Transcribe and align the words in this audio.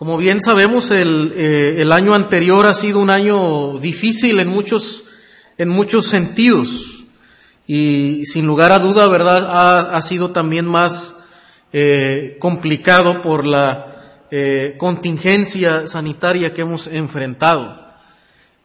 Como 0.00 0.16
bien 0.16 0.40
sabemos, 0.40 0.90
el, 0.92 1.34
eh, 1.36 1.82
el, 1.82 1.92
año 1.92 2.14
anterior 2.14 2.64
ha 2.64 2.72
sido 2.72 3.00
un 3.00 3.10
año 3.10 3.78
difícil 3.80 4.40
en 4.40 4.48
muchos, 4.48 5.04
en 5.58 5.68
muchos 5.68 6.06
sentidos. 6.06 7.04
Y 7.66 8.24
sin 8.24 8.46
lugar 8.46 8.72
a 8.72 8.78
duda, 8.78 9.08
¿verdad? 9.08 9.46
Ha, 9.50 9.94
ha 9.94 10.00
sido 10.00 10.30
también 10.30 10.64
más 10.64 11.16
eh, 11.74 12.38
complicado 12.40 13.20
por 13.20 13.44
la 13.44 14.24
eh, 14.30 14.74
contingencia 14.78 15.86
sanitaria 15.86 16.54
que 16.54 16.62
hemos 16.62 16.86
enfrentado. 16.86 17.92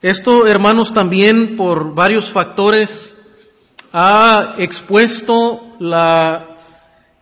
Esto, 0.01 0.47
hermanos, 0.47 0.93
también 0.93 1.57
por 1.57 1.93
varios 1.93 2.29
factores 2.29 3.13
ha 3.91 4.55
expuesto 4.57 5.75
la 5.79 6.54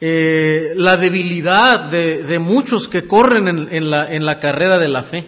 eh, 0.06 0.74
la 0.76 0.98
debilidad 0.98 1.86
de, 1.86 2.24
de, 2.24 2.38
muchos 2.38 2.90
que 2.90 3.08
corren 3.08 3.48
en, 3.48 3.90
la, 3.90 4.14
en, 4.14 4.26
la, 4.26 4.38
carrera 4.38 4.78
de 4.78 4.90
la 4.90 5.04
fe. 5.04 5.26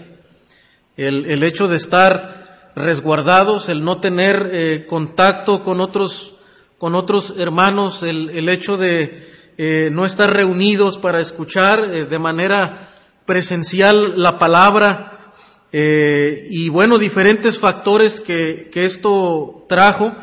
El, 0.98 1.27
el, 1.27 1.44
hecho 1.44 1.70
de 1.70 1.77
estar 1.77 2.73
resguardados, 2.76 3.70
el 3.70 3.86
no 3.86 4.02
tener 4.02 4.50
eh, 4.52 4.86
contacto 4.86 5.64
con 5.64 5.80
otros, 5.80 6.36
con 6.77 6.94
otros 6.94 7.36
hermanos, 7.38 8.03
el, 8.03 8.30
el 8.31 8.50
hecho 8.50 8.76
de 8.76 9.53
eh, 9.58 9.91
no 9.94 10.05
estar 10.05 10.30
reunidos 10.34 10.98
para 10.98 11.22
escuchar 11.22 11.89
de 11.89 12.20
manera 12.20 12.92
presencial 13.26 14.22
la 14.22 14.38
palabra 14.38 15.31
y 15.72 16.67
bueno, 16.67 16.98
diferentes 16.98 17.59
factores 17.59 18.20
que, 18.20 18.70
que 18.73 18.86
esto 18.86 19.66
trajo 19.70 20.14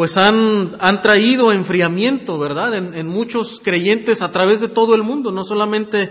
pues 0.00 0.16
han, 0.16 0.78
han 0.80 1.02
traído 1.02 1.52
enfriamiento, 1.52 2.38
¿verdad? 2.38 2.72
En, 2.74 3.06
muchos 3.06 3.60
creyentes 3.62 4.22
a 4.22 4.32
través 4.32 4.58
de 4.58 4.68
todo 4.68 4.94
el 4.94 5.02
mundo, 5.02 5.30
no 5.30 5.44
solamente 5.44 6.10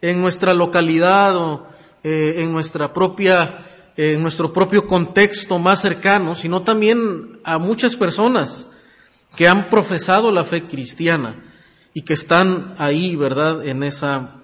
en 0.00 0.20
nuestra 0.20 0.54
localidad 0.54 1.36
o 1.36 1.64
eh, 2.02 2.38
en 2.38 2.50
nuestra 2.50 2.92
propia, 2.92 3.64
eh, 3.96 4.14
en 4.14 4.22
nuestro 4.22 4.52
propio 4.52 4.88
contexto 4.88 5.60
más 5.60 5.82
cercano, 5.82 6.34
sino 6.34 6.62
también 6.62 7.38
a 7.44 7.58
muchas 7.58 7.94
personas 7.94 8.66
que 9.36 9.46
han 9.46 9.68
profesado 9.70 10.32
la 10.32 10.42
fe 10.42 10.66
cristiana 10.66 11.36
y 11.94 12.02
que 12.02 12.14
están 12.14 12.74
ahí, 12.76 13.14
¿verdad? 13.14 13.64
En 13.64 13.84
esa, 13.84 14.42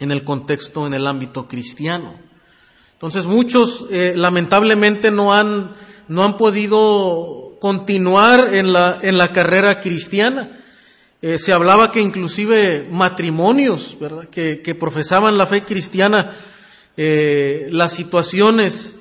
en 0.00 0.10
el 0.10 0.24
contexto, 0.24 0.84
en 0.88 0.94
el 0.94 1.06
ámbito 1.06 1.46
cristiano. 1.46 2.18
Entonces 2.94 3.26
muchos, 3.26 3.86
eh, 3.92 4.14
lamentablemente, 4.16 5.12
no 5.12 5.32
han, 5.32 5.76
no 6.08 6.24
han 6.24 6.36
podido 6.36 7.45
continuar 7.60 8.54
en 8.54 8.72
la, 8.72 8.98
en 9.02 9.18
la 9.18 9.32
carrera 9.32 9.80
cristiana. 9.80 10.50
Eh, 11.22 11.38
se 11.38 11.52
hablaba 11.52 11.90
que 11.90 12.00
inclusive 12.00 12.86
matrimonios, 12.90 13.96
¿verdad? 13.98 14.28
Que, 14.28 14.60
que 14.62 14.74
profesaban 14.74 15.38
la 15.38 15.46
fe 15.46 15.64
cristiana, 15.64 16.32
eh, 16.96 17.68
las 17.70 17.94
situaciones 17.94 18.96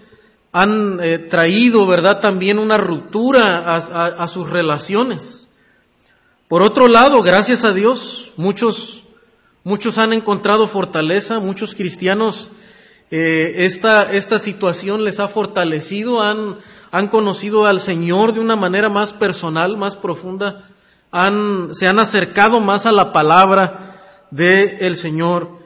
han 0.52 1.00
eh, 1.02 1.18
traído, 1.18 1.86
¿verdad? 1.86 2.22
También 2.22 2.58
una 2.58 2.78
ruptura 2.78 3.58
a, 3.60 3.76
a, 3.76 4.06
a, 4.06 4.28
sus 4.30 4.50
relaciones. 4.50 5.50
Por 6.48 6.62
otro 6.62 6.88
lado, 6.88 7.22
gracias 7.22 7.66
a 7.66 7.74
Dios, 7.74 8.32
muchos, 8.38 9.04
muchos 9.64 9.98
han 9.98 10.14
encontrado 10.14 10.68
fortaleza, 10.68 11.40
muchos 11.40 11.76
cristianos, 11.76 12.50
esta, 13.12 14.12
esta 14.12 14.40
situación 14.40 15.04
les 15.04 15.20
ha 15.20 15.28
fortalecido, 15.28 16.22
han, 16.22 16.58
han 16.96 17.10
conocido 17.10 17.66
al 17.66 17.82
Señor 17.82 18.32
de 18.32 18.40
una 18.40 18.56
manera 18.56 18.88
más 18.88 19.12
personal, 19.12 19.76
más 19.76 19.98
profunda, 19.98 20.70
han, 21.12 21.76
se 21.76 21.90
han 21.90 22.00
acercado 22.00 22.62
más 22.62 22.86
a 22.86 22.94
la 22.94 23.12
palabra 23.12 24.28
del 24.32 24.78
el 24.80 24.96
Señor 24.96 25.60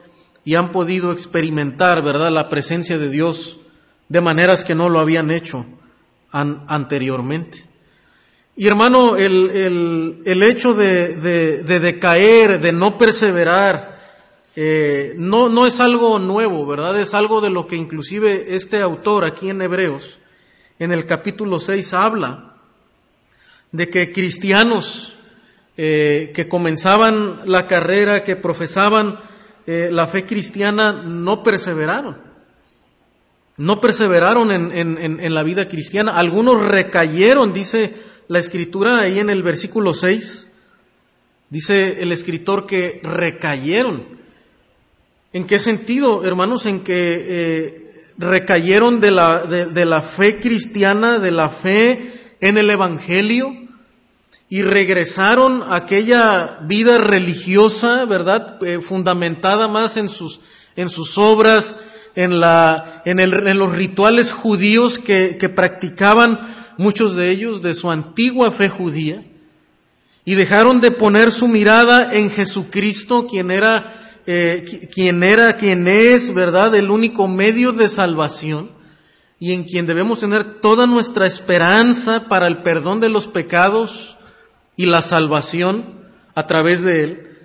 y 0.44 0.56
han 0.56 0.72
podido 0.72 1.12
experimentar, 1.12 2.02
¿verdad?, 2.02 2.32
la 2.32 2.48
presencia 2.48 2.98
de 2.98 3.08
Dios 3.08 3.60
de 4.08 4.20
maneras 4.20 4.64
que 4.64 4.74
no 4.74 4.88
lo 4.88 4.98
habían 4.98 5.30
hecho 5.30 5.64
an, 6.32 6.64
anteriormente. 6.66 7.64
Y 8.56 8.66
hermano, 8.66 9.16
el, 9.16 9.50
el, 9.50 10.22
el 10.26 10.42
hecho 10.42 10.74
de, 10.74 11.14
de, 11.14 11.62
de, 11.62 11.78
decaer, 11.78 12.60
de 12.60 12.72
no 12.72 12.98
perseverar, 12.98 14.00
eh, 14.56 15.14
no, 15.16 15.48
no 15.48 15.68
es 15.68 15.78
algo 15.78 16.18
nuevo, 16.18 16.66
¿verdad? 16.66 16.98
Es 16.98 17.14
algo 17.14 17.40
de 17.40 17.50
lo 17.50 17.68
que 17.68 17.76
inclusive 17.76 18.56
este 18.56 18.80
autor 18.80 19.24
aquí 19.24 19.48
en 19.48 19.62
Hebreos 19.62 20.19
en 20.80 20.92
el 20.92 21.04
capítulo 21.04 21.60
6 21.60 21.92
habla 21.92 22.54
de 23.70 23.88
que 23.90 24.10
cristianos 24.10 25.14
eh, 25.76 26.32
que 26.34 26.48
comenzaban 26.48 27.42
la 27.44 27.68
carrera, 27.68 28.24
que 28.24 28.34
profesaban 28.34 29.20
eh, 29.66 29.90
la 29.92 30.06
fe 30.08 30.24
cristiana, 30.24 31.02
no 31.04 31.42
perseveraron. 31.42 32.16
No 33.58 33.78
perseveraron 33.80 34.50
en, 34.52 34.72
en, 34.72 35.20
en, 35.20 35.34
la 35.34 35.42
vida 35.42 35.68
cristiana. 35.68 36.16
Algunos 36.16 36.66
recayeron, 36.66 37.52
dice 37.52 37.94
la 38.28 38.38
escritura 38.38 39.00
ahí 39.00 39.18
en 39.18 39.28
el 39.28 39.42
versículo 39.42 39.92
6. 39.92 40.50
Dice 41.50 42.02
el 42.02 42.10
escritor 42.10 42.66
que 42.66 43.00
recayeron. 43.02 44.02
¿En 45.34 45.46
qué 45.46 45.58
sentido, 45.58 46.24
hermanos? 46.24 46.64
En 46.64 46.80
que 46.80 47.26
eh, 47.28 47.89
recayeron 48.20 49.00
de 49.00 49.10
la, 49.10 49.38
de, 49.44 49.84
la 49.86 50.02
fe 50.02 50.40
cristiana, 50.40 51.18
de 51.18 51.30
la 51.30 51.48
fe 51.48 52.34
en 52.40 52.58
el 52.58 52.68
Evangelio, 52.68 53.56
y 54.48 54.62
regresaron 54.62 55.62
a 55.62 55.76
aquella 55.76 56.58
vida 56.62 56.98
religiosa, 56.98 58.04
¿verdad? 58.04 58.62
Eh, 58.62 58.80
fundamentada 58.80 59.68
más 59.68 59.96
en 59.96 60.08
sus, 60.08 60.40
en 60.76 60.90
sus 60.90 61.16
obras, 61.16 61.74
en, 62.14 62.40
la, 62.40 63.02
en, 63.06 63.20
el, 63.20 63.46
en 63.46 63.58
los 63.58 63.72
rituales 63.72 64.32
judíos 64.32 64.98
que, 64.98 65.38
que 65.38 65.48
practicaban 65.48 66.40
muchos 66.76 67.16
de 67.16 67.30
ellos 67.30 67.62
de 67.62 67.74
su 67.74 67.90
antigua 67.90 68.50
fe 68.52 68.68
judía, 68.68 69.24
y 70.26 70.34
dejaron 70.34 70.82
de 70.82 70.90
poner 70.90 71.32
su 71.32 71.48
mirada 71.48 72.12
en 72.12 72.30
Jesucristo, 72.30 73.26
quien 73.26 73.50
era 73.50 73.99
eh, 74.26 74.88
quien 74.92 75.22
era, 75.22 75.56
quien 75.56 75.88
es, 75.88 76.34
¿verdad?, 76.34 76.74
el 76.74 76.90
único 76.90 77.28
medio 77.28 77.72
de 77.72 77.88
salvación 77.88 78.70
y 79.40 79.54
en 79.54 79.64
quien 79.64 79.86
debemos 79.86 80.20
tener 80.20 80.60
toda 80.60 80.86
nuestra 80.86 81.26
esperanza 81.26 82.28
para 82.28 82.46
el 82.46 82.58
perdón 82.58 83.00
de 83.00 83.08
los 83.08 83.26
pecados 83.26 84.18
y 84.76 84.84
la 84.84 85.00
salvación 85.00 86.10
a 86.34 86.46
través 86.46 86.82
de 86.82 87.04
él. 87.04 87.38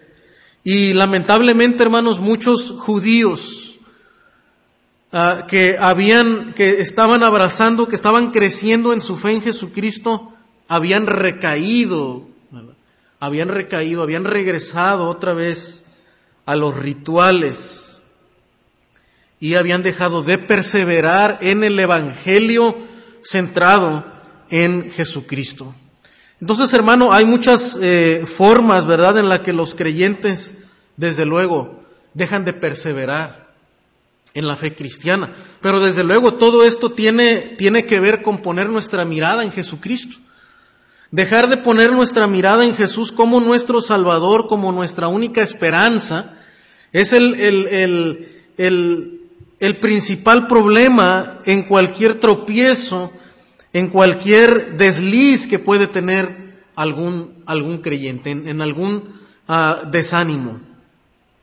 Y 0.65 0.93
lamentablemente, 0.93 1.83
hermanos, 1.83 2.19
muchos 2.19 2.71
judíos 2.71 3.79
uh, 5.13 5.47
que 5.47 5.77
habían, 5.79 6.53
que 6.53 6.81
estaban 6.81 7.23
abrazando, 7.23 7.87
que 7.87 7.95
estaban 7.95 8.31
creciendo 8.31 8.91
en 8.91 8.99
su 8.99 9.15
fe 9.15 9.31
en 9.31 9.41
Jesucristo, 9.41 10.33
habían 10.67 11.07
recaído, 11.07 12.27
habían 13.21 13.47
recaído, 13.47 14.03
habían 14.03 14.25
regresado 14.25 15.07
otra 15.07 15.33
vez 15.33 15.84
a 16.45 16.55
los 16.55 16.75
rituales 16.75 18.01
y 19.39 19.55
habían 19.55 19.83
dejado 19.83 20.23
de 20.23 20.37
perseverar 20.37 21.39
en 21.41 21.63
el 21.63 21.79
Evangelio 21.79 22.77
centrado 23.23 24.05
en 24.49 24.91
Jesucristo. 24.91 25.73
Entonces, 26.39 26.73
hermano, 26.73 27.13
hay 27.13 27.25
muchas 27.25 27.77
eh, 27.81 28.23
formas, 28.25 28.85
¿verdad?, 28.85 29.17
en 29.17 29.29
las 29.29 29.39
que 29.39 29.53
los 29.53 29.73
creyentes, 29.73 30.53
desde 30.97 31.25
luego, 31.25 31.83
dejan 32.13 32.45
de 32.45 32.53
perseverar 32.53 33.53
en 34.33 34.47
la 34.47 34.55
fe 34.55 34.75
cristiana. 34.75 35.33
Pero 35.61 35.79
desde 35.79 36.03
luego 36.03 36.33
todo 36.33 36.63
esto 36.63 36.91
tiene, 36.91 37.55
tiene 37.57 37.85
que 37.85 37.99
ver 37.99 38.21
con 38.21 38.39
poner 38.39 38.69
nuestra 38.69 39.05
mirada 39.05 39.43
en 39.43 39.51
Jesucristo. 39.51 40.17
Dejar 41.09 41.49
de 41.49 41.57
poner 41.57 41.93
nuestra 41.93 42.27
mirada 42.27 42.65
en 42.65 42.75
Jesús 42.75 43.11
como 43.11 43.39
nuestro 43.39 43.79
Salvador, 43.81 44.47
como 44.47 44.71
nuestra 44.71 45.07
única 45.07 45.41
esperanza, 45.41 46.34
es 46.95 47.11
el, 47.11 47.35
el, 47.35 47.67
el, 48.57 49.21
el, 49.59 49.75
principal 49.75 50.47
problema 50.47 51.39
en 51.45 51.63
cualquier 51.63 52.21
tropiezo, 52.21 53.11
en 53.73 53.89
cualquier 53.89 54.77
desliz 54.77 55.45
que 55.45 55.59
puede 55.59 55.87
tener 55.87 56.63
algún, 56.73 57.43
algún 57.47 57.79
creyente, 57.79 58.31
en, 58.31 58.47
en 58.47 58.61
algún 58.61 59.19
uh, 59.49 59.89
desánimo. 59.91 60.61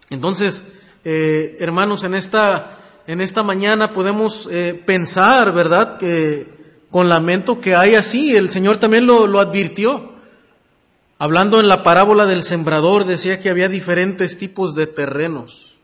Entonces, 0.08 0.64
eh, 1.04 1.58
hermanos, 1.60 2.02
en 2.04 2.14
esta, 2.14 2.78
en 3.06 3.20
esta 3.20 3.42
mañana 3.42 3.92
podemos 3.92 4.48
eh, 4.50 4.80
pensar, 4.86 5.52
¿verdad?, 5.52 5.98
que 5.98 6.46
con 6.90 7.10
lamento 7.10 7.60
que 7.60 7.74
hay 7.74 7.94
así, 7.94 8.34
el 8.34 8.48
Señor 8.48 8.78
también 8.78 9.04
lo, 9.04 9.26
lo 9.26 9.38
advirtió. 9.38 10.11
Hablando 11.22 11.60
en 11.60 11.68
la 11.68 11.84
parábola 11.84 12.26
del 12.26 12.42
sembrador, 12.42 13.04
decía 13.04 13.38
que 13.38 13.48
había 13.48 13.68
diferentes 13.68 14.38
tipos 14.38 14.74
de 14.74 14.88
terrenos. 14.88 15.76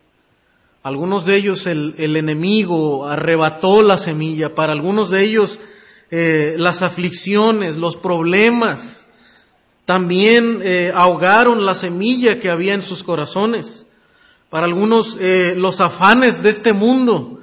Algunos 0.83 1.27
de 1.27 1.37
ellos 1.37 1.69
el, 1.69 1.95
el 1.97 2.17
enemigo 2.17 3.07
arrebató 3.07 3.83
la 3.83 3.99
semilla, 3.99 4.57
para 4.57 4.73
algunos 4.73 5.11
de 5.11 5.23
ellos 5.23 5.61
eh, 6.11 6.57
las 6.59 6.83
aflicciones, 6.83 7.77
los 7.77 7.97
problemas, 7.97 9.07
también 9.85 10.59
eh, 10.65 10.91
ahogaron 10.93 11.65
la 11.65 11.77
semilla 11.77 12.41
que 12.41 12.51
había 12.51 12.75
en 12.75 12.83
sus 12.83 13.05
corazones. 13.05 13.87
para 14.51 14.67
algunos 14.67 15.19
eh, 15.21 15.55
los 15.57 15.81
afanes 15.81 16.43
de 16.43 16.51
este 16.51 16.73
mundo, 16.73 17.39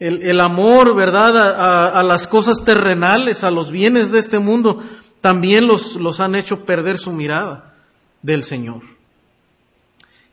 el, 0.00 0.40
amor, 0.40 0.94
¿verdad?, 0.94 1.98
a, 1.98 2.02
las 2.02 2.26
cosas 2.26 2.64
terrenales, 2.64 3.44
a 3.44 3.50
los 3.50 3.70
bienes 3.70 4.10
de 4.10 4.20
este 4.20 4.38
mundo, 4.38 4.82
también 5.26 5.66
los, 5.66 5.96
los 5.96 6.20
han 6.20 6.36
hecho 6.36 6.64
perder 6.64 7.00
su 7.00 7.10
mirada 7.10 7.74
del 8.22 8.44
Señor. 8.44 8.82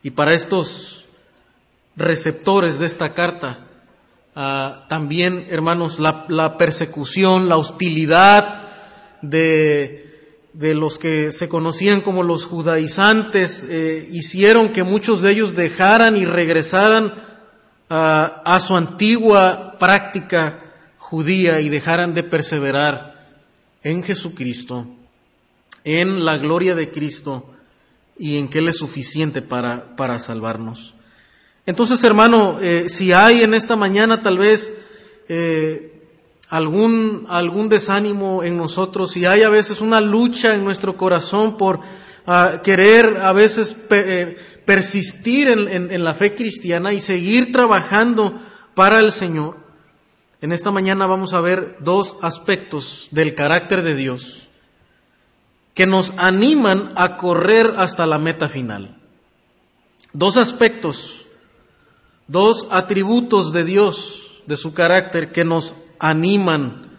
Y 0.04 0.12
para 0.12 0.36
estos 0.36 1.08
receptores 1.96 2.78
de 2.78 2.86
esta 2.86 3.16
carta, 3.16 3.62
ah, 4.36 4.86
también, 4.90 5.48
hermanos, 5.50 5.98
la, 5.98 6.60
persecución, 6.60 7.50
la 7.50 7.58
hostilidad 7.58 8.68
de, 9.24 10.38
de, 10.54 10.76
los 10.76 11.00
que 11.00 11.32
se 11.32 11.50
conocían 11.50 12.02
como 12.02 12.22
los 12.22 12.46
judaizantes, 12.46 13.66
eh, 13.68 14.08
hicieron 14.12 14.70
que 14.70 14.84
muchos 14.84 15.24
de 15.24 15.32
ellos 15.32 15.56
dejaran 15.56 16.18
y 16.18 16.26
regresaran 16.26 17.16
a 17.90 18.60
su 18.60 18.78
antigua 18.78 19.76
práctica 19.80 20.60
judía 21.00 21.62
y 21.62 21.70
dejaran 21.70 22.14
de 22.14 22.22
perseverar 22.22 23.13
en 23.84 24.04
Jesucristo, 24.04 24.88
en 25.84 26.24
la 26.26 26.38
gloria 26.38 26.76
de 26.76 26.90
Cristo 26.90 27.50
y 28.18 28.38
en 28.38 28.48
que 28.48 28.60
Él 28.60 28.70
es 28.70 28.78
suficiente 28.78 29.42
para, 29.42 29.96
para 29.96 30.20
salvarnos. 30.20 30.96
Entonces, 31.66 32.04
hermano, 32.04 32.60
eh, 32.62 32.86
si 32.90 33.14
hay 33.14 33.42
en 33.42 33.54
esta 33.54 33.76
mañana 33.76 34.22
tal 34.22 34.38
vez 34.38 34.74
eh, 35.30 35.94
algún, 36.50 37.26
algún 37.30 37.70
desánimo 37.70 38.44
en 38.44 38.58
nosotros, 38.58 39.12
si 39.12 39.26
hay 39.26 39.44
a 39.44 39.50
veces 39.50 39.80
una 39.80 40.02
lucha 40.02 40.54
en 40.54 40.66
nuestro 40.66 40.98
corazón 40.98 41.58
por 41.58 41.80
ah, 42.28 42.60
querer 42.64 43.18
a 43.22 43.32
veces 43.32 43.78
eh, 43.92 44.36
persistir 44.66 45.48
en, 45.48 46.04
la 46.04 46.14
fe 46.14 46.36
cristiana 46.36 46.94
y 46.94 47.00
seguir 47.00 47.52
trabajando 47.52 48.38
para 48.76 49.00
el 49.00 49.12
Señor, 49.12 49.58
en 50.44 50.52
esta 50.52 50.72
mañana 50.72 51.08
vamos 51.08 51.32
a 51.32 51.40
ver 51.40 51.78
dos 51.80 52.18
aspectos 52.22 53.08
del 53.12 53.34
carácter 53.34 53.82
de 53.82 53.96
Dios 53.96 54.50
que 55.74 55.86
nos 55.86 56.12
animan 56.18 56.92
a 56.98 57.16
correr 57.16 57.76
hasta 57.78 58.06
la 58.06 58.20
meta 58.20 58.50
final. 58.50 58.98
Dos 60.12 60.36
aspectos, 60.36 61.26
dos 62.28 62.68
atributos 62.72 63.54
de 63.54 63.64
Dios, 63.64 64.42
de 64.46 64.58
su 64.58 64.74
carácter, 64.74 65.32
que 65.32 65.46
nos 65.46 65.76
animan 65.98 66.92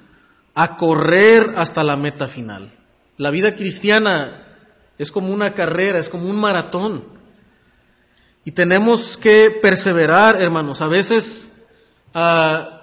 a 0.55 0.79
correr 0.79 1.53
hasta 1.59 1.85
la 1.85 1.97
meta 1.97 2.29
final. 2.29 2.73
La 3.19 3.31
vida 3.31 3.55
cristiana 3.55 4.57
es 4.97 5.13
como 5.13 5.35
una 5.35 5.53
carrera, 5.53 5.99
es 5.99 6.09
como 6.09 6.31
un 6.31 6.37
maratón. 6.37 7.05
Y 8.47 8.53
tenemos 8.53 9.19
que 9.19 9.51
perseverar, 9.51 10.41
hermanos. 10.41 10.81
A 10.81 10.89
veces 10.89 11.53
ah, 12.15 12.74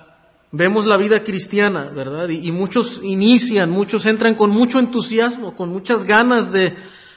vemos 0.51 0.85
la 0.85 0.97
vida 0.97 1.23
cristiana, 1.23 1.85
¿verdad? 1.85 2.29
Y, 2.29 2.51
muchos 2.51 3.01
inician, 3.03 3.69
muchos 3.69 4.05
entran 4.05 4.35
con 4.35 4.49
mucho 4.51 4.79
entusiasmo, 4.79 5.55
con 5.55 5.69
muchas 5.69 6.03
ganas 6.03 6.51
de, 6.51 6.73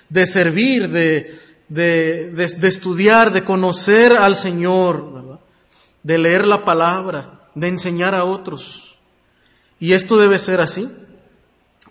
de 0.08 0.26
servir, 0.26 0.88
de, 0.88 1.38
de, 1.68 2.30
de, 2.30 2.68
estudiar, 2.68 3.32
de 3.32 3.44
conocer 3.44 4.12
al 4.12 4.36
Señor, 4.36 5.12
¿verdad? 5.12 5.40
De 6.02 6.18
leer 6.18 6.46
la 6.46 6.64
palabra, 6.64 7.48
de 7.54 7.68
enseñar 7.68 8.14
a 8.14 8.24
otros. 8.24 8.96
Y 9.80 9.92
esto 9.92 10.16
debe 10.16 10.38
ser 10.38 10.60
así. 10.60 10.88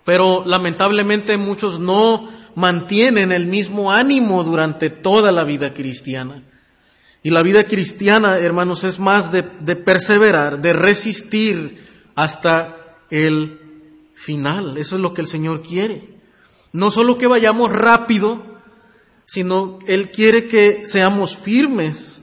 Pero 0.04 0.44
lamentablemente 0.46 1.36
muchos 1.36 1.80
no 1.80 2.28
mantienen 2.54 3.32
el 3.32 3.46
mismo 3.46 3.90
ánimo 3.90 4.44
durante 4.44 4.90
toda 4.90 5.32
la 5.32 5.44
vida 5.44 5.72
cristiana. 5.72 6.42
Y 7.24 7.30
la 7.30 7.42
vida 7.42 7.64
cristiana, 7.64 8.36
hermanos, 8.36 8.84
es 8.84 9.00
más 9.00 9.32
de, 9.32 9.42
perseverar, 9.42 10.60
de 10.60 10.74
resistir 10.74 11.82
hasta 12.14 12.98
el 13.08 13.60
final. 14.14 14.76
Eso 14.76 14.96
es 14.96 15.00
lo 15.00 15.14
que 15.14 15.22
el 15.22 15.26
Señor 15.26 15.62
quiere. 15.62 16.18
No 16.72 16.90
solo 16.90 17.16
que 17.16 17.26
vayamos 17.26 17.72
rápido, 17.72 18.42
sino 19.24 19.78
Él 19.86 20.10
quiere 20.10 20.48
que 20.48 20.84
seamos 20.84 21.34
firmes 21.34 22.22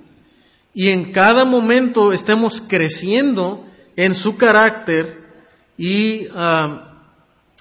y 0.72 0.90
en 0.90 1.12
cada 1.12 1.46
momento 1.46 2.14
estemos 2.14 2.62
creciendo 2.62 3.66
en 3.96 4.14
su 4.14 4.38
carácter 4.38 5.20
y 5.80 6.28
ah, 6.36 7.08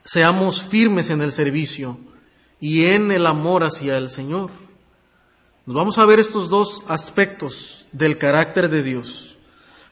seamos 0.04 0.62
firmes 0.62 1.08
en 1.08 1.22
el 1.22 1.32
servicio 1.32 1.98
y 2.60 2.84
en 2.84 3.10
el 3.12 3.24
amor 3.24 3.64
hacia 3.64 3.96
el 3.96 4.10
Señor. 4.10 4.50
Nos 5.66 5.76
vamos 5.76 5.98
a 5.98 6.06
ver 6.06 6.18
estos 6.18 6.48
dos 6.48 6.82
aspectos 6.88 7.86
del 7.92 8.18
carácter 8.18 8.68
de 8.68 8.82
Dios. 8.82 9.36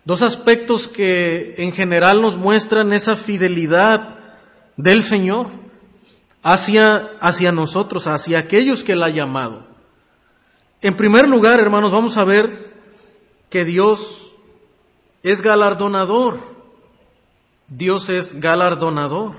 Dos 0.04 0.22
aspectos 0.22 0.88
que 0.88 1.54
en 1.58 1.72
general 1.72 2.22
nos 2.22 2.36
muestran 2.36 2.92
esa 2.92 3.16
fidelidad 3.16 4.18
del 4.76 5.02
Señor 5.02 5.48
hacia, 6.42 7.10
hacia 7.20 7.52
nosotros, 7.52 8.06
hacia 8.06 8.38
aquellos 8.38 8.84
que 8.84 8.92
Él 8.92 9.02
ha 9.02 9.10
llamado. 9.10 9.66
En 10.80 10.94
primer 10.94 11.28
lugar, 11.28 11.60
hermanos, 11.60 11.90
vamos 11.90 12.16
a 12.16 12.24
ver 12.24 12.72
que 13.50 13.64
Dios 13.64 14.34
es 15.22 15.42
galardonador. 15.42 16.38
Dios 17.68 18.08
es 18.08 18.40
galardonador. 18.40 19.34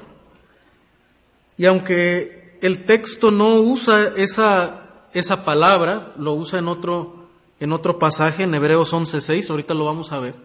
Y 1.57 1.65
aunque 1.65 2.57
el 2.61 2.83
texto 2.83 3.31
no 3.31 3.55
usa 3.55 4.13
esa, 4.15 4.88
esa 5.13 5.43
palabra, 5.43 6.13
lo 6.17 6.33
usa 6.33 6.59
en 6.59 6.67
otro, 6.67 7.27
en 7.59 7.71
otro 7.73 7.99
pasaje, 7.99 8.43
en 8.43 8.53
Hebreos 8.53 8.93
11.6, 8.93 9.49
ahorita 9.49 9.73
lo 9.73 9.85
vamos 9.85 10.11
a 10.11 10.19
ver. 10.19 10.35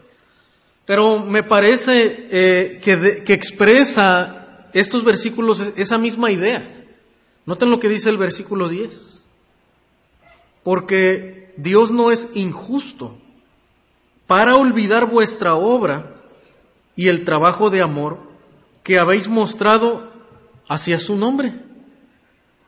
Pero 0.87 1.20
me 1.20 1.43
parece 1.43 2.28
eh, 2.31 2.81
que, 2.82 3.22
que 3.25 3.32
expresa 3.32 4.69
estos 4.72 5.05
versículos 5.05 5.61
esa 5.76 5.99
misma 5.99 6.31
idea. 6.31 6.84
Noten 7.46 7.70
lo 7.70 7.81
que 7.81 7.88
dice 7.88 8.11
el 8.11 8.19
versículo 8.19 8.69
10. 8.69 9.25
Porque 10.62 11.55
Dios 11.56 11.90
no 11.90 12.11
es 12.11 12.28
injusto 12.34 13.16
para 14.26 14.56
olvidar 14.56 15.11
vuestra 15.11 15.55
obra 15.55 16.16
y 16.96 17.08
el 17.08 17.25
trabajo 17.25 17.70
de 17.70 17.82
amor 17.82 18.19
que 18.82 18.99
habéis 18.99 19.28
mostrado 19.28 20.11
hacia 20.69 20.99
su 20.99 21.16
nombre 21.16 21.55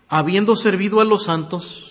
habiendo 0.09 0.57
servido 0.57 1.01
a 1.01 1.05
los 1.05 1.25
santos 1.25 1.86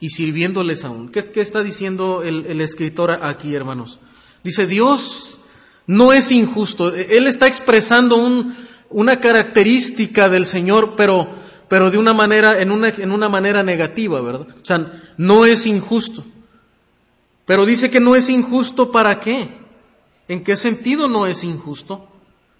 y 0.00 0.10
sirviéndoles 0.10 0.84
aún. 0.84 1.08
¿Qué, 1.08 1.30
está 1.40 1.62
diciendo 1.62 2.22
el, 2.22 2.60
escritor 2.60 3.10
aquí, 3.22 3.54
hermanos? 3.54 4.00
Dice, 4.42 4.66
Dios 4.66 5.38
no 5.86 6.12
es 6.12 6.30
injusto. 6.30 6.94
Él 6.94 7.26
está 7.26 7.46
expresando 7.46 8.16
una 8.90 9.20
característica 9.20 10.28
del 10.28 10.46
Señor, 10.46 10.94
pero, 10.96 11.28
pero 11.68 11.90
de 11.90 11.98
una 11.98 12.12
manera, 12.12 12.60
en 12.60 12.70
una, 12.70 13.28
manera 13.28 13.62
negativa, 13.62 14.20
¿verdad? 14.20 14.46
O 14.62 14.64
sea, 14.64 15.02
no 15.16 15.46
es 15.46 15.66
injusto. 15.66 16.24
Pero 17.46 17.66
dice 17.66 17.90
que 17.90 18.00
no 18.00 18.16
es 18.16 18.28
injusto 18.28 18.90
para 18.90 19.20
qué? 19.20 19.48
¿En 20.28 20.42
qué 20.42 20.56
sentido 20.56 21.08
no 21.08 21.26
es 21.26 21.44
injusto? 21.44 22.08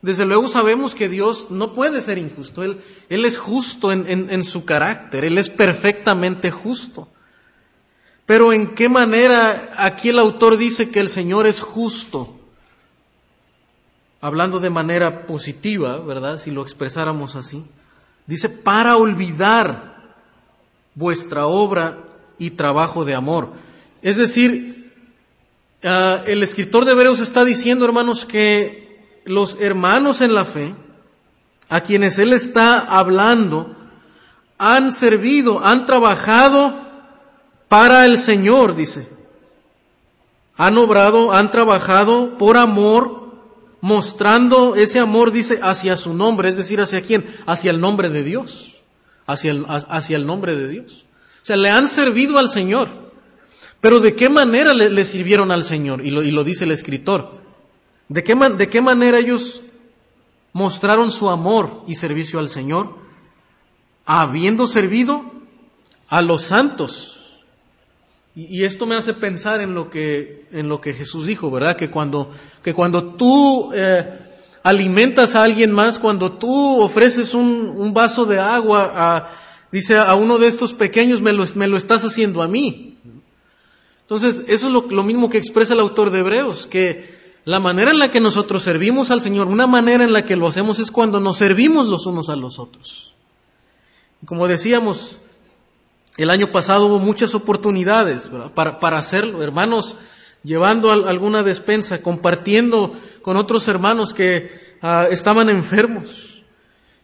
Desde 0.02 0.26
luego 0.26 0.48
sabemos 0.48 0.94
que 0.94 1.08
Dios 1.08 1.50
no 1.50 1.72
puede 1.72 2.02
ser 2.02 2.18
injusto. 2.18 2.62
Él, 2.62 2.82
él 3.08 3.24
es 3.24 3.38
justo 3.38 3.90
en, 3.90 4.44
su 4.44 4.66
carácter. 4.66 5.24
Él 5.24 5.38
es 5.38 5.48
perfectamente 5.48 6.50
justo. 6.50 7.08
Pero 8.26 8.52
¿en 8.52 8.74
qué 8.74 8.88
manera 8.88 9.74
aquí 9.76 10.08
el 10.08 10.18
autor 10.18 10.56
dice 10.56 10.90
que 10.90 11.00
el 11.00 11.08
Señor 11.08 11.46
es 11.46 11.60
justo? 11.60 12.38
Hablando 14.20 14.60
de 14.60 14.70
manera 14.70 15.26
positiva, 15.26 15.98
¿verdad? 15.98 16.40
Si 16.40 16.50
lo 16.50 16.62
expresáramos 16.62 17.36
así. 17.36 17.64
Dice, 18.26 18.48
para 18.48 18.96
olvidar 18.96 20.14
vuestra 20.94 21.46
obra 21.46 21.98
y 22.38 22.50
trabajo 22.50 23.04
de 23.04 23.14
amor. 23.14 23.52
Es 24.00 24.16
decir, 24.16 24.92
ah, 25.82 26.22
el 26.26 26.42
escritor 26.42 26.86
de 26.86 26.92
Hebreos 26.92 27.20
está 27.20 27.44
diciendo, 27.44 27.84
hermanos, 27.84 28.24
que 28.24 29.20
los 29.26 29.60
hermanos 29.60 30.22
en 30.22 30.32
la 30.32 30.46
fe, 30.46 30.74
a 31.68 31.82
quienes 31.82 32.18
Él 32.18 32.32
está 32.32 32.78
hablando, 32.78 33.76
han 34.56 34.92
servido, 34.92 35.62
han 35.62 35.84
trabajado 35.84 36.83
para 37.74 38.04
el 38.04 38.18
Señor, 38.18 38.76
dice. 38.76 39.08
Han 40.56 40.78
obrado, 40.78 41.32
han 41.32 41.50
trabajado 41.50 42.38
por 42.38 42.56
amor, 42.56 43.32
mostrando 43.80 44.76
ese 44.76 45.00
amor, 45.00 45.32
dice, 45.32 45.58
hacia 45.60 45.96
su 45.96 46.14
nombre, 46.14 46.48
es 46.48 46.56
decir, 46.56 46.80
hacia 46.80 47.02
quién? 47.02 47.26
Hacia 47.46 47.72
el 47.72 47.80
nombre 47.80 48.10
de 48.10 48.22
Dios, 48.22 48.76
hacia 49.26 49.50
el, 49.50 49.66
hacia 49.66 50.16
el 50.16 50.24
nombre 50.24 50.54
de 50.54 50.68
Dios. 50.68 51.04
O 51.42 51.46
sea, 51.46 51.56
le 51.56 51.68
han 51.68 51.88
servido 51.88 52.38
al 52.38 52.48
Señor. 52.48 52.90
Pero 53.80 53.98
¿de 53.98 54.14
qué 54.14 54.28
manera 54.28 54.72
le, 54.72 55.04
sirvieron 55.04 55.50
al 55.50 55.64
Señor? 55.64 56.06
y 56.06 56.12
lo 56.12 56.44
dice 56.44 56.62
el 56.62 56.70
escritor. 56.70 57.40
¿De 58.08 58.22
qué, 58.22 58.36
¿De 58.36 58.68
qué 58.68 58.82
manera 58.82 59.18
ellos 59.18 59.62
mostraron 60.52 61.10
su 61.10 61.28
amor 61.28 61.82
y 61.88 61.96
servicio 61.96 62.38
al 62.38 62.50
Señor? 62.50 62.94
Habiendo 64.06 64.68
servido 64.68 65.24
a 66.06 66.22
los 66.22 66.42
santos 66.42 67.13
Y, 68.36 68.64
esto 68.64 68.84
me 68.84 68.96
hace 68.96 69.14
pensar 69.14 69.60
en 69.60 69.74
lo 69.74 69.90
que, 69.90 70.44
en 70.50 70.68
lo 70.68 70.80
que 70.80 70.92
Jesús 70.92 71.26
dijo, 71.26 71.50
¿verdad? 71.50 71.76
Que 71.76 71.88
cuando, 71.88 72.30
que 72.64 72.74
cuando 72.74 73.14
tú 73.14 73.70
eh, 73.72 74.18
alimentas 74.64 75.36
a 75.36 75.44
alguien 75.44 75.70
más, 75.70 76.00
cuando 76.00 76.32
tú 76.32 76.80
ofreces 76.80 77.32
un, 77.32 77.72
un 77.76 77.94
vaso 77.94 78.24
de 78.24 78.40
agua 78.40 78.92
a, 78.92 79.30
dice, 79.70 79.96
a 79.96 80.14
uno 80.16 80.38
de 80.38 80.48
estos 80.48 80.74
pequeños, 80.74 81.20
me 81.20 81.32
lo, 81.32 81.44
me 81.54 81.68
lo 81.68 81.76
estás 81.76 82.04
haciendo 82.04 82.42
a 82.42 82.48
mí. 82.48 82.98
Entonces, 84.00 84.44
eso 84.48 84.66
es 84.66 84.72
lo, 84.72 84.82
lo 84.90 85.04
mismo 85.04 85.30
que 85.30 85.38
expresa 85.38 85.74
el 85.74 85.80
autor 85.80 86.10
de 86.10 86.18
Hebreos, 86.18 86.66
que 86.66 87.14
la 87.44 87.60
manera 87.60 87.90
en 87.90 87.98
la 87.98 88.10
que 88.10 88.20
nosotros 88.20 88.62
servimos 88.62 89.10
al 89.10 89.20
Señor, 89.20 89.46
una 89.46 89.66
manera 89.66 90.02
en 90.02 90.12
la 90.12 90.24
que 90.24 90.34
lo 90.34 90.48
hacemos 90.48 90.78
es 90.78 90.90
cuando 90.90 91.20
nos 91.20 91.36
servimos 91.36 91.86
los 91.86 92.06
unos 92.06 92.28
a 92.30 92.36
los 92.36 92.58
otros. 92.58 93.14
Como 94.24 94.48
decíamos, 94.48 95.20
el 96.16 96.30
año 96.30 96.52
pasado 96.52 96.86
hubo 96.86 96.98
muchas 96.98 97.34
oportunidades 97.34 98.30
para, 98.54 98.78
para, 98.78 98.98
hacerlo, 98.98 99.42
hermanos, 99.42 99.96
llevando 100.44 100.92
alguna 100.92 101.42
despensa, 101.42 102.02
compartiendo 102.02 102.94
con 103.22 103.36
otros 103.36 103.66
hermanos 103.66 104.12
que 104.12 104.50
ah, 104.80 105.08
estaban 105.10 105.48
enfermos. 105.48 106.42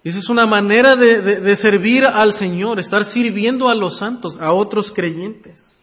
Esa 0.05 0.19
es 0.19 0.29
una 0.29 0.47
manera 0.47 0.97
de, 0.97 1.57
servir 1.57 2.05
al 2.05 2.33
Señor, 2.33 2.79
estar 2.79 3.05
sirviendo 3.05 3.69
a 3.69 3.75
los 3.75 3.99
santos, 3.99 4.40
a 4.40 4.52
otros 4.52 4.93
creyentes. 4.93 5.83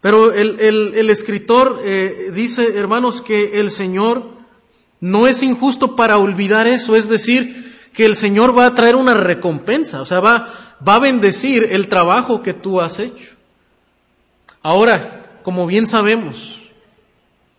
Pero 0.00 0.32
el, 0.32 0.60
el, 0.60 1.10
escritor 1.10 1.80
eh, 1.84 2.30
dice, 2.34 2.76
hermanos, 2.76 3.22
que 3.22 3.60
el 3.60 3.70
Señor 3.70 4.38
no 5.00 5.26
es 5.26 5.42
injusto 5.42 5.96
para 5.96 6.18
olvidar 6.18 6.66
eso, 6.66 6.96
es 6.96 7.08
decir, 7.08 7.74
que 7.94 8.04
el 8.04 8.14
Señor 8.14 8.56
va 8.56 8.66
a 8.66 8.74
traer 8.74 8.94
una 8.94 9.14
recompensa, 9.14 10.02
o 10.02 10.04
sea, 10.04 10.20
va, 10.20 10.67
va 10.86 10.96
a 10.96 11.00
bendecir 11.00 11.68
el 11.70 11.88
trabajo 11.88 12.42
que 12.42 12.54
tú 12.54 12.80
has 12.80 12.98
hecho. 12.98 13.34
Ahora, 14.62 15.40
como 15.42 15.66
bien 15.66 15.86
sabemos, 15.86 16.60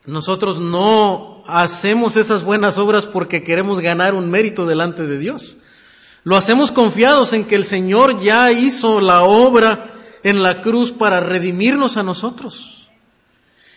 nosotros 0.05 0.59
no 0.59 1.43
hacemos 1.47 2.17
esas 2.17 2.43
buenas 2.43 2.77
obras 2.77 3.07
porque 3.07 3.43
queremos 3.43 3.79
ganar 3.79 4.13
un 4.13 4.29
mérito 4.29 4.65
delante 4.65 5.07
de 5.07 5.17
Dios. 5.17 5.55
Lo 6.23 6.35
hacemos 6.35 6.71
confiados 6.71 7.33
en 7.33 7.45
que 7.45 7.55
el 7.55 7.63
Señor 7.63 8.21
ya 8.21 8.51
hizo 8.51 8.99
la 8.99 9.23
obra 9.23 9.93
en 10.23 10.43
la 10.43 10.61
cruz 10.61 10.91
para 10.91 11.19
redimirnos 11.19 11.97
a 11.97 12.03
nosotros. 12.03 12.89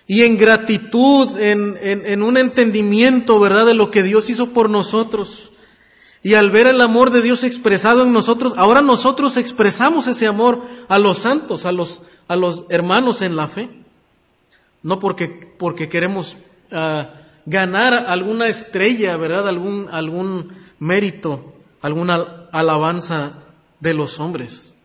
Y 0.07 0.23
en 0.23 0.37
gratitud, 0.37 1.39
en, 1.39 1.79
en 1.81 2.23
un 2.23 2.37
entendimiento, 2.37 3.39
¿verdad?, 3.39 3.67
de 3.67 3.75
lo 3.75 3.91
que 3.91 4.03
Dios 4.03 4.29
hizo 4.29 4.49
por 4.49 4.69
nosotros 4.69 5.52
y 6.23 6.35
al 6.35 6.51
ver 6.51 6.69
el 6.69 6.81
amor 6.81 7.11
de 7.11 7.21
Dios 7.21 7.43
expresado 7.43 8.05
en 8.05 8.13
nosotros, 8.13 8.55
ahora 8.57 8.81
nosotros 8.81 9.37
expresamos 9.37 10.07
ese 10.07 10.29
amor 10.29 10.63
a 10.89 10.99
los 10.99 11.19
santos, 11.19 11.67
a 11.67 11.73
los, 11.73 12.03
a 12.29 12.37
los 12.37 12.65
hermanos 12.69 13.23
en 13.23 13.35
la 13.35 13.49
fe. 13.49 13.71
No 14.85 15.01
porque, 15.01 15.29
porque 15.59 15.89
queremos 15.89 16.37
uh, 16.71 17.05
ganar 17.45 17.95
alguna 17.95 18.47
estrella, 18.47 19.17
¿verdad? 19.17 19.49
Algún, 19.49 19.89
algún 19.91 20.53
mérito, 20.79 21.55
alguna 21.81 22.47
alabanza 22.53 23.33
de 23.81 23.95
los 23.95 24.21
hombres. 24.21 24.77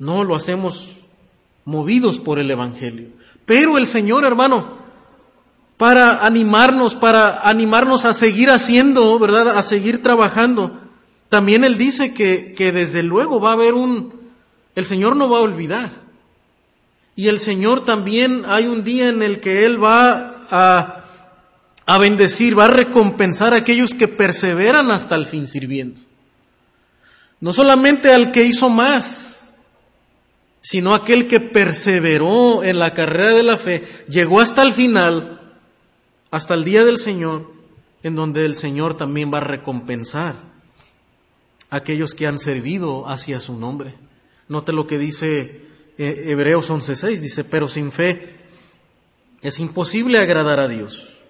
No, 0.00 0.24
lo 0.24 0.34
hacemos 0.34 0.96
movidos 1.64 2.18
por 2.18 2.40
el 2.40 2.50
Evangelio. 2.50 3.08
Pero 3.44 3.78
el 3.78 3.86
Señor, 3.86 4.24
hermano, 4.24 4.78
para 5.78 6.26
animarnos, 6.26 6.96
para 6.96 7.48
animarnos 7.48 8.04
a 8.04 8.12
seguir 8.12 8.50
haciendo, 8.50 9.16
¿verdad? 9.18 9.56
A 9.56 9.62
seguir 9.62 10.02
trabajando. 10.02 10.78
También 11.28 11.62
Él 11.62 11.78
dice 11.78 12.12
que, 12.12 12.52
que 12.52 12.72
desde 12.72 13.04
luego 13.04 13.40
va 13.40 13.50
a 13.50 13.54
haber 13.54 13.74
un, 13.74 14.12
el 14.74 14.84
Señor 14.84 15.14
no 15.14 15.30
va 15.30 15.38
a 15.38 15.42
olvidar. 15.42 15.90
Y 17.14 17.28
el 17.28 17.38
Señor 17.38 17.84
también 17.84 18.44
hay 18.48 18.66
un 18.66 18.82
día 18.82 19.08
en 19.08 19.22
el 19.22 19.40
que 19.40 19.64
Él 19.64 19.82
va 19.82 20.46
a, 20.50 21.04
a 21.86 21.98
bendecir, 21.98 22.58
va 22.58 22.64
a 22.64 22.68
recompensar 22.68 23.54
a 23.54 23.58
aquellos 23.58 23.94
que 23.94 24.08
perseveran 24.08 24.90
hasta 24.90 25.14
el 25.14 25.26
fin 25.26 25.46
sirviendo. 25.46 26.00
No 27.40 27.52
solamente 27.52 28.12
al 28.12 28.32
que 28.32 28.44
hizo 28.44 28.68
más, 28.68 29.54
sino 30.60 30.92
aquel 30.92 31.28
que 31.28 31.38
perseveró 31.38 32.64
en 32.64 32.80
la 32.80 32.94
carrera 32.94 33.32
de 33.32 33.42
la 33.44 33.58
fe, 33.58 33.84
llegó 34.08 34.40
hasta 34.40 34.62
el 34.62 34.72
final 34.72 35.37
hasta 36.30 36.54
el 36.54 36.64
día 36.64 36.84
del 36.84 36.98
Señor, 36.98 37.50
en 38.02 38.14
donde 38.14 38.44
el 38.44 38.54
Señor 38.54 38.96
también 38.96 39.32
va 39.32 39.38
a 39.38 39.42
recompensar 39.42 40.36
a 41.70 41.76
aquellos 41.76 42.14
que 42.14 42.26
han 42.26 42.38
servido 42.38 43.08
hacia 43.08 43.40
su 43.40 43.54
nombre. 43.54 43.94
Note 44.48 44.72
lo 44.72 44.86
que 44.86 44.98
dice 44.98 45.62
eh, 45.98 46.24
Hebreos 46.26 46.70
11:6, 46.70 47.18
dice, 47.18 47.44
pero 47.44 47.68
sin 47.68 47.92
fe 47.92 48.36
es 49.42 49.58
imposible 49.58 50.18
agradar 50.18 50.60
a 50.60 50.68
Dios, 50.68 51.20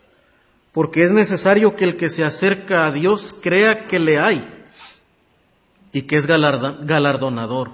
porque 0.73 1.03
es 1.03 1.11
necesario 1.11 1.77
que 1.77 1.85
el 1.85 1.97
que 1.97 2.09
se 2.09 2.25
acerca 2.25 2.87
a 2.87 2.93
Dios 2.93 3.35
crea 3.41 3.87
que 3.87 3.99
le 3.99 4.19
hay 4.19 4.47
y 5.93 6.03
que 6.03 6.17
es 6.17 6.27
galardonador 6.27 7.73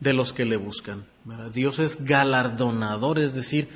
de 0.00 0.12
los 0.12 0.32
que 0.32 0.44
le 0.44 0.56
buscan. 0.56 1.06
Dios 1.52 1.78
es 1.78 2.04
galardonador, 2.04 3.18
es 3.18 3.34
decir, 3.34 3.68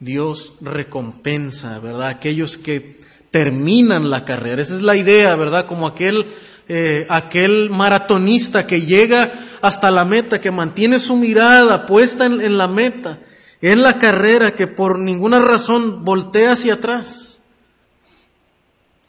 Dios 0.00 0.52
recompensa, 0.60 1.78
¿verdad? 1.80 2.08
Aquellos 2.08 2.56
que 2.56 3.00
terminan 3.30 4.10
la 4.10 4.24
carrera. 4.24 4.62
Esa 4.62 4.76
es 4.76 4.82
la 4.82 4.96
idea, 4.96 5.34
¿verdad? 5.34 5.66
Como 5.66 5.86
aquel, 5.86 6.26
eh, 6.68 7.06
aquel 7.08 7.70
maratonista 7.70 8.66
que 8.66 8.82
llega 8.82 9.32
hasta 9.60 9.90
la 9.90 10.04
meta, 10.04 10.40
que 10.40 10.50
mantiene 10.50 10.98
su 10.98 11.16
mirada 11.16 11.86
puesta 11.86 12.26
en, 12.26 12.56
la 12.56 12.68
meta, 12.68 13.18
en 13.60 13.82
la 13.82 13.98
carrera, 13.98 14.54
que 14.54 14.66
por 14.66 14.98
ninguna 14.98 15.40
razón 15.40 16.04
voltea 16.04 16.52
hacia 16.52 16.74
atrás. 16.74 17.40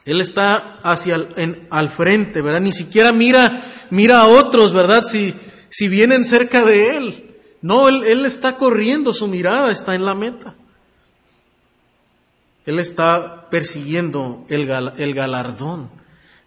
Él 0.05 0.21
está 0.21 0.79
hacia 0.81 1.27
al 1.69 1.89
frente, 1.89 2.41
¿verdad? 2.41 2.61
Ni 2.61 2.71
siquiera 2.71 3.13
mira, 3.13 3.61
mira 3.91 4.21
a 4.21 4.27
otros, 4.27 4.73
¿verdad? 4.73 5.03
Si, 5.03 5.35
si 5.69 5.87
vienen 5.87 6.25
cerca 6.25 6.65
de 6.65 6.97
él. 6.97 7.25
No, 7.61 7.89
él 7.89 8.25
está 8.25 8.55
corriendo, 8.55 9.13
su 9.13 9.27
mirada 9.27 9.69
está 9.69 9.93
en 9.93 10.05
la 10.05 10.15
meta. 10.15 10.55
Él 12.69 12.77
está 12.77 13.49
persiguiendo 13.49 14.45
el, 14.47 14.67
galardón. 15.15 15.89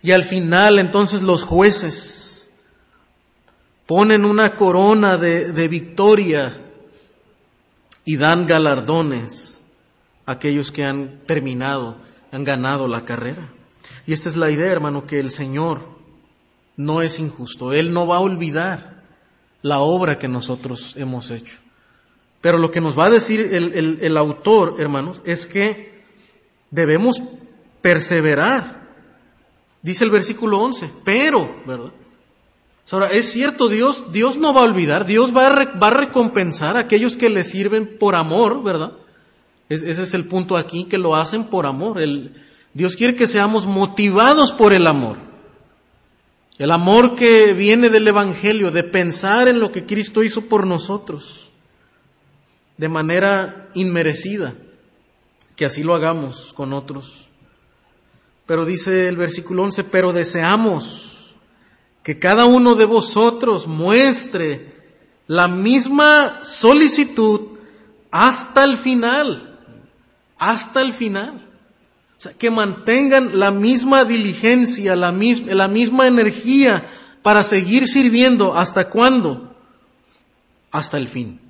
Y 0.05 0.13
al 0.13 0.23
final 0.23 0.79
entonces 0.79 1.21
los 1.21 1.43
jueces 1.43 2.47
ponen 3.87 4.25
una 4.25 4.55
corona 4.55 5.19
de, 5.19 5.51
de 5.51 5.67
victoria 5.67 6.63
y 8.05 8.19
dan 8.19 8.47
galardones 8.47 9.63
a 10.25 10.33
aquellos 10.33 10.71
que 10.71 10.85
han 10.85 11.23
terminado, 11.27 11.97
han 12.31 12.45
ganado 12.45 12.87
la 12.87 13.05
carrera. 13.05 13.49
Y 14.07 14.13
esta 14.13 14.29
es 14.29 14.37
la 14.37 14.49
idea, 14.49 14.71
hermano, 14.71 15.09
que 15.09 15.19
el 15.19 15.33
Señor 15.33 15.81
no 16.77 17.03
es 17.03 17.19
injusto. 17.19 17.73
Él 17.73 17.93
no 17.93 18.07
va 18.07 18.19
a 18.19 18.21
olvidar 18.21 19.03
la 19.61 19.81
obra 19.81 20.21
que 20.21 20.29
nosotros 20.29 20.95
hemos 20.97 21.33
hecho. 21.33 21.57
Pero 22.41 22.59
lo 22.59 22.71
que 22.71 22.81
nos 22.81 22.97
va 22.97 23.07
a 23.07 23.11
decir 23.11 23.41
el, 23.41 23.99
el 24.01 24.17
autor, 24.17 24.77
hermanos, 24.79 25.21
es 25.25 25.49
que 25.49 25.92
debemos 26.73 27.23
perseverar. 27.81 28.83
Dice 29.83 30.03
el 30.03 30.11
versículo 30.11 30.59
11, 30.59 30.91
pero, 31.05 31.63
¿verdad? 31.65 31.93
Ahora, 32.91 33.07
es 33.07 33.31
cierto, 33.31 33.69
Dios, 33.69 34.13
Dios 34.13 34.37
no 34.37 34.53
va 34.53 34.61
a 34.61 34.65
olvidar, 34.65 35.07
Dios 35.07 35.35
va 35.35 35.47
a, 35.47 35.79
va 35.79 35.87
a 35.87 35.95
recompensar 35.95 36.77
a 36.77 36.81
aquellos 36.81 37.17
que 37.17 37.31
le 37.31 37.43
sirven 37.43 37.97
por 37.99 38.15
amor, 38.15 38.63
¿verdad? 38.63 38.93
ese 39.71 39.91
es 39.91 40.13
el 40.13 40.27
punto 40.27 40.59
aquí, 40.59 40.85
que 40.85 40.99
lo 40.99 41.17
hacen 41.17 41.45
por 41.45 41.65
amor. 41.65 42.03
El, 42.03 42.35
Dios 42.75 42.97
quiere 42.97 43.15
que 43.15 43.27
seamos 43.27 43.65
motivados 43.65 44.53
por 44.53 44.75
el 44.75 44.87
amor. 44.87 45.17
El 46.59 46.71
amor 46.71 47.15
que 47.15 47.55
viene 47.55 47.89
del 47.89 48.07
Evangelio, 48.07 48.71
de 48.71 48.85
pensar 48.85 49.49
en 49.49 49.59
lo 49.59 49.73
que 49.73 49.87
Cristo 49.87 50.23
hizo 50.23 50.43
por 50.43 50.67
nosotros, 50.67 51.51
de 52.77 52.91
manera 52.91 53.71
inmerecida 53.73 54.55
que 55.57 55.65
así 55.65 55.83
lo 55.83 55.95
hagamos 55.95 56.53
con 56.55 56.73
otros. 56.73 57.29
Pero 58.47 58.65
dice 58.65 59.09
el 59.09 59.17
versículo 59.17 59.63
11, 59.65 59.85
pero 59.85 60.13
deseamos 60.13 61.35
que 62.03 62.19
cada 62.19 62.45
uno 62.45 62.75
de 62.75 62.85
vosotros 62.85 63.67
muestre 63.67 64.73
la 65.27 65.49
misma 65.49 66.41
solicitud 66.43 67.59
hasta 68.11 68.65
el 68.65 68.77
final, 68.77 69.59
hasta 70.39 70.81
el 70.81 70.93
final. 70.93 71.49
O 72.19 72.23
sea, 72.23 72.33
que 72.35 72.51
mantengan 72.51 73.39
la 73.39 73.51
misma 73.51 74.05
diligencia, 74.05 74.95
la, 74.95 75.13
la 75.13 75.69
misma 75.69 76.07
energía 76.07 76.87
para 77.23 77.43
seguir 77.43 77.87
sirviendo. 77.87 78.57
¿Hasta 78.57 78.91
cuándo? 78.91 79.57
Hasta 80.71 80.99
el 80.99 81.09
fin. 81.09 81.41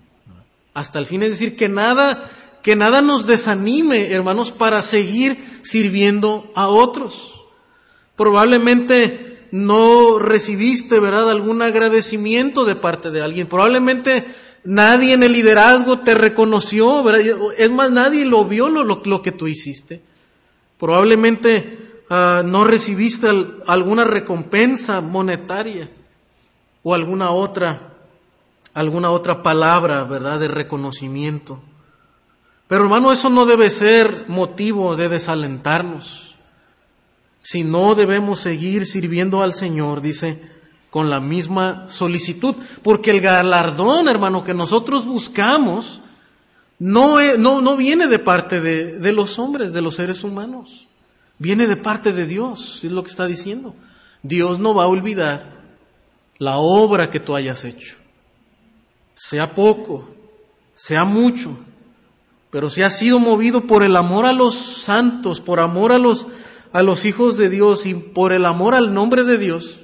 Hasta 0.75 0.99
el 0.99 1.07
fin, 1.07 1.23
es 1.23 1.31
decir, 1.31 1.57
que 1.57 1.69
nada 1.69 2.31
que 2.63 2.77
nada 2.77 3.03
nos 3.03 3.27
desanime, 3.27 4.13
hermanos, 4.13 4.53
para 4.53 4.83
seguir 4.83 5.37
sirviendo 5.63 6.51
a 6.55 6.69
otros. 6.69 7.45
Probablemente 8.17 9.33
no 9.51 10.19
recibiste, 10.19 11.01
¿verdad?, 11.01 11.31
algún 11.31 11.61
agradecimiento 11.61 12.65
de 12.65 12.77
parte 12.77 13.11
de 13.11 13.21
alguien. 13.21 13.49
Probablemente 13.49 14.25
nadie 14.65 15.15
en 15.15 15.25
el 15.25 15.33
liderazgo 15.33 15.99
te 16.01 16.15
reconoció, 16.15 17.03
¿verdad? 17.03 17.37
Es 17.59 17.71
más, 17.71 17.91
nadie 17.91 18.25
lo 18.25 18.45
vio 18.45 18.69
lo, 18.69 18.85
lo, 18.85 19.23
que 19.23 19.33
tú 19.33 19.49
hiciste. 19.49 20.01
Probablemente 20.79 22.03
ah, 22.09 22.43
no 22.45 22.65
recibiste 22.65 23.29
alguna 23.67 24.05
recompensa 24.05 25.01
monetaria 25.01 25.91
o 26.83 26.95
alguna 26.95 27.31
otra, 27.31 27.93
alguna 28.73 29.11
otra 29.11 29.43
palabra, 29.43 30.05
¿verdad?, 30.05 30.39
de 30.39 30.49
reconocimiento. 30.49 31.61
Pero 32.73 32.85
hermano, 32.85 33.13
eso 33.13 33.29
no 33.29 33.45
debe 33.45 33.69
ser 33.69 34.25
motivo 34.29 34.97
de 34.97 35.11
desalentarnos. 35.11 36.37
Si 37.43 37.65
no 37.65 37.95
debemos 37.95 38.39
seguir 38.39 38.87
sirviendo 38.87 39.43
al 39.43 39.53
Señor, 39.53 40.01
dice, 40.01 40.41
con 40.89 41.11
la 41.11 41.21
misma 41.21 41.85
solicitud. 41.91 42.55
Porque 42.83 43.11
el 43.11 43.21
galardón, 43.21 44.09
hermano, 44.09 44.43
que 44.43 44.55
nosotros 44.55 45.05
buscamos, 45.05 46.01
no, 46.79 47.19
no, 47.37 47.61
no 47.61 47.77
viene 47.77 48.07
de 48.07 48.19
parte 48.19 48.63
de, 48.63 48.99
de, 48.99 49.13
los 49.13 49.39
hombres, 49.39 49.75
de 49.75 49.83
los 49.83 49.97
seres 49.97 50.25
humanos. 50.25 50.87
Viene 51.37 51.67
de 51.67 51.77
parte 51.77 52.15
de 52.15 52.27
Dios, 52.27 52.81
es 52.83 52.91
lo 52.91 53.05
que 53.05 53.11
está 53.11 53.27
diciendo. 53.27 53.75
Dios 54.23 54.59
no 54.59 54.73
va 54.73 54.85
a 54.85 54.89
olvidar 54.89 55.61
la 56.39 56.57
obra 56.57 57.11
que 57.11 57.21
tú 57.21 57.37
hayas 57.37 57.67
hecho. 57.67 57.97
Sea 59.15 59.55
poco, 59.55 60.09
sea 60.75 61.05
mucho, 61.05 61.55
pero 62.53 62.69
si 62.69 62.83
has 62.83 62.99
sido 62.99 63.19
movido 63.19 63.63
por 63.63 63.83
el 63.83 63.97
amor 63.97 64.27
a 64.27 64.35
los 64.35 64.55
santos, 64.55 65.41
por 65.41 65.59
amor 65.59 65.91
a 65.91 65.99
los, 65.99 66.27
a 66.75 66.83
los 66.83 67.07
hijos 67.07 67.39
de 67.39 67.49
Dios 67.49 67.87
y 67.87 67.95
por 67.95 68.35
el 68.35 68.45
amor 68.45 68.75
al 68.75 68.93
nombre 68.93 69.25
de 69.25 69.39
Dios, 69.39 69.81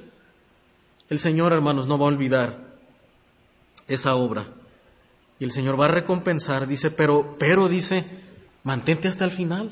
el 1.09 1.17
Señor, 1.17 1.51
hermanos, 1.51 1.87
no 1.87 1.97
va 1.97 2.05
a 2.05 2.09
olvidar 2.09 2.59
esa 3.87 4.13
obra. 4.13 4.45
Y 5.39 5.45
el 5.45 5.51
Señor 5.51 5.79
va 5.81 5.85
a 5.85 5.87
recompensar, 5.87 6.67
dice, 6.67 6.91
pero, 6.91 7.37
pero 7.39 7.69
dice, 7.69 8.05
mantente 8.61 9.07
hasta 9.07 9.25
el 9.25 9.31
final. 9.31 9.71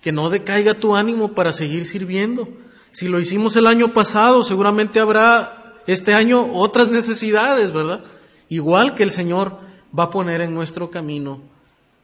Que 0.00 0.10
no 0.10 0.28
decaiga 0.28 0.74
tu 0.74 0.96
ánimo 0.96 1.34
para 1.34 1.52
seguir 1.52 1.86
sirviendo. 1.86 2.48
Si 2.90 3.06
lo 3.06 3.20
hicimos 3.20 3.54
el 3.54 3.68
año 3.68 3.94
pasado, 3.94 4.42
seguramente 4.42 4.98
habrá 4.98 5.76
este 5.86 6.14
año 6.14 6.52
otras 6.52 6.90
necesidades, 6.90 7.72
¿verdad? 7.72 8.00
Igual 8.48 8.96
que 8.96 9.04
el 9.04 9.12
Señor 9.12 9.60
va 9.96 10.04
a 10.04 10.10
poner 10.10 10.40
en 10.40 10.52
nuestro 10.52 10.90
camino 10.90 11.54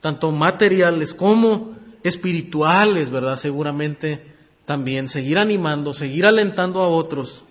tanto 0.02 0.32
materiales 0.32 1.14
como 1.14 1.76
espirituales, 2.02 3.08
¿verdad? 3.08 3.36
Seguramente 3.36 4.34
también 4.66 5.08
seguir 5.08 5.38
animando, 5.38 5.94
seguir 5.94 6.26
alentando 6.26 6.82
a 6.82 6.88
otros 6.88 7.44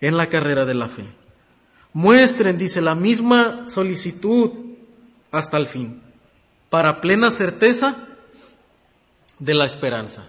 en 0.00 0.16
la 0.16 0.28
carrera 0.28 0.64
de 0.64 0.74
la 0.74 0.88
fe. 0.88 1.04
Muestren, 1.92 2.56
dice, 2.56 2.80
la 2.80 2.94
misma 2.94 3.64
solicitud 3.68 4.50
hasta 5.32 5.56
el 5.56 5.66
fin, 5.66 6.00
para 6.70 7.00
plena 7.00 7.32
certeza 7.32 7.96
de 9.40 9.54
la 9.54 9.66
esperanza. 9.66 10.28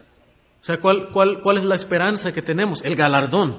O 0.62 0.66
sea, 0.66 0.82
¿cuál, 0.82 1.10
cuál, 1.12 1.42
cuál 1.42 1.58
es 1.58 1.66
la 1.66 1.76
esperanza 1.76 2.34
que 2.34 2.42
tenemos? 2.42 2.84
El 2.84 2.96
galardón 2.96 3.58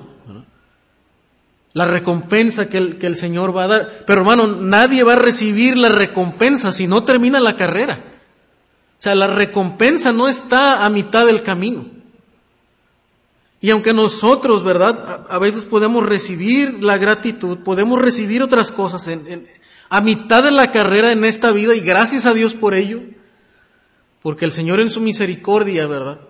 la 1.73 1.87
recompensa 1.87 2.69
que 2.69 2.79
el, 2.79 2.99
que 2.99 3.07
el 3.07 3.17
Señor 3.17 3.57
va 3.57 3.65
a 3.65 3.69
dar. 3.69 4.05
Pero 4.07 4.21
hermano, 4.21 4.47
nadie 4.47 5.05
va 5.05 5.15
a 5.15 5.17
recibir 5.17 5.77
la 5.77 5.89
recompensa 5.89 6.73
si 6.73 6.87
no 6.87 7.05
termina 7.05 7.41
la 7.41 7.57
carrera. 7.57 8.05
O 8.99 9.03
sea, 9.03 9.15
la 9.15 9.29
recompensa 9.29 10.13
no 10.13 10.29
está 10.29 10.85
a 10.85 10.91
mitad 10.91 11.27
del 11.27 11.43
camino. 11.43 11.87
Y 13.61 13.71
aunque 13.71 13.93
nosotros, 13.93 14.65
¿verdad? 14.65 15.27
A, 15.29 15.39
veces 15.39 15.65
podemos 15.65 16.05
recibir 16.07 16.83
la 16.83 16.97
gratitud, 16.97 17.59
podemos 17.59 18.01
recibir 18.01 18.43
otras 18.43 18.73
cosas 18.73 19.07
a 19.91 20.01
mitad 20.01 20.43
de 20.43 20.51
la 20.51 20.71
carrera 20.71 21.13
en 21.13 21.25
esta 21.25 21.53
vida 21.53 21.75
y 21.75 21.81
gracias 21.81 22.25
a 22.25 22.33
Dios 22.33 22.55
por 22.55 22.75
ello, 22.75 23.03
porque 24.23 24.47
el 24.47 24.51
Señor 24.51 24.81
en 24.81 24.89
su 24.89 25.03
misericordia, 25.03 25.87
¿verdad? 25.87 26.21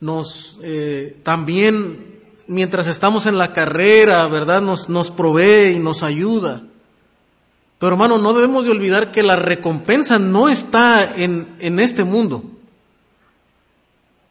Nos 0.00 0.58
eh, 0.62 1.16
también 1.22 2.11
mientras 2.46 2.86
estamos 2.86 3.26
en 3.26 3.38
la 3.38 3.52
carrera, 3.52 4.26
¿verdad? 4.26 4.62
Nos, 4.62 4.88
nos 4.88 5.10
provee 5.10 5.74
y 5.76 5.78
nos 5.78 6.02
ayuda. 6.02 6.62
Pero 7.78 7.92
hermano, 7.92 8.18
no 8.18 8.32
debemos 8.32 8.64
de 8.64 8.70
olvidar 8.70 9.10
que 9.10 9.22
la 9.22 9.36
recompensa 9.36 10.18
no 10.18 10.48
está 10.48 11.16
en, 11.16 11.56
en 11.58 11.80
este 11.80 12.04
mundo, 12.04 12.44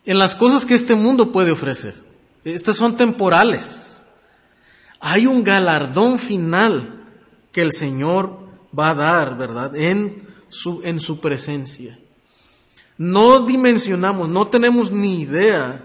en 0.05 0.17
las 0.17 0.35
cosas 0.35 0.65
que 0.65 0.73
este 0.73 0.95
mundo 0.95 1.31
puede 1.31 1.51
ofrecer. 1.51 1.95
Estas 2.43 2.77
son 2.77 2.95
temporales. 2.95 4.01
Hay 4.99 5.27
un 5.27 5.43
galardón 5.43 6.17
final 6.17 7.03
que 7.51 7.61
el 7.61 7.73
Señor 7.73 8.39
va 8.77 8.91
a 8.91 8.95
dar, 8.95 9.37
¿verdad? 9.37 9.75
En 9.75 10.27
su, 10.49 10.81
en 10.83 10.99
su 10.99 11.19
presencia. 11.19 11.99
No 12.97 13.45
dimensionamos, 13.45 14.29
no 14.29 14.47
tenemos 14.47 14.91
ni 14.91 15.21
idea 15.21 15.83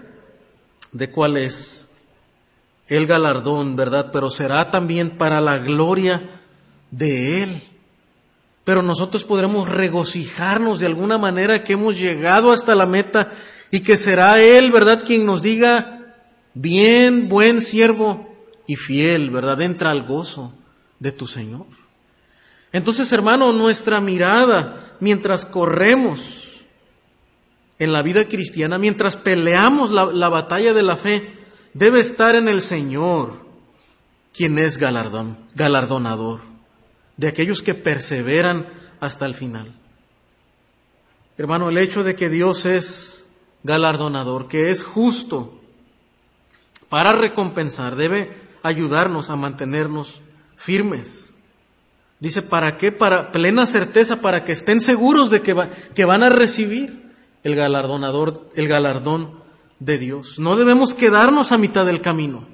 de 0.91 1.09
cuál 1.09 1.37
es 1.37 1.86
el 2.87 3.05
galardón, 3.05 3.75
¿verdad? 3.75 4.11
Pero 4.11 4.29
será 4.29 4.71
también 4.71 5.11
para 5.11 5.41
la 5.41 5.57
gloria 5.57 6.21
de 6.91 7.43
Él. 7.43 7.63
Pero 8.63 8.81
nosotros 8.81 9.23
podremos 9.23 9.69
regocijarnos 9.69 10.79
de 10.79 10.87
alguna 10.87 11.17
manera 11.17 11.63
que 11.63 11.73
hemos 11.73 11.97
llegado 11.97 12.51
hasta 12.51 12.75
la 12.75 12.85
meta 12.85 13.31
y 13.71 13.81
que 13.81 13.97
será 13.97 14.41
Él, 14.41 14.71
¿verdad? 14.71 15.03
Quien 15.05 15.25
nos 15.25 15.41
diga, 15.41 16.15
bien, 16.53 17.29
buen 17.29 17.61
siervo 17.61 18.33
y 18.65 18.75
fiel, 18.75 19.29
¿verdad? 19.29 19.61
Entra 19.61 19.91
al 19.91 20.03
gozo 20.03 20.53
de 20.99 21.11
tu 21.11 21.27
Señor. 21.27 21.65
Entonces, 22.71 23.11
hermano, 23.11 23.53
nuestra 23.53 24.01
mirada 24.01 24.95
mientras 24.99 25.45
corremos 25.45 26.65
en 27.79 27.93
la 27.93 28.01
vida 28.01 28.25
cristiana, 28.25 28.77
mientras 28.77 29.15
peleamos 29.15 29.91
la, 29.91 30.05
la 30.05 30.29
batalla 30.29 30.73
de 30.73 30.83
la 30.83 30.97
fe, 30.97 31.36
debe 31.77 31.99
estar 31.99 32.35
en 32.35 32.47
el 32.47 32.61
Señor, 32.61 33.45
quien 34.35 34.57
es 34.57 34.77
galardón, 34.77 35.37
galardonador 35.55 36.41
de 37.17 37.27
aquellos 37.27 37.61
que 37.61 37.73
perseveran 37.73 38.67
hasta 38.99 39.25
el 39.25 39.35
final. 39.35 39.75
Hermano, 41.37 41.69
el 41.69 41.77
hecho 41.77 42.03
de 42.03 42.15
que 42.15 42.29
Dios 42.29 42.65
es 42.65 43.27
galardonador, 43.63 44.47
que 44.47 44.71
es 44.71 44.83
justo 44.83 45.59
para 46.89 47.13
recompensar, 47.13 47.95
debe 47.95 48.33
ayudarnos 48.63 49.29
a 49.29 49.35
mantenernos 49.35 50.21
firmes. 50.55 51.33
Dice, 52.19 52.41
¿para 52.41 52.77
qué? 52.77 52.91
Para 52.91 53.31
plena 53.31 53.67
certeza, 53.67 54.21
para 54.21 54.43
que 54.43 54.53
estén 54.53 54.81
seguros 54.81 55.29
de 55.29 55.41
que, 55.41 55.55
que 55.93 56.05
van 56.05 56.23
a 56.23 56.29
recibir 56.29 57.13
el 57.43 57.55
galardonador, 57.55 58.49
el 58.55 58.67
galardón 58.67 59.36
de 59.79 59.97
Dios. 59.97 60.39
No 60.39 60.55
debemos 60.55 60.93
quedarnos 60.93 61.51
a 61.51 61.57
mitad 61.57 61.85
del 61.85 62.01
camino. 62.01 62.47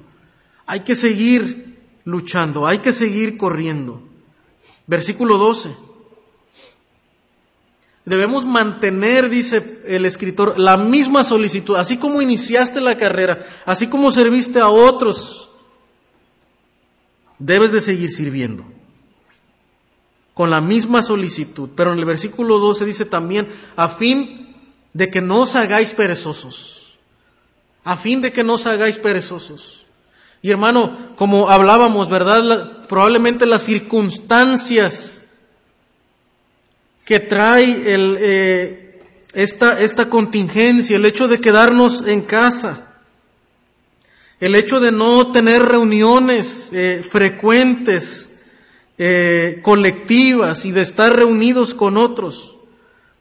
Hay 0.66 0.80
que 0.80 0.94
seguir 0.94 1.78
luchando, 2.04 2.66
hay 2.66 2.78
que 2.78 2.92
seguir 2.92 3.36
corriendo. 3.36 4.02
Versículo 4.86 5.38
12. 5.38 5.70
Debemos 8.04 8.44
mantener, 8.44 9.30
dice 9.30 9.80
el 9.86 10.04
escritor, 10.04 10.58
la 10.58 10.76
misma 10.76 11.24
solicitud, 11.24 11.76
así 11.76 11.96
como 11.96 12.20
iniciaste 12.20 12.82
la 12.82 12.98
carrera, 12.98 13.46
así 13.64 13.86
como 13.86 14.10
serviste 14.10 14.60
a 14.60 14.68
otros, 14.68 15.50
debes 17.38 17.72
de 17.72 17.80
seguir 17.80 18.10
sirviendo 18.10 18.64
con 20.34 20.50
la 20.50 20.60
misma 20.60 21.02
solicitud. 21.02 21.70
Pero 21.74 21.94
en 21.94 21.98
el 21.98 22.04
versículo 22.04 22.58
12 22.58 22.84
dice 22.84 23.04
también, 23.06 23.48
a 23.74 23.88
fin 23.88 24.54
de 24.92 25.10
que 25.10 25.22
no 25.22 25.40
os 25.40 25.54
hagáis 25.54 25.92
perezosos 25.94 26.83
a 27.84 27.96
fin 27.96 28.20
de 28.22 28.32
que 28.32 28.42
no 28.42 28.54
os 28.54 28.66
hagáis 28.66 28.98
perezosos. 28.98 29.84
Y 30.42 30.50
hermano, 30.50 31.14
como 31.16 31.48
hablábamos, 31.48 32.10
¿verdad? 32.10 32.86
probablemente 32.86 33.46
las 33.46 33.62
circunstancias 33.62 35.22
que 37.04 37.20
trae 37.20 37.94
el, 37.94 38.16
eh, 38.20 39.00
esta, 39.34 39.80
esta 39.80 40.08
contingencia, 40.08 40.96
el 40.96 41.04
hecho 41.04 41.28
de 41.28 41.40
quedarnos 41.40 42.06
en 42.06 42.22
casa, 42.22 42.94
el 44.40 44.54
hecho 44.54 44.80
de 44.80 44.92
no 44.92 45.32
tener 45.32 45.62
reuniones 45.62 46.70
eh, 46.72 47.02
frecuentes, 47.08 48.30
eh, 48.96 49.60
colectivas 49.62 50.64
y 50.64 50.72
de 50.72 50.82
estar 50.82 51.14
reunidos 51.14 51.74
con 51.74 51.96
otros, 51.96 52.56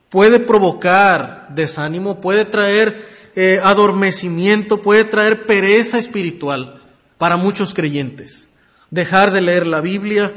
puede 0.09 0.39
provocar 0.39 1.47
desánimo, 1.49 2.21
puede 2.21 2.45
traer 2.45 3.12
eh, 3.35 3.59
adormecimiento, 3.63 4.81
puede 4.81 5.05
traer 5.05 5.45
pereza 5.45 5.97
espiritual 5.97 6.81
para 7.17 7.37
muchos 7.37 7.73
creyentes. 7.73 8.51
Dejar 8.91 9.31
de 9.31 9.41
leer 9.41 9.65
la 9.65 9.81
Biblia, 9.81 10.33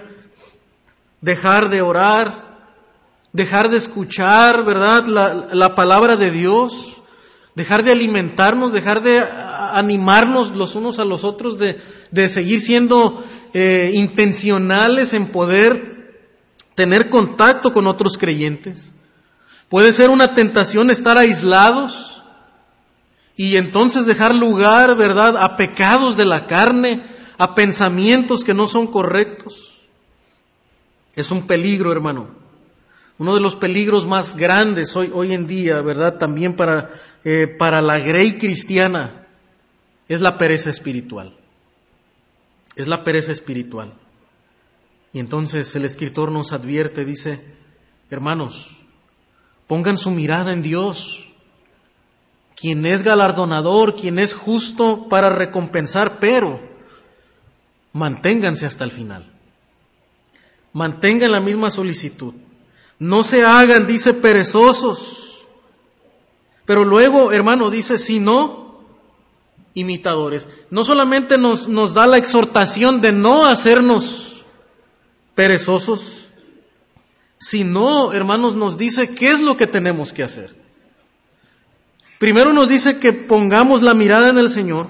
dejar 1.21 1.69
de 1.69 1.83
orar, 1.83 2.47
dejar 3.33 3.69
de 3.69 3.77
escuchar, 3.77 4.65
¿verdad? 4.65 5.07
La, 5.53 5.75
palabra 5.75 6.17
de 6.17 6.31
Dios, 6.31 6.97
dejar 7.55 7.83
de 7.83 7.93
alimentarnos, 7.93 8.73
dejar 8.73 9.03
de 9.03 9.23
animarnos 9.73 10.53
los 10.53 10.75
unos 10.75 10.99
a 10.99 11.05
los 11.05 11.23
otros, 11.23 11.59
de, 11.59 12.29
seguir 12.31 12.63
siendo 12.63 13.23
eh, 13.53 13.91
intencionales 13.93 15.13
en 15.13 15.27
poder 15.27 16.23
tener 16.75 17.11
contacto 17.11 17.73
con 17.73 17.87
otros 17.87 18.17
creyentes. 18.17 18.95
Puede 19.69 19.93
ser 19.93 20.09
una 20.09 20.35
tentación 20.35 20.91
estar 20.91 21.19
aislados 21.19 22.16
y 23.37 23.57
entonces 23.57 24.07
dejar 24.07 24.35
lugar, 24.35 24.97
¿verdad?, 24.97 25.37
a 25.37 25.57
pecados 25.57 26.17
de 26.17 26.25
la 26.25 26.47
carne, 26.47 27.03
a 27.37 27.55
pensamientos 27.55 28.45
que 28.45 28.55
no 28.55 28.67
son 28.67 28.87
correctos. 28.87 29.83
Es 31.15 31.31
un 31.31 31.47
peligro, 31.47 31.93
hermano. 31.93 32.29
Uno 33.19 33.35
de 33.35 33.41
los 33.41 33.55
peligros 33.55 34.07
más 34.07 34.37
grandes 34.37 34.97
hoy, 34.97 35.11
hoy 35.13 35.35
en 35.35 35.47
día, 35.47 35.83
¿verdad?, 35.83 36.17
también 36.19 36.57
para, 36.57 36.91
eh, 37.25 37.47
para 37.47 37.83
la 37.83 37.99
grey 37.99 38.39
cristiana, 38.39 39.27
es 40.09 40.23
la 40.23 40.39
pereza 40.39 40.71
espiritual. 40.71 41.37
Es 42.75 42.89
la 42.89 43.05
pereza 43.05 43.33
espiritual. 43.33 43.93
Y 45.13 45.19
entonces 45.19 45.75
el 45.77 45.85
escritor 45.85 46.33
nos 46.33 46.53
advierte, 46.53 47.05
dice, 47.05 47.45
hermanos, 48.11 48.77
pongan 49.67 49.99
su 49.99 50.11
mirada 50.11 50.53
en 50.53 50.63
Dios, 50.63 51.26
quien 52.57 52.87
es 52.87 53.03
galardonador, 53.03 53.95
quien 53.95 54.19
es 54.19 54.35
justo 54.35 55.09
para 55.09 55.29
recompensar, 55.29 56.19
pero 56.19 56.59
manténganse 57.93 58.67
hasta 58.67 58.83
el 58.83 58.91
final. 58.91 59.31
Mantengan 60.73 61.33
la 61.33 61.41
misma 61.41 61.71
solicitud. 61.71 62.35
No 62.99 63.25
se 63.25 63.45
hagan, 63.45 63.87
dice, 63.87 64.15
perezosos. 64.15 65.47
Pero 66.65 66.85
luego, 66.85 67.31
hermano, 67.31 67.71
dice, 67.71 67.99
si 67.99 68.19
no, 68.19 68.81
imitadores. 69.75 70.49
No 70.71 70.85
solamente 70.85 71.39
nos, 71.39 71.69
nos 71.69 71.93
da 71.93 72.07
la 72.07 72.17
exhortación 72.17 73.03
de 73.03 73.13
no 73.13 73.47
hacernos 73.47 74.45
perezosos, 75.35 76.31
sino, 77.39 78.15
hermanos, 78.15 78.57
nos 78.57 78.79
dice 78.79 79.15
qué 79.15 79.31
es 79.31 79.41
lo 79.41 79.59
que 79.59 79.67
tenemos 79.67 80.15
que 80.15 80.25
hacer. 80.25 80.66
Primero 82.19 82.53
nos 82.53 82.69
dice 82.69 82.99
que 82.99 83.13
pongamos 83.13 83.83
la 83.83 83.95
mirada 83.95 84.31
en 84.31 84.39
el 84.39 84.49
Señor, 84.49 84.89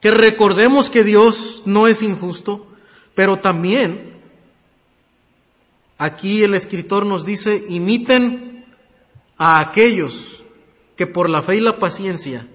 que 0.00 0.10
recordemos 0.10 0.90
que 0.90 1.02
Dios 1.02 1.62
no 1.64 1.88
es 1.88 2.02
injusto, 2.02 2.66
pero 3.14 3.38
también 3.38 4.20
aquí 5.96 6.42
el 6.42 6.54
escritor 6.54 7.06
nos 7.06 7.24
dice, 7.24 7.64
imiten 7.68 8.66
a 9.38 9.60
aquellos 9.60 10.44
que 10.96 11.06
por 11.06 11.30
la 11.30 11.42
fe 11.42 11.56
y 11.56 11.60
la 11.60 11.78
paciencia 11.78 12.46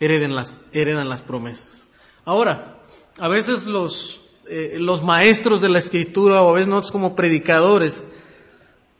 hereden 0.00 0.34
las, 0.34 0.58
heredan 0.72 1.08
las 1.08 1.22
promesas. 1.22 1.86
Ahora, 2.24 2.78
a 3.18 3.28
veces 3.28 3.66
los, 3.66 4.20
eh, 4.48 4.76
los 4.78 5.02
maestros 5.02 5.60
de 5.60 5.68
la 5.68 5.78
escritura 5.78 6.42
o 6.42 6.50
a 6.50 6.54
veces 6.54 6.68
nosotros 6.68 6.92
como 6.92 7.16
predicadores 7.16 8.04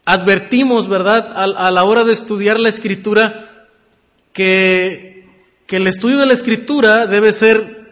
advertimos, 0.04 0.88
¿verdad?, 0.88 1.32
a, 1.36 1.70
la 1.70 1.84
hora 1.84 2.04
de 2.04 2.12
estudiar 2.12 2.58
la 2.58 2.68
escritura 2.68 3.41
que, 4.32 5.26
que, 5.66 5.76
el 5.76 5.86
estudio 5.86 6.18
de 6.18 6.26
la 6.26 6.32
escritura 6.34 7.06
debe 7.06 7.32
ser 7.32 7.82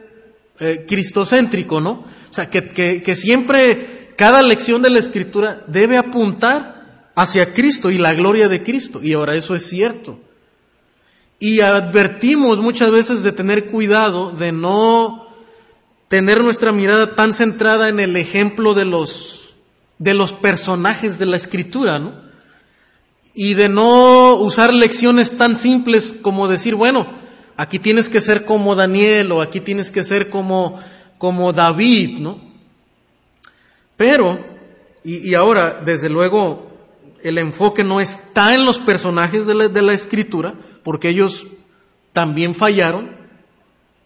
eh, 0.58 0.84
cristocéntrico, 0.86 1.80
¿no? 1.80 2.04
O 2.30 2.32
sea, 2.32 2.48
que, 2.48 2.68
que, 2.68 3.02
que 3.02 3.16
siempre 3.16 4.12
cada 4.16 4.42
lección 4.42 4.82
de 4.82 4.90
la 4.90 4.98
escritura 4.98 5.64
debe 5.66 5.96
apuntar 5.96 7.10
hacia 7.14 7.52
Cristo 7.52 7.90
y 7.90 7.98
la 7.98 8.14
gloria 8.14 8.48
de 8.48 8.62
Cristo. 8.62 9.00
Y 9.02 9.12
ahora 9.12 9.34
eso 9.34 9.54
es 9.54 9.66
cierto. 9.66 10.20
Y 11.38 11.60
advertimos 11.60 12.58
muchas 12.58 12.90
veces 12.90 13.22
de 13.22 13.32
tener 13.32 13.66
cuidado 13.66 14.30
de 14.30 14.52
no 14.52 15.26
tener 16.08 16.42
nuestra 16.42 16.72
mirada 16.72 17.14
tan 17.14 17.32
centrada 17.32 17.88
en 17.88 18.00
el 18.00 18.16
ejemplo 18.16 18.74
de 18.74 18.84
los, 18.84 19.54
de 19.98 20.12
los 20.12 20.32
personajes 20.32 21.18
de 21.18 21.26
la 21.26 21.36
escritura, 21.36 21.98
¿no? 21.98 22.29
Y 23.42 23.54
de 23.54 23.70
no 23.70 24.34
usar 24.34 24.74
lecciones 24.74 25.34
tan 25.38 25.56
simples 25.56 26.12
como 26.20 26.46
decir, 26.46 26.74
bueno, 26.74 27.06
aquí 27.56 27.78
tienes 27.78 28.10
que 28.10 28.20
ser 28.20 28.44
como 28.44 28.74
Daniel 28.74 29.32
o 29.32 29.40
aquí 29.40 29.60
tienes 29.60 29.90
que 29.90 30.04
ser 30.04 30.28
como, 30.28 30.78
como 31.16 31.50
David, 31.54 32.18
¿no? 32.18 32.38
Pero, 33.96 34.38
y, 35.02 35.32
ahora, 35.32 35.80
desde 35.82 36.10
luego, 36.10 36.70
el 37.22 37.38
enfoque 37.38 37.82
no 37.82 38.02
está 38.02 38.54
en 38.54 38.66
los 38.66 38.78
personajes 38.78 39.46
de 39.46 39.54
la, 39.54 39.68
de 39.68 39.80
la 39.80 39.94
escritura, 39.94 40.52
porque 40.82 41.08
ellos 41.08 41.46
también 42.12 42.54
fallaron, 42.54 43.16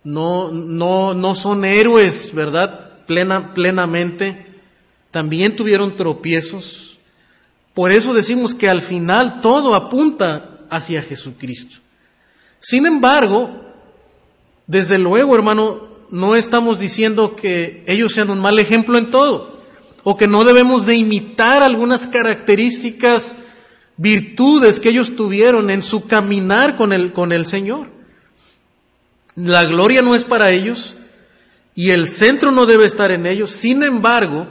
no, 0.04 0.52
no, 0.52 1.12
no 1.12 1.34
son 1.34 1.64
héroes, 1.64 2.32
¿verdad? 2.32 3.04
Plena, 3.04 3.52
plenamente, 3.52 4.46
también 5.10 5.56
tuvieron 5.56 5.96
tropiezos. 5.96 6.93
Por 7.74 7.90
eso 7.90 8.14
decimos 8.14 8.54
que 8.54 8.68
al 8.68 8.82
final 8.82 9.40
todo 9.40 9.74
apunta 9.74 10.60
hacia 10.70 11.02
Jesucristo. 11.02 11.76
Sin 12.60 12.86
embargo, 12.86 13.50
desde 14.66 14.96
luego, 14.98 15.34
hermano, 15.34 15.88
no 16.10 16.36
estamos 16.36 16.78
diciendo 16.78 17.34
que 17.34 17.84
ellos 17.86 18.12
sean 18.12 18.30
un 18.30 18.38
mal 18.38 18.58
ejemplo 18.58 18.96
en 18.96 19.10
todo, 19.10 19.60
o 20.04 20.16
que 20.16 20.28
no 20.28 20.44
debemos 20.44 20.86
de 20.86 20.94
imitar 20.94 21.62
algunas 21.62 22.06
características 22.06 23.36
virtudes 23.96 24.78
que 24.78 24.90
ellos 24.90 25.16
tuvieron 25.16 25.70
en 25.70 25.82
su 25.82 26.06
caminar 26.06 26.76
con 26.76 26.92
el, 26.92 27.12
con 27.12 27.32
el 27.32 27.46
Señor. 27.46 27.88
La 29.34 29.64
gloria 29.64 30.02
no 30.02 30.14
es 30.14 30.24
para 30.24 30.50
ellos 30.50 30.96
y 31.74 31.90
el 31.90 32.06
centro 32.06 32.52
no 32.52 32.66
debe 32.66 32.84
estar 32.86 33.10
en 33.10 33.26
ellos. 33.26 33.50
Sin 33.50 33.82
embargo, 33.82 34.46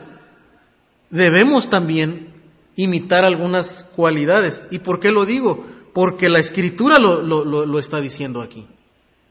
debemos 1.09 1.69
también 1.69 2.32
imitar 2.75 3.25
algunas 3.25 3.85
cualidades. 3.95 4.61
¿Y 4.71 4.79
por 4.79 4.99
qué 4.99 5.11
lo 5.11 5.25
digo? 5.25 5.65
Porque 5.93 6.29
la 6.29 6.39
escritura 6.39 6.99
lo, 6.99 7.21
lo, 7.21 7.43
lo 7.45 7.79
está 7.79 8.01
diciendo 8.01 8.41
aquí. 8.41 8.65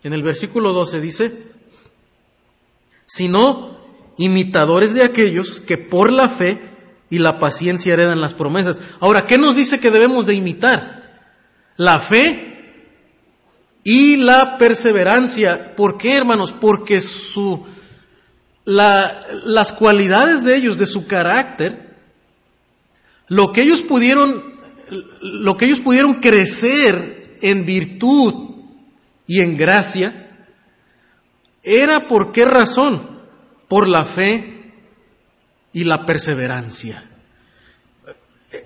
En 0.02 0.12
el 0.12 0.22
versículo 0.22 0.72
12 0.72 1.00
dice, 1.00 1.38
sino 3.07 3.78
imitadores 4.16 4.94
de 4.94 5.05
aquellos 5.05 5.61
que 5.61 5.78
por 5.78 6.12
la 6.12 6.28
fe 6.28 6.61
y 7.11 7.18
la 7.18 7.38
paciencia 7.38 7.92
heredan 7.92 8.20
las 8.20 8.35
promesas. 8.35 8.81
Ahora, 9.00 9.26
¿qué 9.26 9.38
nos 9.38 9.55
dice 9.55 9.81
que 9.81 9.90
debemos 9.90 10.26
de 10.26 10.35
imitar? 10.35 11.02
La 11.76 11.98
fe 11.98 12.52
y 13.85 14.16
la 14.16 14.57
perseverancia. 14.59 15.76
¿Por 15.76 15.98
qué, 15.98 16.16
hermanos? 16.16 16.55
Porque 16.59 17.00
su, 17.00 17.66
la, 18.64 19.26
las 19.44 19.72
cualidades 19.72 20.42
de 20.44 20.57
ellos, 20.57 20.78
de 20.78 20.87
su 20.87 21.07
carácter, 21.07 21.82
lo 23.33 23.51
que 23.51 23.62
ellos 23.62 23.81
pudieron, 23.81 24.45
lo 25.23 25.57
que 25.57 25.64
ellos 25.64 25.81
pudieron 25.81 26.16
crecer 26.16 27.38
en 27.40 27.64
virtud 27.64 28.57
y 29.27 29.40
en 29.40 29.57
gracia, 29.57 30.51
era 31.62 32.09
por 32.09 32.33
qué 32.33 32.45
razón? 32.45 33.23
Por 33.68 33.88
la 33.88 34.05
fe 34.05 34.75
y 35.73 35.85
la 35.85 36.05
perseverancia. 36.05 37.09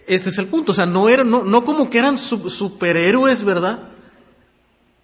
Este 0.09 0.31
es 0.31 0.39
el 0.39 0.47
punto, 0.47 0.73
o 0.73 0.75
sea, 0.75 0.85
no, 0.85 1.09
eran, 1.09 1.31
no, 1.31 1.45
no 1.45 1.65
como 1.65 1.89
que 1.89 1.99
eran 1.99 2.19
superhéroes, 2.19 3.45
¿verdad? 3.45 3.91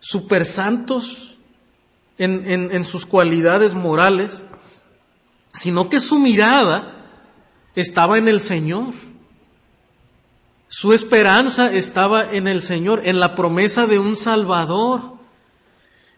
Super 0.00 0.44
santos 0.44 1.36
en, 2.18 2.50
en, 2.50 2.72
en 2.72 2.82
sus 2.82 3.06
cualidades 3.06 3.76
morales, 3.76 4.44
sino 5.54 5.88
que 5.88 6.00
su 6.00 6.18
mirada 6.18 7.06
estaba 7.76 8.18
en 8.18 8.26
el 8.26 8.40
Señor. 8.40 9.11
Su 10.74 10.94
esperanza 10.94 11.70
estaba 11.70 12.32
en 12.32 12.48
el 12.48 12.62
Señor, 12.62 13.02
en 13.04 13.20
la 13.20 13.34
promesa 13.34 13.86
de 13.86 13.98
un 13.98 14.16
Salvador. 14.16 15.18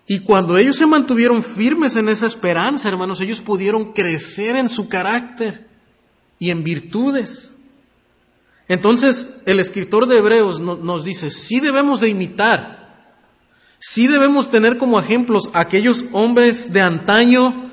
Y 0.06 0.20
cuando 0.20 0.56
ellos 0.56 0.76
se 0.76 0.86
mantuvieron 0.86 1.42
firmes 1.42 1.96
en 1.96 2.08
esa 2.08 2.28
esperanza, 2.28 2.88
hermanos, 2.88 3.20
ellos 3.20 3.40
pudieron 3.40 3.92
crecer 3.92 4.54
en 4.54 4.68
su 4.68 4.88
carácter 4.88 5.66
y 6.38 6.50
en 6.50 6.62
virtudes. 6.62 7.56
Entonces, 8.68 9.40
el 9.44 9.58
escritor 9.58 10.06
de 10.06 10.18
Hebreos 10.18 10.60
nos 10.60 11.02
dice, 11.02 11.32
sí 11.32 11.58
debemos 11.58 12.00
de 12.00 12.10
imitar, 12.10 13.10
sí 13.80 14.06
debemos 14.06 14.52
tener 14.52 14.78
como 14.78 15.00
ejemplos 15.00 15.50
aquellos 15.52 16.04
hombres 16.12 16.72
de 16.72 16.80
antaño 16.80 17.72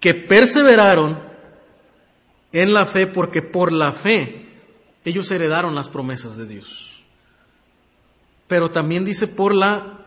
que 0.00 0.12
perseveraron 0.12 1.18
en 2.52 2.74
la 2.74 2.84
fe, 2.84 3.06
porque 3.06 3.40
por 3.40 3.72
la 3.72 3.92
fe 3.92 4.39
ellos 5.04 5.30
heredaron 5.30 5.74
las 5.74 5.88
promesas 5.88 6.36
de 6.36 6.46
Dios. 6.46 7.02
Pero 8.46 8.70
también 8.70 9.04
dice 9.04 9.26
por 9.26 9.54
la 9.54 10.06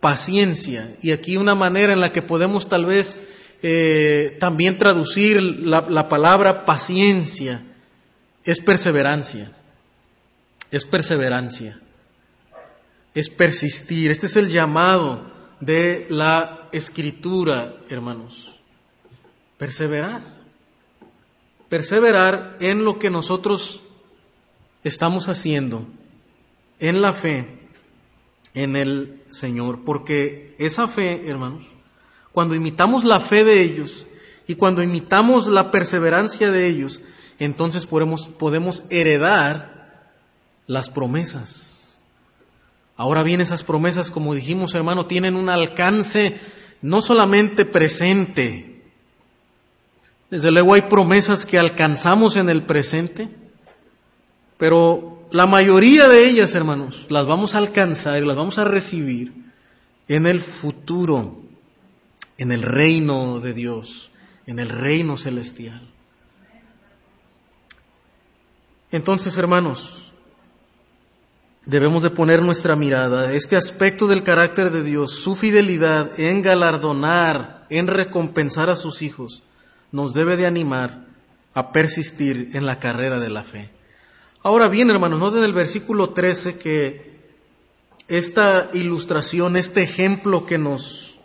paciencia, 0.00 0.96
y 1.02 1.12
aquí 1.12 1.36
una 1.36 1.54
manera 1.54 1.92
en 1.92 2.00
la 2.00 2.12
que 2.12 2.22
podemos 2.22 2.68
tal 2.68 2.86
vez 2.86 3.14
eh, 3.62 4.36
también 4.40 4.78
traducir 4.78 5.40
la, 5.40 5.86
la 5.88 6.08
palabra 6.08 6.64
paciencia 6.64 7.62
es 8.44 8.58
perseverancia. 8.58 9.52
Es 10.70 10.84
perseverancia. 10.84 11.78
Es 13.14 13.28
persistir. 13.28 14.10
Este 14.10 14.26
es 14.26 14.36
el 14.36 14.48
llamado 14.48 15.30
de 15.60 16.06
la 16.08 16.68
escritura, 16.72 17.76
hermanos. 17.88 18.50
Perseverar. 19.58 20.22
perseverar 21.68 22.56
en 22.60 22.84
lo 22.84 22.98
que 22.98 23.10
nosotros 23.10 23.81
estamos 24.84 25.28
haciendo, 25.28 25.86
en 26.78 27.00
la 27.00 27.12
fe, 27.12 27.46
en 28.54 28.76
el 28.76 29.22
Señor, 29.30 29.84
porque 29.84 30.54
esa 30.58 30.88
fe, 30.88 31.22
hermanos, 31.26 31.64
cuando 32.32 32.54
imitamos 32.54 33.04
la 33.04 33.20
fe 33.20 33.44
de 33.44 33.62
ellos 33.62 34.06
y 34.46 34.56
cuando 34.56 34.82
imitamos 34.82 35.46
la 35.46 35.70
perseverancia 35.70 36.50
de 36.50 36.66
ellos, 36.66 37.00
entonces 37.38 37.86
podemos, 37.86 38.28
podemos 38.28 38.84
heredar 38.90 40.12
las 40.66 40.90
promesas. 40.90 42.02
Ahora 42.96 43.22
bien, 43.22 43.40
esas 43.40 43.64
promesas, 43.64 44.10
como 44.10 44.34
dijimos, 44.34 44.74
hermano, 44.74 45.06
tienen 45.06 45.36
un 45.36 45.48
alcance 45.48 46.38
no 46.82 47.02
solamente 47.02 47.64
presente. 47.64 48.82
Desde 50.30 50.50
luego 50.50 50.74
hay 50.74 50.82
promesas 50.82 51.46
que 51.46 51.58
alcanzamos 51.58 52.36
en 52.36 52.48
el 52.48 52.64
presente, 52.64 53.28
pero 54.62 55.26
la 55.32 55.46
mayoría 55.46 56.06
de 56.06 56.24
ellas, 56.24 56.54
hermanos, 56.54 57.06
las 57.08 57.26
vamos 57.26 57.56
a 57.56 57.58
alcanzar 57.58 58.22
y 58.22 58.24
las 58.24 58.36
vamos 58.36 58.58
a 58.58 58.64
recibir 58.64 59.32
en 60.06 60.24
el 60.24 60.40
futuro, 60.40 61.42
en 62.38 62.52
el 62.52 62.62
reino 62.62 63.40
de 63.40 63.54
Dios, 63.54 64.12
en 64.46 64.60
el 64.60 64.68
reino 64.68 65.16
celestial. 65.16 65.90
Entonces, 68.92 69.36
hermanos, 69.36 70.12
debemos 71.66 72.04
de 72.04 72.10
poner 72.10 72.40
nuestra 72.40 72.76
mirada, 72.76 73.32
este 73.32 73.56
aspecto 73.56 74.06
del 74.06 74.22
carácter 74.22 74.70
de 74.70 74.84
Dios, 74.84 75.10
su 75.10 75.34
fidelidad 75.34 76.20
en 76.20 76.40
galardonar, 76.40 77.66
en 77.68 77.88
recompensar 77.88 78.70
a 78.70 78.76
sus 78.76 79.02
hijos, 79.02 79.42
nos 79.90 80.14
debe 80.14 80.36
de 80.36 80.46
animar 80.46 81.08
a 81.52 81.72
persistir 81.72 82.50
en 82.52 82.64
la 82.64 82.78
carrera 82.78 83.18
de 83.18 83.28
la 83.28 83.42
fe. 83.42 83.81
Ahora 84.44 84.66
bien, 84.66 84.90
hermanos, 84.90 85.20
noten 85.20 85.44
el 85.44 85.52
versículo 85.52 86.10
13 86.10 86.58
que 86.58 87.12
esta 88.08 88.70
ilustración, 88.72 89.56
este 89.56 89.82
ejemplo 89.82 90.46
que 90.46 90.58
nos, 90.58 91.16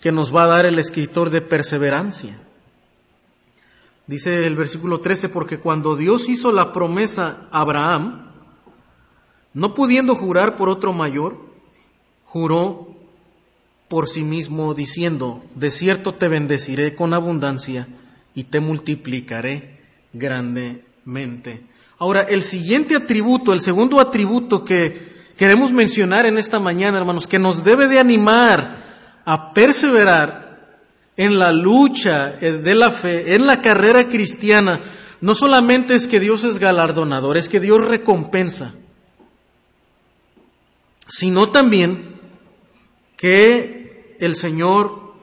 que 0.00 0.10
nos 0.10 0.34
va 0.34 0.44
a 0.44 0.48
dar 0.48 0.66
el 0.66 0.80
escritor 0.80 1.30
de 1.30 1.42
perseverancia. 1.42 2.40
Dice 4.08 4.48
el 4.48 4.56
versículo 4.56 4.98
13, 4.98 5.28
porque 5.28 5.60
cuando 5.60 5.94
Dios 5.94 6.28
hizo 6.28 6.50
la 6.50 6.72
promesa 6.72 7.46
a 7.52 7.60
Abraham, 7.60 8.32
no 9.54 9.72
pudiendo 9.72 10.16
jurar 10.16 10.56
por 10.56 10.68
otro 10.68 10.92
mayor, 10.92 11.38
juró 12.24 12.96
por 13.86 14.08
sí 14.08 14.24
mismo 14.24 14.74
diciendo, 14.74 15.44
de 15.54 15.70
cierto 15.70 16.14
te 16.14 16.26
bendeciré 16.26 16.96
con 16.96 17.14
abundancia 17.14 17.86
y 18.34 18.44
te 18.44 18.58
multiplicaré 18.58 19.78
grandemente. 20.12 21.75
Ahora, 21.98 22.22
el 22.22 22.42
siguiente 22.42 22.94
atributo, 22.94 23.52
el 23.52 23.60
segundo 23.60 24.00
atributo 24.00 24.64
que 24.64 25.14
queremos 25.36 25.72
mencionar 25.72 26.26
en 26.26 26.36
esta 26.36 26.60
mañana, 26.60 26.98
hermanos, 26.98 27.26
que 27.26 27.38
nos 27.38 27.64
debe 27.64 27.88
de 27.88 27.98
animar 27.98 29.22
a 29.24 29.52
perseverar 29.54 30.46
en 31.16 31.38
la 31.38 31.52
lucha 31.52 32.34
eh, 32.40 32.52
de 32.52 32.74
la 32.74 32.90
fe, 32.90 33.34
en 33.34 33.46
la 33.46 33.62
carrera 33.62 34.08
cristiana, 34.08 34.80
no 35.22 35.34
solamente 35.34 35.94
es 35.94 36.06
que 36.06 36.20
Dios 36.20 36.44
es 36.44 36.58
galardonador, 36.58 37.38
es 37.38 37.48
que 37.48 37.60
Dios 37.60 37.82
recompensa, 37.82 38.74
sino 41.08 41.48
también 41.48 42.20
que 43.16 44.16
el 44.20 44.36
Señor 44.36 45.14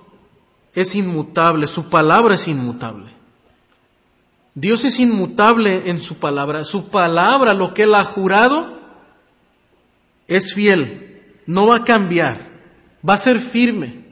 es 0.73 0.95
inmutable, 0.95 1.67
su 1.67 1.89
palabra 1.89 2.33
es 2.33 2.47
inmutable. 2.47 3.12
Dios 4.55 4.85
es 4.85 4.99
inmutable 4.99 5.89
en 5.89 5.99
su 5.99 6.15
palabra. 6.15 6.63
Su 6.63 6.89
palabra, 6.89 7.53
lo 7.53 7.73
que 7.73 7.83
Él 7.83 7.95
ha 7.95 8.05
jurado, 8.05 8.79
es 10.27 10.53
fiel. 10.53 11.21
No 11.45 11.67
va 11.67 11.77
a 11.77 11.83
cambiar. 11.83 12.37
Va 13.07 13.15
a 13.15 13.17
ser 13.17 13.39
firme. 13.39 14.03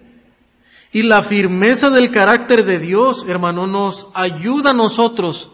Y 0.91 1.04
la 1.04 1.23
firmeza 1.23 1.89
del 1.89 2.12
carácter 2.12 2.65
de 2.65 2.80
Dios, 2.80 3.23
hermano, 3.27 3.67
nos 3.67 4.08
ayuda 4.13 4.71
a 4.71 4.73
nosotros 4.73 5.51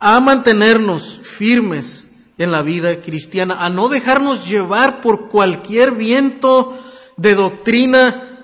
a 0.00 0.20
mantenernos 0.20 1.20
firmes 1.22 2.08
en 2.38 2.52
la 2.52 2.62
vida 2.62 3.00
cristiana, 3.02 3.64
a 3.64 3.68
no 3.68 3.88
dejarnos 3.88 4.48
llevar 4.48 5.02
por 5.02 5.28
cualquier 5.28 5.92
viento 5.92 6.78
de 7.16 7.34
doctrina 7.34 8.37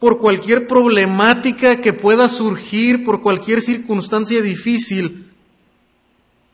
por 0.00 0.18
cualquier 0.18 0.66
problemática 0.66 1.82
que 1.82 1.92
pueda 1.92 2.28
surgir, 2.28 3.04
por 3.04 3.22
cualquier 3.22 3.60
circunstancia 3.60 4.40
difícil 4.40 5.30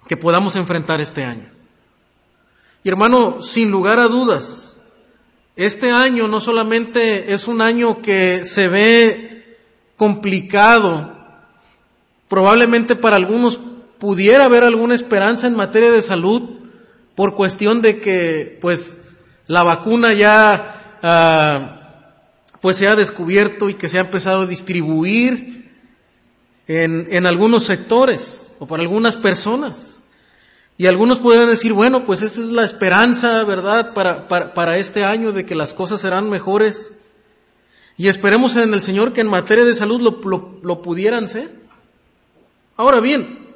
que 0.08 0.16
podamos 0.16 0.56
enfrentar 0.56 1.00
este 1.00 1.24
año. 1.24 1.48
Y 2.82 2.88
hermano, 2.88 3.40
sin 3.42 3.70
lugar 3.70 4.00
a 4.00 4.08
dudas, 4.08 4.76
este 5.54 5.92
año 5.92 6.28
no 6.28 6.40
solamente 6.40 7.32
es 7.32 7.46
un 7.46 7.60
año 7.62 8.02
que 8.02 8.44
se 8.44 8.68
ve 8.68 9.58
complicado, 9.96 11.16
probablemente 12.28 12.96
para 12.96 13.16
algunos 13.16 13.60
pudiera 13.98 14.44
haber 14.44 14.64
alguna 14.64 14.94
esperanza 14.94 15.46
en 15.46 15.54
materia 15.54 15.90
de 15.90 16.02
salud 16.02 16.42
por 17.14 17.34
cuestión 17.34 17.80
de 17.80 18.00
que 18.00 18.58
pues 18.60 18.98
la 19.46 19.62
vacuna 19.62 20.12
ya 20.12 20.98
ah, 21.02 21.85
pues 22.66 22.78
se 22.78 22.88
ha 22.88 22.96
descubierto 22.96 23.68
y 23.68 23.74
que 23.74 23.88
se 23.88 23.98
ha 23.98 24.00
empezado 24.00 24.42
a 24.42 24.46
distribuir 24.46 25.70
en, 26.66 27.06
en 27.12 27.24
algunos 27.24 27.62
sectores 27.62 28.50
o 28.58 28.66
para 28.66 28.82
algunas 28.82 29.16
personas. 29.16 30.00
Y 30.76 30.86
algunos 30.86 31.20
podrían 31.20 31.46
decir, 31.46 31.72
bueno, 31.72 32.04
pues 32.04 32.22
esta 32.22 32.40
es 32.40 32.48
la 32.48 32.64
esperanza, 32.64 33.44
¿verdad?, 33.44 33.94
para, 33.94 34.26
para, 34.26 34.52
para 34.52 34.78
este 34.78 35.04
año 35.04 35.30
de 35.30 35.46
que 35.46 35.54
las 35.54 35.74
cosas 35.74 36.00
serán 36.00 36.28
mejores. 36.28 36.90
Y 37.96 38.08
esperemos 38.08 38.56
en 38.56 38.74
el 38.74 38.80
Señor 38.80 39.12
que 39.12 39.20
en 39.20 39.28
materia 39.28 39.64
de 39.64 39.76
salud 39.76 40.00
lo, 40.00 40.28
lo, 40.28 40.58
lo 40.64 40.82
pudieran 40.82 41.28
ser. 41.28 41.54
Ahora 42.76 42.98
bien, 42.98 43.46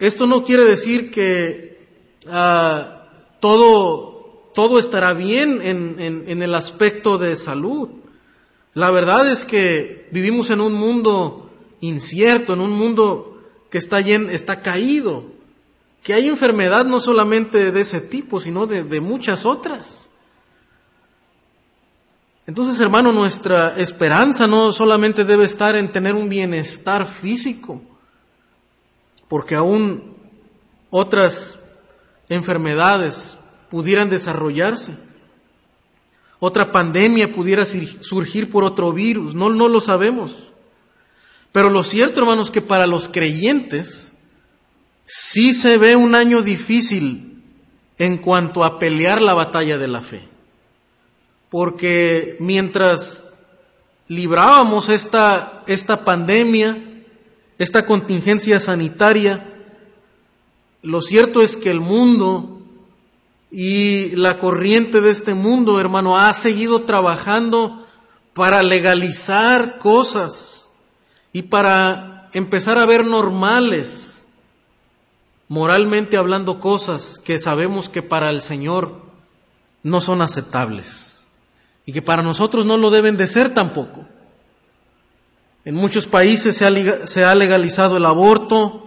esto 0.00 0.26
no 0.26 0.42
quiere 0.42 0.64
decir 0.64 1.12
que 1.12 1.78
uh, 2.26 3.38
todo, 3.38 4.50
todo 4.52 4.80
estará 4.80 5.12
bien 5.12 5.60
en, 5.62 5.94
en, 6.00 6.24
en 6.26 6.42
el 6.42 6.56
aspecto 6.56 7.18
de 7.18 7.36
salud. 7.36 8.01
La 8.74 8.90
verdad 8.90 9.28
es 9.28 9.44
que 9.44 10.08
vivimos 10.12 10.50
en 10.50 10.60
un 10.60 10.72
mundo 10.72 11.50
incierto, 11.80 12.54
en 12.54 12.60
un 12.60 12.70
mundo 12.70 13.42
que 13.70 13.78
está, 13.78 14.00
lleno, 14.00 14.30
está 14.30 14.60
caído, 14.60 15.24
que 16.02 16.14
hay 16.14 16.28
enfermedad 16.28 16.86
no 16.86 16.98
solamente 16.98 17.70
de 17.70 17.80
ese 17.80 18.00
tipo, 18.00 18.40
sino 18.40 18.66
de, 18.66 18.84
de 18.84 19.00
muchas 19.00 19.44
otras. 19.44 20.08
Entonces, 22.46 22.80
hermano, 22.80 23.12
nuestra 23.12 23.76
esperanza 23.76 24.46
no 24.46 24.72
solamente 24.72 25.24
debe 25.24 25.44
estar 25.44 25.76
en 25.76 25.92
tener 25.92 26.14
un 26.14 26.28
bienestar 26.28 27.06
físico, 27.06 27.82
porque 29.28 29.54
aún 29.54 30.16
otras 30.90 31.58
enfermedades 32.28 33.34
pudieran 33.70 34.08
desarrollarse 34.08 34.96
otra 36.44 36.72
pandemia 36.72 37.30
pudiera 37.30 37.64
surgir 37.64 38.50
por 38.50 38.64
otro 38.64 38.92
virus, 38.92 39.32
no, 39.32 39.48
no 39.50 39.68
lo 39.68 39.80
sabemos. 39.80 40.32
Pero 41.52 41.70
lo 41.70 41.84
cierto, 41.84 42.18
hermanos, 42.18 42.50
que 42.50 42.60
para 42.60 42.88
los 42.88 43.08
creyentes 43.08 44.12
sí 45.06 45.54
se 45.54 45.78
ve 45.78 45.94
un 45.94 46.16
año 46.16 46.42
difícil 46.42 47.44
en 47.96 48.18
cuanto 48.18 48.64
a 48.64 48.80
pelear 48.80 49.22
la 49.22 49.34
batalla 49.34 49.78
de 49.78 49.86
la 49.86 50.00
fe. 50.00 50.26
Porque 51.48 52.36
mientras 52.40 53.24
librábamos 54.08 54.88
esta, 54.88 55.62
esta 55.68 56.04
pandemia, 56.04 57.04
esta 57.56 57.86
contingencia 57.86 58.58
sanitaria, 58.58 59.46
lo 60.82 61.02
cierto 61.02 61.40
es 61.40 61.56
que 61.56 61.70
el 61.70 61.78
mundo 61.78 62.61
y 63.52 64.16
la 64.16 64.38
corriente 64.38 65.02
de 65.02 65.10
este 65.10 65.34
mundo, 65.34 65.78
hermano, 65.78 66.18
ha 66.18 66.32
seguido 66.32 66.82
trabajando 66.82 67.86
para 68.32 68.62
legalizar 68.62 69.78
cosas 69.78 70.70
y 71.34 71.42
para 71.42 72.30
empezar 72.32 72.78
a 72.78 72.86
ver 72.86 73.04
normales, 73.04 74.24
moralmente 75.48 76.16
hablando, 76.16 76.60
cosas 76.60 77.20
que 77.22 77.38
sabemos 77.38 77.90
que 77.90 78.02
para 78.02 78.30
el 78.30 78.40
Señor 78.40 79.02
no 79.82 80.00
son 80.00 80.22
aceptables 80.22 81.26
y 81.84 81.92
que 81.92 82.00
para 82.00 82.22
nosotros 82.22 82.64
no 82.64 82.78
lo 82.78 82.90
deben 82.90 83.18
de 83.18 83.26
ser 83.26 83.52
tampoco. 83.52 84.06
En 85.66 85.74
muchos 85.74 86.06
países 86.06 86.56
se 86.56 87.24
ha, 87.24 87.34
legalizado 87.34 87.98
el 87.98 88.06
aborto, 88.06 88.86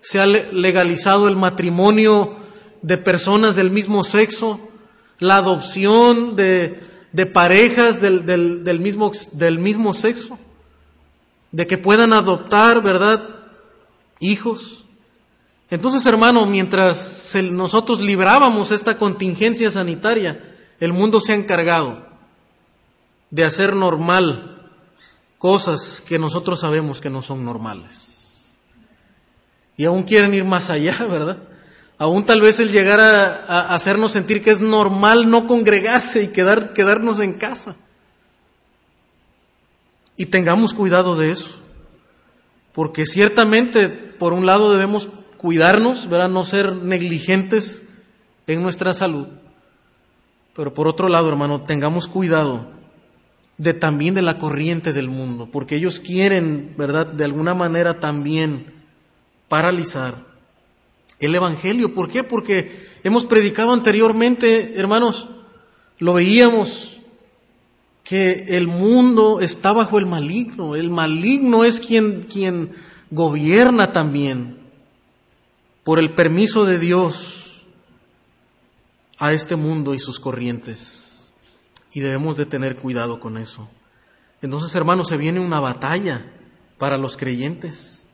se 0.00 0.20
ha 0.20 0.26
legalizado 0.26 1.26
el 1.26 1.34
matrimonio 1.34 2.36
de 2.82 2.98
personas 2.98 3.56
del 3.56 3.70
mismo 3.70 4.04
sexo, 4.04 4.60
la 5.18 5.36
adopción 5.36 6.36
de, 6.36 6.80
de 7.12 7.26
parejas 7.26 8.00
del, 8.00 8.26
del, 8.26 8.64
del, 8.64 8.80
mismo, 8.80 9.12
del 9.32 9.58
mismo 9.58 9.94
sexo, 9.94 10.38
de 11.52 11.66
que 11.66 11.78
puedan 11.78 12.12
adoptar, 12.12 12.82
¿verdad? 12.82 13.38
hijos. 14.20 14.84
Entonces, 15.70 16.04
hermano, 16.06 16.46
mientras 16.46 17.34
nosotros 17.50 18.00
librábamos 18.00 18.70
esta 18.70 18.96
contingencia 18.96 19.70
sanitaria, 19.70 20.56
el 20.80 20.92
mundo 20.92 21.20
se 21.20 21.32
ha 21.32 21.36
encargado 21.36 22.06
de 23.30 23.44
hacer 23.44 23.76
normal 23.76 24.70
cosas 25.36 26.00
que 26.00 26.18
nosotros 26.18 26.60
sabemos 26.60 27.00
que 27.00 27.10
no 27.10 27.22
son 27.22 27.44
normales. 27.44 28.52
Y 29.76 29.84
aún 29.84 30.02
quieren 30.02 30.34
ir 30.34 30.44
más 30.44 30.70
allá, 30.70 31.04
¿verdad? 31.08 31.38
Aún 31.98 32.24
tal 32.24 32.40
vez 32.40 32.60
el 32.60 32.70
llegar 32.70 33.00
a, 33.00 33.74
hacernos 33.74 34.12
sentir 34.12 34.40
que 34.40 34.50
es 34.50 34.60
normal 34.60 35.28
no 35.28 35.48
congregarse 35.48 36.22
y 36.22 36.28
quedar, 36.28 36.72
quedarnos 36.72 37.18
en 37.18 37.32
casa. 37.32 37.74
Y 40.16 40.26
tengamos 40.26 40.74
cuidado 40.74 41.16
de 41.16 41.32
eso. 41.32 41.60
Porque 42.72 43.04
ciertamente, 43.04 43.88
por 43.88 44.32
un 44.32 44.46
lado, 44.46 44.70
debemos 44.70 45.08
cuidarnos, 45.38 46.08
¿verdad? 46.08 46.28
No 46.28 46.44
ser 46.44 46.72
negligentes 46.72 47.82
en 48.46 48.62
nuestra 48.62 48.94
salud. 48.94 49.26
Pero 50.54 50.74
por 50.74 50.86
otro 50.86 51.08
lado, 51.08 51.28
hermano, 51.28 51.62
tengamos 51.62 52.06
cuidado 52.06 52.68
de 53.56 53.74
también 53.74 54.14
de 54.14 54.22
la 54.22 54.38
corriente 54.38 54.92
del 54.92 55.08
mundo, 55.08 55.48
porque 55.50 55.74
ellos 55.74 55.98
quieren, 55.98 56.74
¿verdad?, 56.78 57.06
de 57.06 57.24
alguna 57.24 57.54
manera 57.54 57.98
también 57.98 58.72
paralizar 59.48 60.27
el 61.18 61.34
Evangelio. 61.34 61.92
¿Por 61.92 62.10
qué? 62.10 62.24
Porque 62.24 62.86
hemos 63.02 63.24
predicado 63.24 63.72
anteriormente, 63.72 64.74
hermanos, 64.76 65.28
lo 65.98 66.14
veíamos, 66.14 66.98
que 68.08 68.46
el 68.56 68.68
mundo 68.68 69.40
está 69.40 69.72
bajo 69.74 69.98
el 69.98 70.06
maligno. 70.06 70.76
El 70.76 70.88
maligno 70.88 71.64
es 71.64 71.78
quien, 71.78 72.22
quien 72.22 72.72
gobierna 73.10 73.92
también 73.92 74.58
por 75.84 75.98
el 75.98 76.14
permiso 76.14 76.64
de 76.64 76.78
Dios 76.78 77.62
a 79.18 79.32
este 79.32 79.56
mundo 79.56 79.94
y 79.94 80.00
sus 80.00 80.20
corrientes. 80.20 81.28
Y 81.92 82.00
debemos 82.00 82.38
de 82.38 82.46
tener 82.46 82.76
cuidado 82.76 83.20
con 83.20 83.36
eso. 83.36 83.68
Entonces, 84.40 84.74
hermanos, 84.74 85.08
se 85.08 85.16
viene 85.16 85.40
una 85.40 85.60
batalla 85.60 86.32
para 86.78 86.96
los 86.96 87.16
creyentes. 87.16 88.04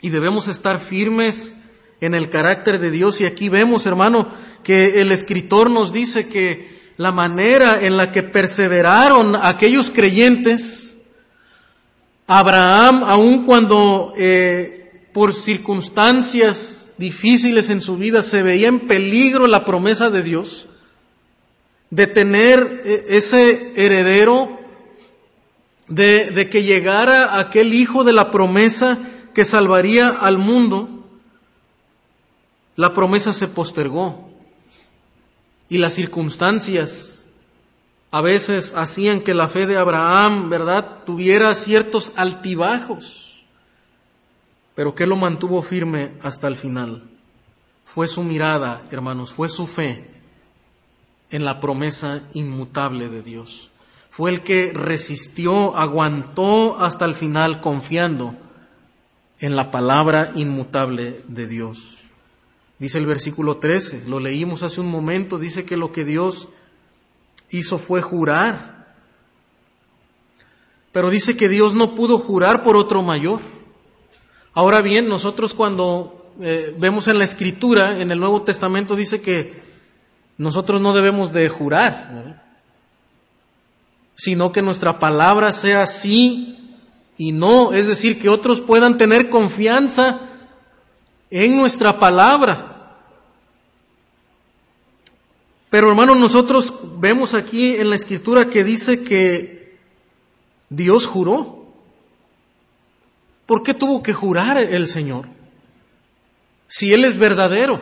Y 0.00 0.08
debemos 0.08 0.48
estar 0.48 0.80
firmes 0.80 1.54
en 2.02 2.14
el 2.14 2.28
carácter 2.28 2.78
de 2.78 2.90
Dios. 2.90 3.20
Y 3.20 3.26
aquí 3.26 3.48
vemos, 3.48 3.86
hermano, 3.86 4.28
que 4.62 5.00
el 5.00 5.12
escritor 5.12 5.70
nos 5.70 5.92
dice 5.92 6.28
que 6.28 6.80
la 6.96 7.12
manera 7.12 7.80
en 7.80 7.96
la 7.96 8.10
que 8.10 8.22
perseveraron 8.22 9.36
aquellos 9.36 9.90
creyentes, 9.90 10.96
Abraham, 12.26 13.04
aun 13.04 13.44
cuando 13.44 14.12
eh, 14.16 15.08
por 15.12 15.32
circunstancias 15.32 16.88
difíciles 16.98 17.70
en 17.70 17.80
su 17.80 17.96
vida 17.96 18.22
se 18.22 18.42
veía 18.42 18.68
en 18.68 18.80
peligro 18.80 19.46
la 19.46 19.64
promesa 19.64 20.10
de 20.10 20.22
Dios, 20.22 20.66
de 21.90 22.08
tener 22.08 22.82
eh, 22.84 23.06
ese 23.10 23.72
heredero, 23.76 24.60
de, 25.86 26.30
de 26.30 26.48
que 26.48 26.64
llegara 26.64 27.38
aquel 27.38 27.74
hijo 27.74 28.02
de 28.02 28.12
la 28.12 28.30
promesa 28.30 28.98
que 29.34 29.44
salvaría 29.44 30.08
al 30.08 30.38
mundo, 30.38 31.01
la 32.76 32.94
promesa 32.94 33.32
se 33.32 33.48
postergó 33.48 34.30
y 35.68 35.78
las 35.78 35.94
circunstancias 35.94 37.24
a 38.10 38.20
veces 38.20 38.74
hacían 38.76 39.20
que 39.20 39.34
la 39.34 39.48
fe 39.48 39.66
de 39.66 39.78
Abraham, 39.78 40.50
¿verdad?, 40.50 40.98
tuviera 41.06 41.54
ciertos 41.54 42.12
altibajos. 42.14 43.42
Pero 44.74 44.94
¿qué 44.94 45.06
lo 45.06 45.16
mantuvo 45.16 45.62
firme 45.62 46.12
hasta 46.22 46.46
el 46.46 46.56
final? 46.56 47.04
Fue 47.84 48.08
su 48.08 48.22
mirada, 48.22 48.82
hermanos, 48.90 49.32
fue 49.32 49.48
su 49.48 49.66
fe 49.66 50.10
en 51.30 51.44
la 51.44 51.60
promesa 51.60 52.22
inmutable 52.34 53.08
de 53.08 53.22
Dios. 53.22 53.70
Fue 54.10 54.30
el 54.30 54.42
que 54.42 54.72
resistió, 54.74 55.76
aguantó 55.76 56.78
hasta 56.78 57.06
el 57.06 57.14
final 57.14 57.62
confiando 57.62 58.34
en 59.40 59.56
la 59.56 59.70
palabra 59.70 60.32
inmutable 60.34 61.24
de 61.28 61.46
Dios. 61.46 61.91
Dice 62.82 62.98
el 62.98 63.06
versículo 63.06 63.58
13, 63.58 64.08
lo 64.08 64.18
leímos 64.18 64.64
hace 64.64 64.80
un 64.80 64.88
momento, 64.88 65.38
dice 65.38 65.64
que 65.64 65.76
lo 65.76 65.92
que 65.92 66.04
Dios 66.04 66.48
hizo 67.50 67.78
fue 67.78 68.02
jurar. 68.02 68.96
Pero 70.90 71.08
dice 71.08 71.36
que 71.36 71.48
Dios 71.48 71.74
no 71.74 71.94
pudo 71.94 72.18
jurar 72.18 72.64
por 72.64 72.76
otro 72.76 73.00
mayor. 73.00 73.38
Ahora 74.52 74.82
bien, 74.82 75.08
nosotros 75.08 75.54
cuando 75.54 76.34
eh, 76.40 76.74
vemos 76.76 77.06
en 77.06 77.18
la 77.18 77.24
escritura, 77.24 78.00
en 78.00 78.10
el 78.10 78.18
Nuevo 78.18 78.42
Testamento, 78.42 78.96
dice 78.96 79.20
que 79.20 79.62
nosotros 80.36 80.80
no 80.80 80.92
debemos 80.92 81.32
de 81.32 81.48
jurar, 81.48 82.42
sino 84.16 84.50
que 84.50 84.60
nuestra 84.60 84.98
palabra 84.98 85.52
sea 85.52 85.86
sí 85.86 86.76
y 87.16 87.30
no, 87.30 87.74
es 87.74 87.86
decir, 87.86 88.20
que 88.20 88.28
otros 88.28 88.60
puedan 88.60 88.98
tener 88.98 89.30
confianza 89.30 90.22
en 91.30 91.56
nuestra 91.56 92.00
palabra. 92.00 92.70
Pero 95.72 95.88
hermanos, 95.88 96.18
nosotros 96.18 96.74
vemos 96.98 97.32
aquí 97.32 97.76
en 97.76 97.88
la 97.88 97.96
escritura 97.96 98.50
que 98.50 98.62
dice 98.62 99.02
que 99.02 99.78
Dios 100.68 101.06
juró. 101.06 101.64
¿Por 103.46 103.62
qué 103.62 103.72
tuvo 103.72 104.02
que 104.02 104.12
jurar 104.12 104.58
el 104.58 104.86
Señor? 104.86 105.28
Si 106.68 106.92
Él 106.92 107.06
es 107.06 107.16
verdadero, 107.16 107.80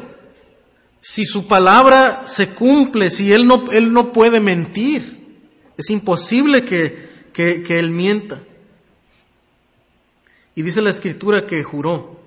si 1.00 1.24
su 1.24 1.48
palabra 1.48 2.22
se 2.26 2.50
cumple, 2.50 3.11
si 3.11 3.33
Él 3.33 3.44
no, 3.48 3.72
él 3.72 3.92
no 3.92 4.12
puede 4.12 4.38
mentir, 4.38 5.40
es 5.76 5.90
imposible 5.90 6.64
que, 6.64 7.09
que, 7.33 7.64
que 7.64 7.81
Él 7.81 7.90
mienta. 7.90 8.40
Y 10.55 10.62
dice 10.62 10.81
la 10.81 10.90
escritura 10.90 11.44
que 11.44 11.64
juró. 11.64 12.20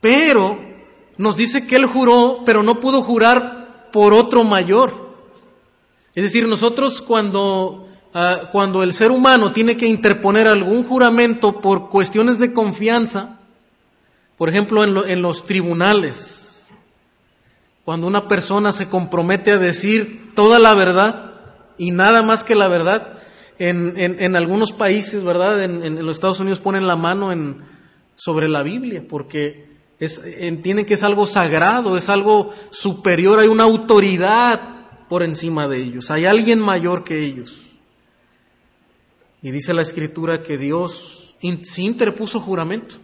Pero 0.00 0.58
nos 1.18 1.36
dice 1.36 1.66
que 1.66 1.76
Él 1.76 1.84
juró, 1.84 2.42
pero 2.46 2.62
no 2.62 2.80
pudo 2.80 3.02
jurar 3.02 3.63
por 3.94 4.12
otro 4.12 4.42
mayor. 4.42 4.92
Es 6.16 6.24
decir, 6.24 6.48
nosotros 6.48 7.00
cuando, 7.00 7.86
ah, 8.12 8.48
cuando 8.50 8.82
el 8.82 8.92
ser 8.92 9.12
humano 9.12 9.52
tiene 9.52 9.76
que 9.76 9.86
interponer 9.86 10.48
algún 10.48 10.82
juramento 10.82 11.60
por 11.60 11.90
cuestiones 11.90 12.40
de 12.40 12.52
confianza, 12.52 13.38
por 14.36 14.48
ejemplo, 14.48 14.82
en, 14.82 15.22
los 15.22 15.46
tribunales, 15.46 16.64
cuando 17.84 18.08
una 18.08 18.26
persona 18.26 18.72
se 18.72 18.88
compromete 18.88 19.52
a 19.52 19.58
decir 19.58 20.32
toda 20.34 20.58
la 20.58 20.74
verdad 20.74 21.30
y 21.78 21.92
nada 21.92 22.24
más 22.24 22.42
que 22.42 22.56
la 22.56 22.66
verdad, 22.66 23.20
en, 23.60 23.94
en, 23.96 24.20
en 24.20 24.34
algunos 24.34 24.72
países, 24.72 25.22
¿verdad? 25.22 25.62
En, 25.62 25.84
en, 25.84 26.04
los 26.04 26.16
Estados 26.16 26.40
Unidos 26.40 26.58
ponen 26.58 26.88
la 26.88 26.96
mano 26.96 27.30
en, 27.30 27.62
sobre 28.16 28.48
la 28.48 28.64
Biblia, 28.64 29.04
porque 29.08 29.73
entienden 30.00 30.86
que 30.86 30.94
es 30.94 31.02
algo 31.02 31.26
sagrado, 31.26 31.96
es 31.96 32.08
algo 32.08 32.52
superior, 32.70 33.38
hay 33.38 33.48
una 33.48 33.64
autoridad 33.64 34.60
por 35.08 35.22
encima 35.22 35.68
de 35.68 35.78
ellos, 35.78 36.10
hay 36.10 36.26
alguien 36.26 36.58
mayor 36.58 37.04
que 37.04 37.24
ellos. 37.24 37.60
Y 39.42 39.50
dice 39.50 39.74
la 39.74 39.82
escritura 39.82 40.42
que 40.42 40.58
Dios 40.58 41.34
sí 41.62 41.84
interpuso 41.84 42.40
juramento, 42.40 42.96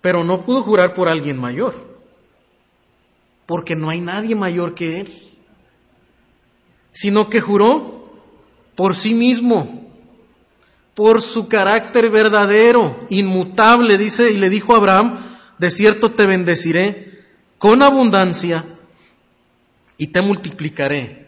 pero 0.00 0.22
no 0.22 0.44
pudo 0.44 0.62
jurar 0.62 0.94
por 0.94 1.08
alguien 1.08 1.38
mayor, 1.38 1.74
porque 3.46 3.74
no 3.74 3.88
hay 3.88 4.00
nadie 4.00 4.34
mayor 4.34 4.74
que 4.74 5.00
Él, 5.00 5.12
sino 6.92 7.28
que 7.28 7.40
juró 7.40 8.10
por 8.74 8.94
sí 8.94 9.14
mismo 9.14 9.85
por 10.96 11.20
su 11.20 11.46
carácter 11.46 12.08
verdadero, 12.08 13.06
inmutable, 13.10 13.98
dice, 13.98 14.32
y 14.32 14.38
le 14.38 14.48
dijo 14.48 14.72
a 14.72 14.78
Abraham, 14.78 15.18
de 15.58 15.70
cierto 15.70 16.12
te 16.12 16.24
bendeciré 16.24 17.22
con 17.58 17.82
abundancia 17.82 18.64
y 19.98 20.06
te 20.06 20.22
multiplicaré 20.22 21.26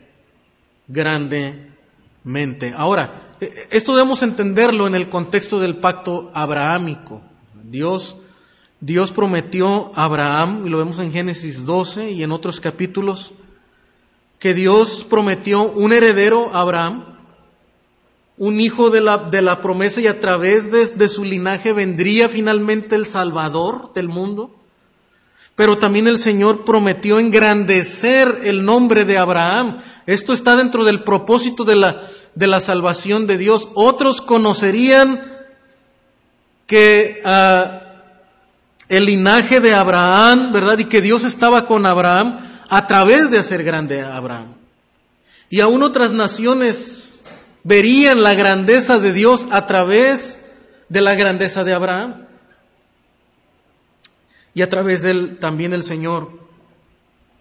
grandemente. 0.86 2.72
Ahora, 2.74 3.34
e, 3.40 3.44
e, 3.44 3.68
esto 3.70 3.94
debemos 3.94 4.22
entenderlo 4.22 4.86
en 4.86 4.94
el 4.94 5.10
contexto 5.10 5.60
del 5.60 5.76
pacto 5.76 6.30
abrahámico. 6.32 7.20
Dios, 7.62 8.16
Dios 8.80 9.12
prometió 9.12 9.92
a 9.94 10.04
Abraham, 10.04 10.62
y 10.64 10.70
lo 10.70 10.78
vemos 10.78 10.98
en 10.98 11.12
Génesis 11.12 11.66
12 11.66 12.10
y 12.10 12.22
en 12.22 12.32
otros 12.32 12.58
capítulos, 12.62 13.32
que 14.38 14.54
Dios 14.54 15.06
prometió 15.10 15.64
un 15.64 15.92
heredero 15.92 16.54
a 16.54 16.62
Abraham, 16.62 17.07
un 18.38 18.60
hijo 18.60 18.90
de 18.90 19.00
la, 19.00 19.18
de 19.18 19.42
la 19.42 19.60
promesa 19.60 20.00
y 20.00 20.06
a 20.06 20.20
través 20.20 20.70
de, 20.70 20.86
de 20.86 21.08
su 21.08 21.24
linaje 21.24 21.72
vendría 21.72 22.28
finalmente 22.28 22.94
el 22.94 23.04
Salvador 23.04 23.92
del 23.94 24.08
mundo. 24.08 24.54
Pero 25.56 25.76
también 25.76 26.06
el 26.06 26.18
Señor 26.18 26.64
prometió 26.64 27.18
engrandecer 27.18 28.42
el 28.44 28.64
nombre 28.64 29.04
de 29.04 29.18
Abraham. 29.18 29.78
Esto 30.06 30.32
está 30.32 30.54
dentro 30.54 30.84
del 30.84 31.02
propósito 31.02 31.64
de 31.64 31.74
la, 31.74 32.02
de 32.36 32.46
la 32.46 32.60
salvación 32.60 33.26
de 33.26 33.38
Dios. 33.38 33.68
Otros 33.74 34.20
conocerían 34.20 35.20
que 36.68 37.20
uh, 37.24 37.88
el 38.88 39.06
linaje 39.06 39.58
de 39.58 39.74
Abraham, 39.74 40.52
¿verdad? 40.52 40.78
Y 40.78 40.84
que 40.84 41.00
Dios 41.00 41.24
estaba 41.24 41.66
con 41.66 41.86
Abraham 41.86 42.38
a 42.68 42.86
través 42.86 43.28
de 43.28 43.38
hacer 43.38 43.64
grande 43.64 44.02
a 44.02 44.16
Abraham. 44.16 44.54
Y 45.50 45.58
aún 45.58 45.82
otras 45.82 46.12
naciones 46.12 47.07
verían 47.64 48.22
la 48.22 48.34
grandeza 48.34 48.98
de 48.98 49.12
Dios 49.12 49.46
a 49.50 49.66
través 49.66 50.40
de 50.88 51.00
la 51.00 51.14
grandeza 51.14 51.64
de 51.64 51.74
Abraham. 51.74 52.26
Y 54.54 54.62
a 54.62 54.68
través 54.68 55.02
de 55.02 55.10
él 55.12 55.38
también 55.38 55.72
el 55.72 55.82
Señor 55.82 56.30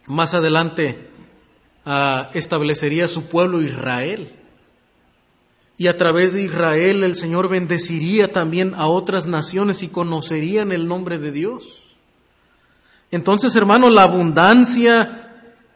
más 0.05 0.33
adelante 0.33 1.09
ah, 1.85 2.29
establecería 2.33 3.07
su 3.07 3.25
pueblo 3.25 3.61
Israel. 3.61 4.33
Y 5.77 5.87
a 5.87 5.97
través 5.97 6.33
de 6.33 6.43
Israel 6.43 7.03
el 7.03 7.15
Señor 7.15 7.49
bendeciría 7.49 8.31
también 8.31 8.73
a 8.75 8.87
otras 8.87 9.27
naciones 9.27 9.83
y 9.83 9.89
conocerían 9.89 10.71
el 10.71 10.87
nombre 10.87 11.19
de 11.19 11.31
Dios. 11.31 11.95
Entonces, 13.11 13.55
hermano, 13.55 13.89
la 13.89 14.03
abundancia 14.03 15.27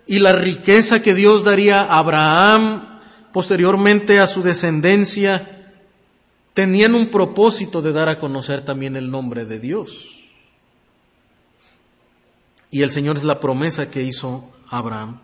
y 0.07 0.19
la 0.19 0.33
riqueza 0.33 1.01
que 1.01 1.13
Dios 1.13 1.43
daría 1.43 1.81
a 1.81 1.99
Abraham, 1.99 2.90
posteriormente 3.33 4.19
a 4.19 4.27
su 4.27 4.43
descendencia, 4.43 5.73
tenían 6.53 6.95
un 6.95 7.07
propósito 7.07 7.81
de 7.81 7.93
dar 7.93 8.09
a 8.09 8.19
conocer 8.19 8.63
también 8.65 8.95
el 8.95 9.09
nombre 9.09 9.45
de 9.45 9.59
Dios. 9.59 10.07
Y 12.69 12.83
el 12.83 12.91
Señor 12.91 13.17
es 13.17 13.23
la 13.23 13.39
promesa 13.39 13.89
que 13.89 14.03
hizo 14.03 14.49
Abraham. 14.69 15.19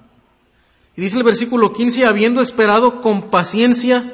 Y 0.96 1.02
dice 1.02 1.18
el 1.18 1.24
versículo 1.24 1.74
15, 1.74 2.06
habiendo 2.06 2.42
esperado 2.42 3.02
con 3.02 3.30
paciencia, 3.30 4.14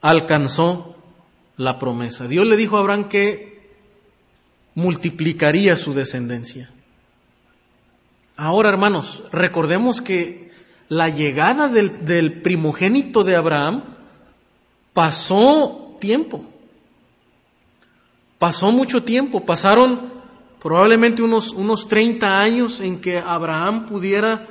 alcanzó 0.00 0.96
la 1.56 1.78
promesa. 1.78 2.28
Dios 2.28 2.46
le 2.46 2.56
dijo 2.56 2.76
a 2.76 2.80
Abraham 2.80 3.08
que 3.08 3.50
multiplicaría 4.74 5.76
su 5.76 5.92
descendencia. 5.92 6.70
Ahora, 8.36 8.70
hermanos, 8.70 9.22
recordemos 9.32 10.00
que 10.00 10.49
la 10.90 11.08
llegada 11.08 11.68
del, 11.68 12.04
del 12.04 12.42
primogénito 12.42 13.22
de 13.22 13.36
Abraham 13.36 13.84
pasó 14.92 15.96
tiempo. 16.00 16.44
Pasó 18.40 18.72
mucho 18.72 19.04
tiempo, 19.04 19.44
pasaron 19.44 20.12
probablemente 20.60 21.22
unos, 21.22 21.52
unos 21.52 21.86
30 21.86 22.40
años 22.40 22.80
en 22.80 23.00
que 23.00 23.18
Abraham 23.18 23.86
pudiera 23.86 24.48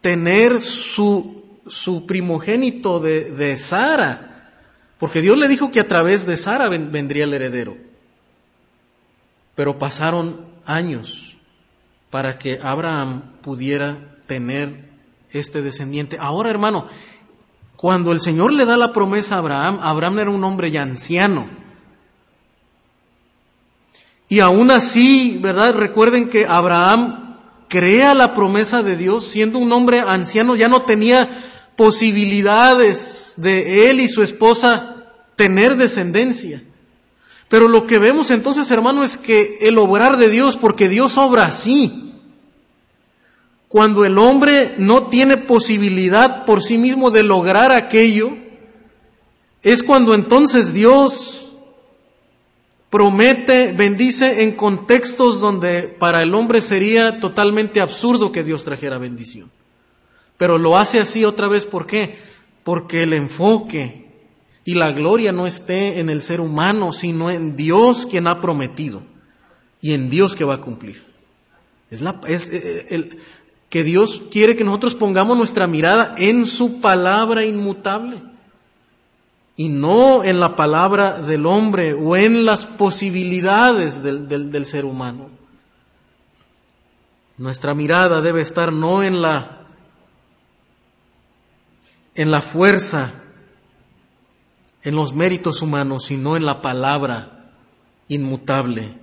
tener 0.00 0.62
su, 0.62 1.44
su 1.68 2.06
primogénito 2.06 2.98
de, 2.98 3.30
de 3.32 3.56
Sara, 3.56 4.52
porque 4.98 5.20
Dios 5.20 5.36
le 5.36 5.46
dijo 5.46 5.70
que 5.70 5.80
a 5.80 5.88
través 5.88 6.24
de 6.24 6.38
Sara 6.38 6.70
vendría 6.70 7.24
el 7.24 7.34
heredero. 7.34 7.76
Pero 9.54 9.78
pasaron 9.78 10.46
años 10.64 11.36
para 12.10 12.38
que 12.38 12.60
Abraham 12.62 13.32
pudiera 13.42 14.16
tener 14.26 14.85
este 15.32 15.62
descendiente. 15.62 16.18
Ahora, 16.20 16.50
hermano, 16.50 16.86
cuando 17.76 18.12
el 18.12 18.20
Señor 18.20 18.52
le 18.52 18.64
da 18.64 18.76
la 18.76 18.92
promesa 18.92 19.34
a 19.34 19.38
Abraham, 19.38 19.80
Abraham 19.82 20.18
era 20.20 20.30
un 20.30 20.44
hombre 20.44 20.70
ya 20.70 20.82
anciano. 20.82 21.48
Y 24.28 24.40
aún 24.40 24.70
así, 24.70 25.38
¿verdad? 25.40 25.74
Recuerden 25.74 26.28
que 26.28 26.46
Abraham 26.46 27.36
crea 27.68 28.14
la 28.14 28.34
promesa 28.34 28.82
de 28.82 28.96
Dios, 28.96 29.26
siendo 29.26 29.58
un 29.58 29.72
hombre 29.72 30.00
anciano, 30.00 30.56
ya 30.56 30.68
no 30.68 30.82
tenía 30.82 31.28
posibilidades 31.76 33.34
de 33.36 33.90
él 33.90 34.00
y 34.00 34.08
su 34.08 34.22
esposa 34.22 35.04
tener 35.36 35.76
descendencia. 35.76 36.62
Pero 37.48 37.68
lo 37.68 37.86
que 37.86 37.98
vemos 37.98 38.30
entonces, 38.30 38.70
hermano, 38.70 39.04
es 39.04 39.16
que 39.16 39.58
el 39.60 39.78
obrar 39.78 40.16
de 40.16 40.28
Dios, 40.28 40.56
porque 40.56 40.88
Dios 40.88 41.16
obra 41.18 41.44
así, 41.44 42.05
cuando 43.68 44.04
el 44.04 44.18
hombre 44.18 44.74
no 44.78 45.08
tiene 45.08 45.36
posibilidad 45.36 46.44
por 46.44 46.62
sí 46.62 46.78
mismo 46.78 47.10
de 47.10 47.22
lograr 47.22 47.72
aquello, 47.72 48.36
es 49.62 49.82
cuando 49.82 50.14
entonces 50.14 50.72
Dios 50.72 51.52
promete, 52.90 53.72
bendice 53.72 54.44
en 54.44 54.52
contextos 54.52 55.40
donde 55.40 55.82
para 55.82 56.22
el 56.22 56.34
hombre 56.34 56.60
sería 56.60 57.18
totalmente 57.18 57.80
absurdo 57.80 58.32
que 58.32 58.44
Dios 58.44 58.64
trajera 58.64 58.98
bendición. 58.98 59.50
Pero 60.38 60.58
lo 60.58 60.76
hace 60.76 61.00
así 61.00 61.24
otra 61.24 61.48
vez, 61.48 61.66
¿por 61.66 61.86
qué? 61.86 62.16
Porque 62.62 63.02
el 63.02 63.12
enfoque 63.12 64.06
y 64.64 64.74
la 64.74 64.92
gloria 64.92 65.32
no 65.32 65.46
esté 65.46 66.00
en 66.00 66.10
el 66.10 66.22
ser 66.22 66.40
humano, 66.40 66.92
sino 66.92 67.30
en 67.30 67.56
Dios 67.56 68.06
quien 68.06 68.26
ha 68.26 68.40
prometido 68.40 69.02
y 69.80 69.94
en 69.94 70.10
Dios 70.10 70.36
que 70.36 70.44
va 70.44 70.54
a 70.54 70.60
cumplir. 70.60 71.04
Es, 71.90 72.00
la, 72.00 72.20
eh, 72.26 72.86
eh, 72.90 73.18
que 73.68 73.82
Dios 73.82 74.22
quiere 74.30 74.56
que 74.56 74.64
nosotros 74.64 74.94
pongamos 74.94 75.36
nuestra 75.36 75.66
mirada 75.66 76.14
en 76.18 76.46
su 76.46 76.80
palabra 76.80 77.44
inmutable 77.44 78.22
y 79.56 79.68
no 79.68 80.22
en 80.22 80.38
la 80.38 80.54
palabra 80.54 81.22
del 81.22 81.46
hombre 81.46 81.94
o 81.94 82.16
en 82.16 82.44
las 82.44 82.66
posibilidades 82.66 84.02
del, 84.02 84.28
del, 84.28 84.66
ser 84.66 84.84
humano. 84.84 85.30
Nuestra 87.38 87.74
mirada 87.74 88.20
debe 88.20 88.42
estar 88.42 88.72
no 88.72 89.02
en 89.02 89.22
la 89.22 89.52
en 92.14 92.30
la 92.30 92.40
fuerza, 92.40 93.12
en 94.82 94.94
los 94.94 95.12
méritos 95.12 95.60
humanos, 95.60 96.04
sino 96.06 96.34
en 96.34 96.46
la 96.46 96.62
palabra 96.62 97.50
inmutable 98.08 98.94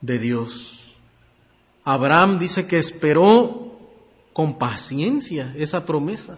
de 0.00 0.18
Dios. 0.20 0.94
Abraham 1.84 2.38
dice 2.38 2.68
que 2.68 2.78
esperó 2.78 3.65
con 4.36 4.58
paciencia 4.58 5.54
esa 5.56 5.86
promesa 5.86 6.36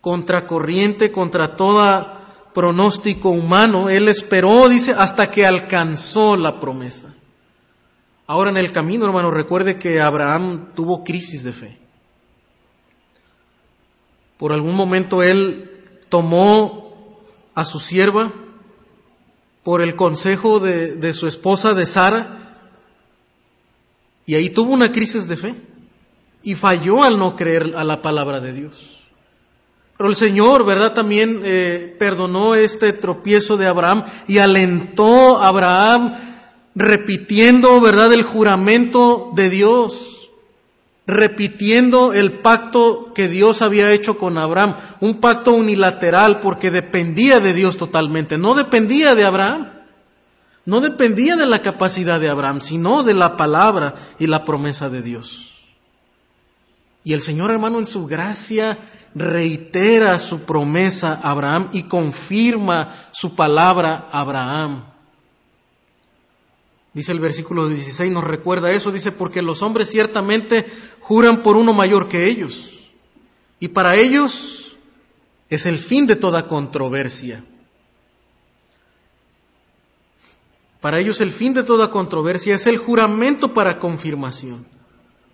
contracorriente 0.00 1.10
contra 1.10 1.56
todo 1.56 2.16
pronóstico 2.52 3.30
humano. 3.30 3.90
Él 3.90 4.08
esperó, 4.08 4.68
dice, 4.68 4.92
hasta 4.96 5.32
que 5.32 5.44
alcanzó 5.44 6.36
la 6.36 6.60
promesa. 6.60 7.12
Ahora 8.28 8.50
en 8.50 8.56
el 8.56 8.70
camino, 8.70 9.04
hermano, 9.04 9.32
recuerde 9.32 9.80
que 9.80 10.00
Abraham 10.00 10.68
tuvo 10.76 11.02
crisis 11.02 11.42
de 11.42 11.52
fe. 11.52 11.78
Por 14.38 14.52
algún 14.52 14.76
momento 14.76 15.24
él 15.24 15.98
tomó 16.08 17.18
a 17.56 17.64
su 17.64 17.80
sierva 17.80 18.30
por 19.64 19.82
el 19.82 19.96
consejo 19.96 20.60
de, 20.60 20.94
de 20.94 21.14
su 21.14 21.26
esposa 21.26 21.74
de 21.74 21.84
Sara 21.84 22.60
y 24.24 24.36
ahí 24.36 24.50
tuvo 24.50 24.72
una 24.72 24.92
crisis 24.92 25.26
de 25.26 25.36
fe 25.36 25.73
y 26.44 26.54
falló 26.54 27.02
al 27.02 27.18
no 27.18 27.34
creer 27.34 27.72
a 27.76 27.82
la 27.82 28.02
palabra 28.02 28.38
de 28.38 28.52
Dios. 28.52 28.90
Pero 29.96 30.10
el 30.10 30.16
Señor, 30.16 30.64
¿verdad? 30.64 30.92
También 30.92 31.40
eh, 31.44 31.96
perdonó 31.98 32.54
este 32.54 32.92
tropiezo 32.92 33.56
de 33.56 33.66
Abraham 33.66 34.04
y 34.28 34.38
alentó 34.38 35.38
a 35.38 35.48
Abraham 35.48 36.14
repitiendo, 36.74 37.80
¿verdad? 37.80 38.12
El 38.12 38.22
juramento 38.22 39.30
de 39.34 39.50
Dios, 39.50 40.30
repitiendo 41.06 42.12
el 42.12 42.32
pacto 42.32 43.12
que 43.14 43.28
Dios 43.28 43.62
había 43.62 43.92
hecho 43.92 44.18
con 44.18 44.36
Abraham, 44.36 44.74
un 45.00 45.20
pacto 45.20 45.52
unilateral 45.52 46.40
porque 46.40 46.70
dependía 46.70 47.40
de 47.40 47.54
Dios 47.54 47.76
totalmente, 47.76 48.36
no 48.36 48.54
dependía 48.54 49.14
de 49.14 49.24
Abraham. 49.24 49.70
No 50.66 50.80
dependía 50.80 51.36
de 51.36 51.44
la 51.44 51.60
capacidad 51.60 52.18
de 52.18 52.30
Abraham, 52.30 52.62
sino 52.62 53.02
de 53.02 53.12
la 53.12 53.36
palabra 53.36 53.96
y 54.18 54.26
la 54.26 54.46
promesa 54.46 54.88
de 54.88 55.02
Dios. 55.02 55.53
Y 57.04 57.12
el 57.12 57.20
Señor 57.20 57.50
hermano 57.50 57.78
en 57.78 57.86
su 57.86 58.06
gracia 58.06 58.78
reitera 59.14 60.18
su 60.18 60.40
promesa 60.40 61.20
a 61.22 61.30
Abraham 61.30 61.68
y 61.72 61.84
confirma 61.84 63.10
su 63.12 63.34
palabra 63.36 64.08
a 64.10 64.20
Abraham. 64.20 64.84
Dice 66.94 67.12
el 67.12 67.20
versículo 67.20 67.68
16, 67.68 68.10
nos 68.12 68.24
recuerda 68.24 68.70
eso, 68.70 68.92
dice, 68.92 69.12
porque 69.12 69.42
los 69.42 69.62
hombres 69.62 69.90
ciertamente 69.90 70.64
juran 71.00 71.42
por 71.42 71.56
uno 71.56 71.72
mayor 71.72 72.08
que 72.08 72.26
ellos. 72.26 72.70
Y 73.58 73.68
para 73.68 73.96
ellos 73.96 74.76
es 75.50 75.66
el 75.66 75.78
fin 75.78 76.06
de 76.06 76.16
toda 76.16 76.46
controversia. 76.46 77.44
Para 80.80 81.00
ellos 81.00 81.20
el 81.20 81.30
fin 81.32 81.54
de 81.54 81.62
toda 81.62 81.90
controversia 81.90 82.54
es 82.54 82.66
el 82.66 82.76
juramento 82.76 83.54
para 83.54 83.78
confirmación, 83.78 84.66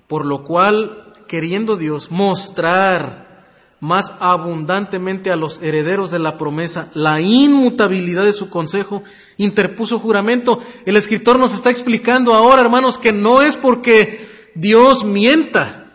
por 0.06 0.24
lo 0.24 0.44
cual, 0.44 1.09
queriendo 1.30 1.76
Dios 1.76 2.10
mostrar 2.10 3.46
más 3.78 4.10
abundantemente 4.18 5.30
a 5.30 5.36
los 5.36 5.62
herederos 5.62 6.10
de 6.10 6.18
la 6.18 6.36
promesa 6.36 6.90
la 6.92 7.20
inmutabilidad 7.20 8.24
de 8.24 8.32
su 8.32 8.50
consejo, 8.50 9.04
interpuso 9.36 10.00
juramento. 10.00 10.58
El 10.86 10.96
escritor 10.96 11.38
nos 11.38 11.54
está 11.54 11.70
explicando 11.70 12.34
ahora, 12.34 12.62
hermanos, 12.62 12.98
que 12.98 13.12
no 13.12 13.42
es 13.42 13.56
porque 13.56 14.26
Dios 14.56 15.04
mienta 15.04 15.92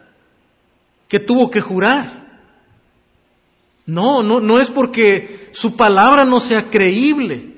que 1.10 1.20
tuvo 1.20 1.52
que 1.52 1.60
jurar. 1.60 2.40
No, 3.86 4.24
no, 4.24 4.40
no 4.40 4.62
es 4.62 4.70
porque 4.72 5.50
su 5.52 5.76
palabra 5.76 6.24
no 6.24 6.40
sea 6.40 6.70
creíble. 6.70 7.56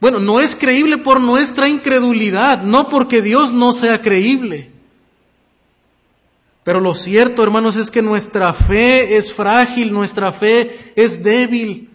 Bueno, 0.00 0.18
no 0.18 0.40
es 0.40 0.56
creíble 0.56 0.98
por 0.98 1.20
nuestra 1.20 1.68
incredulidad, 1.68 2.64
no 2.64 2.88
porque 2.88 3.22
Dios 3.22 3.52
no 3.52 3.72
sea 3.72 4.02
creíble. 4.02 4.72
Pero 6.66 6.80
lo 6.80 6.94
cierto, 6.94 7.44
hermanos, 7.44 7.76
es 7.76 7.92
que 7.92 8.02
nuestra 8.02 8.52
fe 8.52 9.16
es 9.16 9.32
frágil, 9.32 9.92
nuestra 9.92 10.32
fe 10.32 10.92
es 10.96 11.22
débil. 11.22 11.90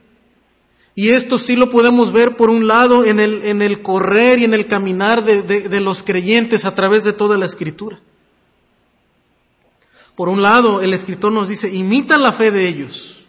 Y 0.96 1.10
esto 1.10 1.38
sí 1.38 1.58
lo 1.58 1.70
podemos 1.70 2.14
ver 2.14 2.38
por 2.38 2.50
un 2.50 2.70
lado 2.70 3.04
en 3.04 3.20
el, 3.20 3.44
en 3.44 3.62
el 3.62 3.82
correr 3.82 4.40
y 4.40 4.46
en 4.46 4.54
el 4.54 4.68
caminar 4.68 5.26
de, 5.26 5.42
de 5.44 5.82
los 5.82 6.04
creyentes 6.04 6.64
a 6.64 6.74
través 6.74 7.04
de 7.04 7.12
toda 7.12 7.38
la 7.38 7.48
escritura. 7.48 8.00
Por 10.16 10.30
un 10.30 10.42
lado, 10.42 10.80
el 10.80 10.94
escritor 10.94 11.34
nos 11.34 11.50
dice, 11.50 11.70
imita 11.70 12.18
la 12.18 12.32
fe 12.32 12.50
de 12.50 12.66
ellos, 12.66 13.26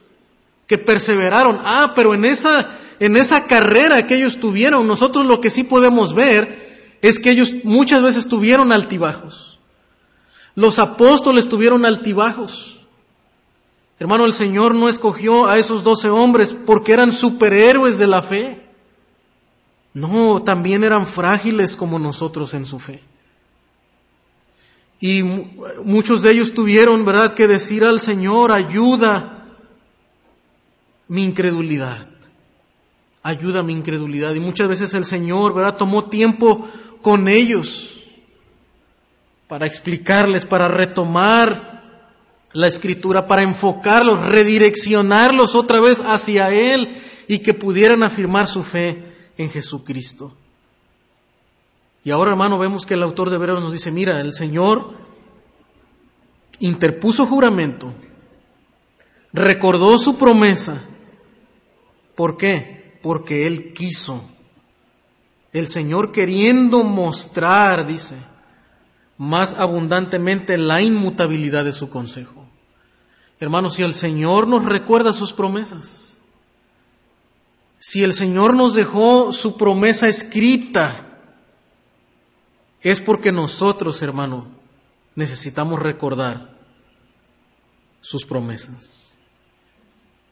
que 0.68 0.78
perseveraron. 0.78 1.58
Ah, 1.64 1.90
pero 1.96 2.14
en 2.14 2.24
esa, 2.24 2.70
en 3.00 3.16
esa 3.16 3.48
carrera 3.48 4.06
que 4.06 4.14
ellos 4.14 4.38
tuvieron, 4.38 4.86
nosotros 4.86 5.26
lo 5.26 5.40
que 5.40 5.50
sí 5.50 5.64
podemos 5.64 6.14
ver 6.14 6.96
es 7.02 7.18
que 7.18 7.32
ellos 7.32 7.52
muchas 7.64 8.00
veces 8.00 8.28
tuvieron 8.28 8.70
altibajos. 8.70 9.51
Los 10.54 10.78
apóstoles 10.78 11.48
tuvieron 11.48 11.84
altibajos. 11.84 12.80
Hermano, 13.98 14.24
el 14.24 14.32
Señor 14.32 14.74
no 14.74 14.88
escogió 14.88 15.46
a 15.46 15.58
esos 15.58 15.84
doce 15.84 16.08
hombres 16.08 16.54
porque 16.66 16.92
eran 16.92 17.12
superhéroes 17.12 17.98
de 17.98 18.06
la 18.06 18.22
fe. 18.22 18.66
No, 19.94 20.42
también 20.42 20.84
eran 20.84 21.06
frágiles 21.06 21.76
como 21.76 21.98
nosotros 21.98 22.52
en 22.54 22.66
su 22.66 22.80
fe. 22.80 23.02
Y 25.00 25.22
muchos 25.84 26.22
de 26.22 26.32
ellos 26.32 26.54
tuvieron, 26.54 27.04
¿verdad?, 27.04 27.34
que 27.34 27.48
decir 27.48 27.84
al 27.84 28.00
Señor, 28.00 28.52
ayuda 28.52 29.46
mi 31.08 31.24
incredulidad. 31.24 32.08
Ayuda 33.22 33.62
mi 33.62 33.72
incredulidad. 33.72 34.34
Y 34.34 34.40
muchas 34.40 34.68
veces 34.68 34.94
el 34.94 35.04
Señor, 35.04 35.54
¿verdad?, 35.54 35.76
tomó 35.76 36.04
tiempo 36.04 36.68
con 37.02 37.28
ellos 37.28 38.01
para 39.52 39.66
explicarles, 39.66 40.46
para 40.46 40.66
retomar 40.66 41.82
la 42.54 42.68
escritura, 42.68 43.26
para 43.26 43.42
enfocarlos, 43.42 44.24
redireccionarlos 44.24 45.54
otra 45.54 45.78
vez 45.78 46.00
hacia 46.00 46.48
Él 46.48 46.96
y 47.28 47.40
que 47.40 47.52
pudieran 47.52 48.02
afirmar 48.02 48.48
su 48.48 48.62
fe 48.62 49.04
en 49.36 49.50
Jesucristo. 49.50 50.34
Y 52.02 52.12
ahora, 52.12 52.30
hermano, 52.30 52.58
vemos 52.58 52.86
que 52.86 52.94
el 52.94 53.02
autor 53.02 53.28
de 53.28 53.36
Hebreos 53.36 53.60
nos 53.60 53.74
dice, 53.74 53.92
mira, 53.92 54.22
el 54.22 54.32
Señor 54.32 54.94
interpuso 56.58 57.26
juramento, 57.26 57.92
recordó 59.34 59.98
su 59.98 60.16
promesa. 60.16 60.82
¿Por 62.14 62.38
qué? 62.38 62.98
Porque 63.02 63.46
Él 63.46 63.74
quiso. 63.74 64.24
El 65.52 65.68
Señor 65.68 66.10
queriendo 66.10 66.84
mostrar, 66.84 67.86
dice, 67.86 68.31
más 69.18 69.54
abundantemente 69.54 70.56
la 70.56 70.80
inmutabilidad 70.82 71.64
de 71.64 71.72
su 71.72 71.88
consejo. 71.88 72.46
Hermanos, 73.38 73.74
si 73.74 73.82
el 73.82 73.94
Señor 73.94 74.46
nos 74.46 74.64
recuerda 74.64 75.12
sus 75.12 75.32
promesas, 75.32 76.16
si 77.78 78.04
el 78.04 78.12
Señor 78.12 78.54
nos 78.54 78.74
dejó 78.74 79.32
su 79.32 79.56
promesa 79.56 80.08
escrita, 80.08 81.08
es 82.80 83.00
porque 83.00 83.32
nosotros, 83.32 84.00
hermano, 84.02 84.46
necesitamos 85.14 85.80
recordar 85.80 86.56
sus 88.00 88.24
promesas. 88.24 89.16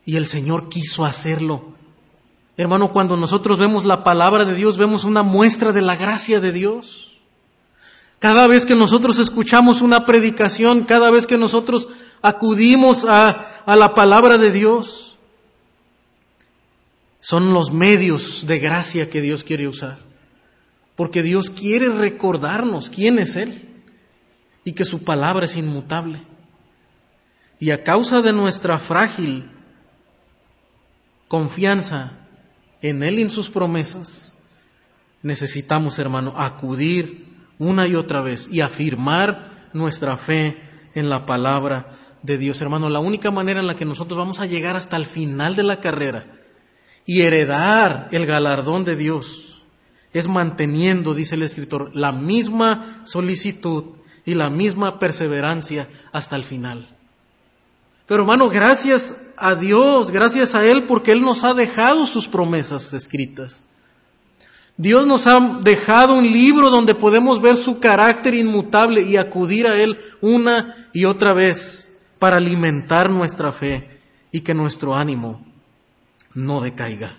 Y 0.04 0.16
el 0.16 0.26
Señor 0.26 0.68
quiso 0.68 1.04
hacerlo. 1.04 1.74
Hermano, 2.56 2.92
cuando 2.92 3.16
nosotros 3.16 3.58
vemos 3.58 3.84
la 3.84 4.04
palabra 4.04 4.44
de 4.44 4.54
Dios, 4.54 4.76
vemos 4.76 5.04
una 5.04 5.22
muestra 5.22 5.72
de 5.72 5.82
la 5.82 5.96
gracia 5.96 6.40
de 6.40 6.52
Dios. 6.52 7.09
Cada 8.20 8.46
vez 8.46 8.64
que 8.64 8.76
nosotros 8.76 9.18
escuchamos 9.18 9.82
una 9.82 10.06
predicación, 10.06 10.84
cada 10.84 11.10
vez 11.10 11.26
que 11.26 11.36
nosotros 11.36 11.88
acudimos 12.22 13.04
a, 13.04 13.62
a 13.66 13.74
la 13.74 13.94
palabra 13.94 14.38
de 14.38 14.52
Dios, 14.52 15.18
son 17.18 17.52
los 17.52 17.72
medios 17.72 18.46
de 18.46 18.60
gracia 18.60 19.10
que 19.10 19.20
Dios 19.20 19.42
quiere 19.42 19.66
usar 19.66 20.10
porque 21.00 21.22
Dios 21.22 21.48
quiere 21.48 21.88
recordarnos 21.88 22.90
quién 22.90 23.18
es 23.18 23.34
Él 23.36 23.70
y 24.64 24.72
que 24.72 24.84
su 24.84 25.02
palabra 25.02 25.46
es 25.46 25.56
inmutable. 25.56 26.20
Y 27.58 27.70
a 27.70 27.82
causa 27.84 28.20
de 28.20 28.34
nuestra 28.34 28.78
frágil 28.78 29.50
confianza 31.26 32.18
en 32.82 33.02
Él 33.02 33.18
y 33.18 33.22
en 33.22 33.30
sus 33.30 33.48
promesas, 33.48 34.36
necesitamos, 35.22 35.98
hermano, 35.98 36.34
acudir 36.36 37.29
una 37.60 37.86
y 37.86 37.94
otra 37.94 38.22
vez 38.22 38.48
y 38.50 38.62
afirmar 38.62 39.68
nuestra 39.72 40.16
fe 40.16 40.60
en 40.94 41.08
la 41.08 41.26
palabra 41.26 41.98
de 42.22 42.38
Dios. 42.38 42.60
Hermano, 42.60 42.88
la 42.88 42.98
única 42.98 43.30
manera 43.30 43.60
en 43.60 43.68
la 43.68 43.76
que 43.76 43.84
nosotros 43.84 44.18
vamos 44.18 44.40
a 44.40 44.46
llegar 44.46 44.74
hasta 44.74 44.96
el 44.96 45.06
final 45.06 45.54
de 45.54 45.62
la 45.62 45.78
carrera 45.80 46.26
y 47.06 47.20
heredar 47.20 48.08
el 48.12 48.26
galardón 48.26 48.84
de 48.84 48.96
Dios 48.96 49.62
es 50.12 50.26
manteniendo, 50.26 51.14
dice 51.14 51.36
el 51.36 51.42
escritor, 51.42 51.94
la 51.94 52.12
misma 52.12 53.02
solicitud 53.04 53.84
y 54.24 54.34
la 54.34 54.50
misma 54.50 54.98
perseverancia 54.98 55.88
hasta 56.12 56.36
el 56.36 56.44
final. 56.44 56.86
Pero 58.06 58.22
hermano, 58.22 58.48
gracias 58.48 59.22
a 59.36 59.54
Dios, 59.54 60.10
gracias 60.10 60.54
a 60.54 60.66
Él, 60.66 60.84
porque 60.84 61.12
Él 61.12 61.20
nos 61.20 61.44
ha 61.44 61.54
dejado 61.54 62.06
sus 62.06 62.26
promesas 62.26 62.92
escritas. 62.92 63.68
Dios 64.80 65.06
nos 65.06 65.26
ha 65.26 65.60
dejado 65.62 66.14
un 66.14 66.32
libro 66.32 66.70
donde 66.70 66.94
podemos 66.94 67.42
ver 67.42 67.58
su 67.58 67.80
carácter 67.80 68.32
inmutable 68.32 69.02
y 69.02 69.18
acudir 69.18 69.66
a 69.66 69.78
Él 69.78 69.98
una 70.22 70.88
y 70.94 71.04
otra 71.04 71.34
vez 71.34 71.94
para 72.18 72.38
alimentar 72.38 73.10
nuestra 73.10 73.52
fe 73.52 74.00
y 74.32 74.40
que 74.40 74.54
nuestro 74.54 74.96
ánimo 74.96 75.44
no 76.32 76.62
decaiga. 76.62 77.14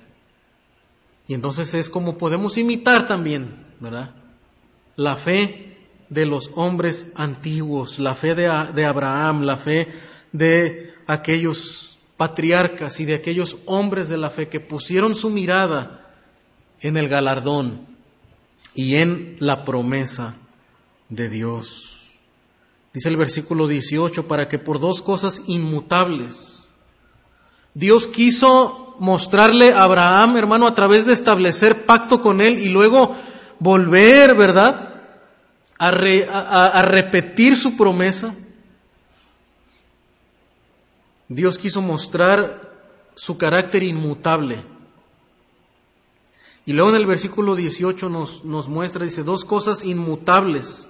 Y 1.27 1.35
entonces 1.35 1.75
es 1.75 1.87
como 1.87 2.17
podemos 2.17 2.57
imitar 2.57 3.07
también, 3.07 3.63
¿verdad? 3.79 4.09
La 4.95 5.15
fe 5.15 5.77
de 6.09 6.25
los 6.25 6.49
hombres 6.55 7.11
antiguos, 7.13 7.99
la 7.99 8.15
fe 8.15 8.33
de, 8.33 8.51
de 8.73 8.85
Abraham, 8.85 9.43
la 9.43 9.57
fe 9.57 9.87
de 10.31 10.95
aquellos 11.05 11.99
patriarcas 12.17 12.99
y 12.99 13.05
de 13.05 13.13
aquellos 13.13 13.57
hombres 13.67 14.09
de 14.09 14.17
la 14.17 14.31
fe 14.31 14.47
que 14.47 14.59
pusieron 14.59 15.13
su 15.13 15.29
mirada 15.29 16.00
en 16.81 16.97
el 16.97 17.07
galardón 17.07 17.87
y 18.73 18.95
en 18.95 19.37
la 19.39 19.63
promesa 19.63 20.35
de 21.09 21.29
Dios. 21.29 22.01
Dice 22.93 23.09
el 23.09 23.17
versículo 23.17 23.67
18, 23.67 24.27
para 24.27 24.47
que 24.47 24.59
por 24.59 24.79
dos 24.79 25.01
cosas 25.01 25.41
inmutables 25.47 26.61
Dios 27.73 28.07
quiso 28.07 28.95
mostrarle 28.99 29.73
a 29.73 29.83
Abraham, 29.83 30.37
hermano, 30.37 30.67
a 30.67 30.75
través 30.75 31.05
de 31.05 31.13
establecer 31.13 31.85
pacto 31.85 32.21
con 32.21 32.41
él 32.41 32.59
y 32.59 32.69
luego 32.69 33.15
volver, 33.59 34.35
¿verdad? 34.35 34.89
A, 35.77 36.81
repetir 36.83 37.55
su 37.57 37.75
promesa. 37.75 38.35
Dios 41.27 41.57
quiso 41.57 41.81
mostrar 41.81 42.69
su 43.15 43.37
carácter 43.37 43.81
inmutable. 43.81 44.61
Y 46.65 46.73
luego 46.73 46.89
en 46.89 46.95
el 46.97 47.05
versículo 47.05 47.55
18 47.55 48.09
nos, 48.09 48.45
nos 48.45 48.67
muestra, 48.67 49.03
dice, 49.03 49.23
dos 49.23 49.45
cosas 49.45 49.83
inmutables. 49.83 50.89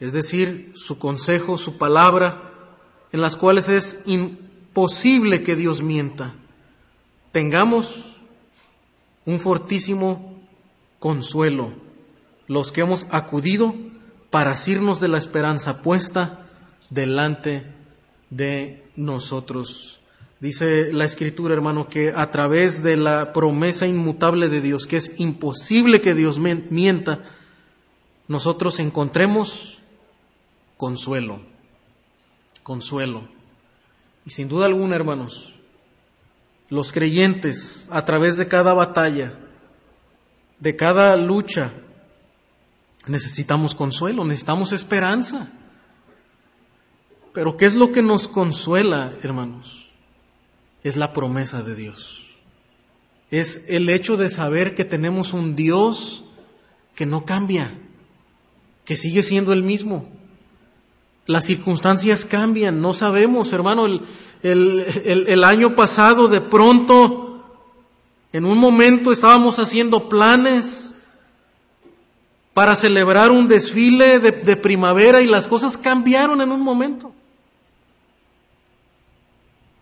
Es 0.00 0.12
decir, 0.12 0.72
su 0.74 0.98
consejo, 0.98 1.58
su 1.58 1.76
palabra, 1.76 2.42
en 3.12 3.20
las 3.20 3.36
cuales 3.36 3.68
es 3.68 3.98
posible 4.72 5.42
que 5.42 5.56
Dios 5.56 5.82
mienta. 5.82 6.34
Tengamos 7.32 8.16
un 9.26 9.38
fortísimo 9.38 10.40
consuelo, 10.98 11.72
los 12.46 12.72
que 12.72 12.80
hemos 12.80 13.06
acudido 13.10 13.74
para 14.30 14.52
asirnos 14.52 15.00
de 15.00 15.08
la 15.08 15.18
esperanza 15.18 15.82
puesta 15.82 16.46
delante 16.88 17.66
de 18.30 18.84
nosotros. 18.96 19.99
Dice 20.40 20.90
la 20.92 21.04
escritura, 21.04 21.52
hermano, 21.52 21.86
que 21.88 22.14
a 22.16 22.30
través 22.30 22.82
de 22.82 22.96
la 22.96 23.34
promesa 23.34 23.86
inmutable 23.86 24.48
de 24.48 24.62
Dios, 24.62 24.86
que 24.86 24.96
es 24.96 25.20
imposible 25.20 26.00
que 26.00 26.14
Dios 26.14 26.38
mienta, 26.38 27.22
nosotros 28.26 28.78
encontremos 28.78 29.78
consuelo, 30.78 31.42
consuelo. 32.62 33.28
Y 34.24 34.30
sin 34.30 34.48
duda 34.48 34.64
alguna, 34.64 34.96
hermanos, 34.96 35.56
los 36.70 36.90
creyentes 36.90 37.86
a 37.90 38.06
través 38.06 38.38
de 38.38 38.48
cada 38.48 38.72
batalla, 38.72 39.34
de 40.58 40.74
cada 40.74 41.18
lucha, 41.18 41.70
necesitamos 43.06 43.74
consuelo, 43.74 44.24
necesitamos 44.24 44.72
esperanza. 44.72 45.50
Pero 47.34 47.58
¿qué 47.58 47.66
es 47.66 47.74
lo 47.74 47.92
que 47.92 48.00
nos 48.00 48.26
consuela, 48.26 49.12
hermanos? 49.22 49.79
Es 50.82 50.96
la 50.96 51.12
promesa 51.12 51.62
de 51.62 51.74
Dios. 51.74 52.26
es 53.30 53.64
el 53.68 53.88
hecho 53.90 54.16
de 54.16 54.28
saber 54.28 54.74
que 54.74 54.84
tenemos 54.84 55.32
un 55.32 55.54
Dios 55.54 56.24
que 56.94 57.06
no 57.06 57.24
cambia, 57.24 57.78
que 58.84 58.96
sigue 58.96 59.22
siendo 59.22 59.52
el 59.52 59.62
mismo. 59.62 60.08
Las 61.26 61.44
circunstancias 61.44 62.24
cambian, 62.24 62.82
no 62.82 62.92
sabemos, 62.92 63.52
hermano, 63.52 63.86
el, 64.42 65.44
año 65.44 65.76
pasado 65.76 66.26
de 66.28 66.40
pronto, 66.40 67.44
en 68.32 68.44
un 68.44 68.58
momento 68.58 69.12
estábamos 69.12 69.58
haciendo 69.58 70.08
planes 70.08 70.94
para 72.52 72.74
celebrar 72.74 73.30
un 73.30 73.46
desfile 73.46 74.18
de 74.18 74.56
primavera 74.56 75.20
y 75.22 75.26
las 75.26 75.46
cosas 75.46 75.78
cambiaron 75.78 76.40
en 76.40 76.50
un 76.50 76.62
momento. 76.62 77.12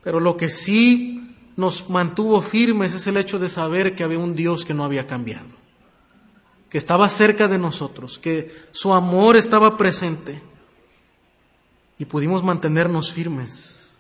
Pero 0.09 0.21
lo 0.21 0.39
que 0.39 0.49
sí 0.49 1.37
nos 1.57 1.91
mantuvo 1.91 2.41
firmes 2.41 2.95
es 2.95 3.07
el 3.07 3.19
hecho 3.19 3.39
de 3.39 3.51
saber 3.51 3.95
que 3.95 4.05
había 4.05 4.19
un 4.19 4.35
Dios 4.35 4.65
que 4.65 4.73
no 4.73 4.83
había 4.85 5.07
cambiado, 5.07 5.49
que 6.71 6.79
estaba 6.79 7.11
cerca 7.11 7.47
de 7.47 7.59
nosotros, 7.59 8.19
que 8.19 8.51
su 8.73 8.95
amor 8.95 9.37
estaba 9.37 9.77
presente 9.77 10.41
y 11.99 12.07
pudimos 12.07 12.43
mantenernos 12.43 13.13
firmes 13.13 13.99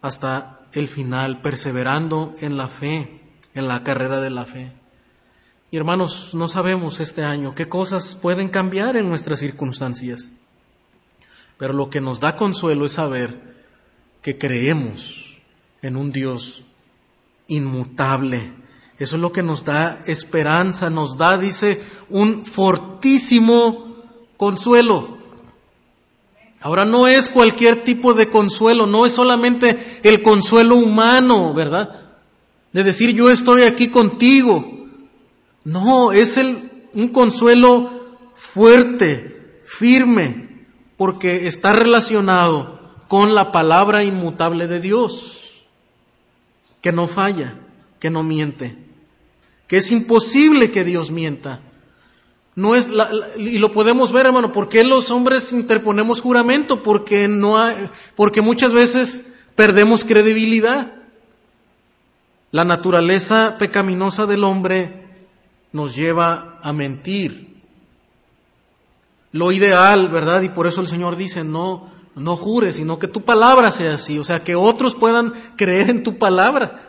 hasta 0.00 0.60
el 0.72 0.88
final, 0.88 1.42
perseverando 1.42 2.34
en 2.40 2.56
la 2.56 2.68
fe, 2.68 3.20
en 3.52 3.68
la 3.68 3.84
carrera 3.84 4.20
de 4.20 4.30
la 4.30 4.46
fe. 4.46 4.72
Y 5.70 5.76
hermanos, 5.76 6.34
no 6.34 6.48
sabemos 6.48 7.00
este 7.00 7.22
año 7.22 7.54
qué 7.54 7.68
cosas 7.68 8.14
pueden 8.14 8.48
cambiar 8.48 8.96
en 8.96 9.10
nuestras 9.10 9.40
circunstancias, 9.40 10.32
pero 11.58 11.74
lo 11.74 11.90
que 11.90 12.00
nos 12.00 12.18
da 12.18 12.34
consuelo 12.34 12.86
es 12.86 12.92
saber 12.92 13.47
que 14.28 14.36
creemos 14.36 15.24
en 15.80 15.96
un 15.96 16.12
Dios 16.12 16.62
inmutable. 17.46 18.52
Eso 18.98 19.16
es 19.16 19.22
lo 19.22 19.32
que 19.32 19.42
nos 19.42 19.64
da 19.64 20.02
esperanza, 20.04 20.90
nos 20.90 21.16
da, 21.16 21.38
dice, 21.38 21.80
un 22.10 22.44
fortísimo 22.44 24.04
consuelo. 24.36 25.16
Ahora 26.60 26.84
no 26.84 27.06
es 27.06 27.30
cualquier 27.30 27.84
tipo 27.84 28.12
de 28.12 28.28
consuelo, 28.28 28.86
no 28.86 29.06
es 29.06 29.14
solamente 29.14 29.98
el 30.02 30.22
consuelo 30.22 30.76
humano, 30.76 31.54
¿verdad? 31.54 32.10
De 32.74 32.84
decir 32.84 33.14
yo 33.14 33.30
estoy 33.30 33.62
aquí 33.62 33.88
contigo. 33.88 34.90
No, 35.64 36.12
es 36.12 36.36
el, 36.36 36.70
un 36.92 37.08
consuelo 37.08 38.18
fuerte, 38.34 39.62
firme, 39.64 40.66
porque 40.98 41.46
está 41.46 41.72
relacionado 41.72 42.77
con 43.08 43.34
la 43.34 43.50
palabra 43.50 44.04
inmutable 44.04 44.66
de 44.68 44.80
Dios 44.80 45.38
que 46.82 46.92
no 46.92 47.08
falla, 47.08 47.54
que 47.98 48.10
no 48.10 48.22
miente, 48.22 48.76
que 49.66 49.78
es 49.78 49.90
imposible 49.90 50.70
que 50.70 50.84
Dios 50.84 51.10
mienta. 51.10 51.60
No 52.54 52.74
es 52.74 52.88
y 53.36 53.58
lo 53.58 53.72
podemos 53.72 54.12
ver, 54.12 54.26
hermano, 54.26 54.52
¿por 54.52 54.68
qué 54.68 54.84
los 54.84 55.10
hombres 55.10 55.52
interponemos 55.52 56.20
juramento? 56.20 56.82
Porque 56.82 57.28
no 57.28 57.58
hay, 57.58 57.88
porque 58.14 58.42
muchas 58.42 58.72
veces 58.72 59.24
perdemos 59.54 60.04
credibilidad. 60.04 60.92
La 62.50 62.64
naturaleza 62.64 63.56
pecaminosa 63.58 64.26
del 64.26 64.44
hombre 64.44 65.06
nos 65.72 65.94
lleva 65.94 66.58
a 66.62 66.72
mentir. 66.72 67.56
Lo 69.32 69.52
ideal, 69.52 70.08
¿verdad? 70.08 70.42
Y 70.42 70.48
por 70.48 70.66
eso 70.66 70.80
el 70.80 70.88
Señor 70.88 71.16
dice, 71.16 71.44
no, 71.44 71.90
no 72.18 72.36
jures, 72.36 72.76
sino 72.76 72.98
que 72.98 73.08
tu 73.08 73.22
palabra 73.22 73.72
sea 73.72 73.94
así, 73.94 74.18
o 74.18 74.24
sea, 74.24 74.44
que 74.44 74.54
otros 74.54 74.94
puedan 74.94 75.32
creer 75.56 75.90
en 75.90 76.02
tu 76.02 76.18
palabra. 76.18 76.82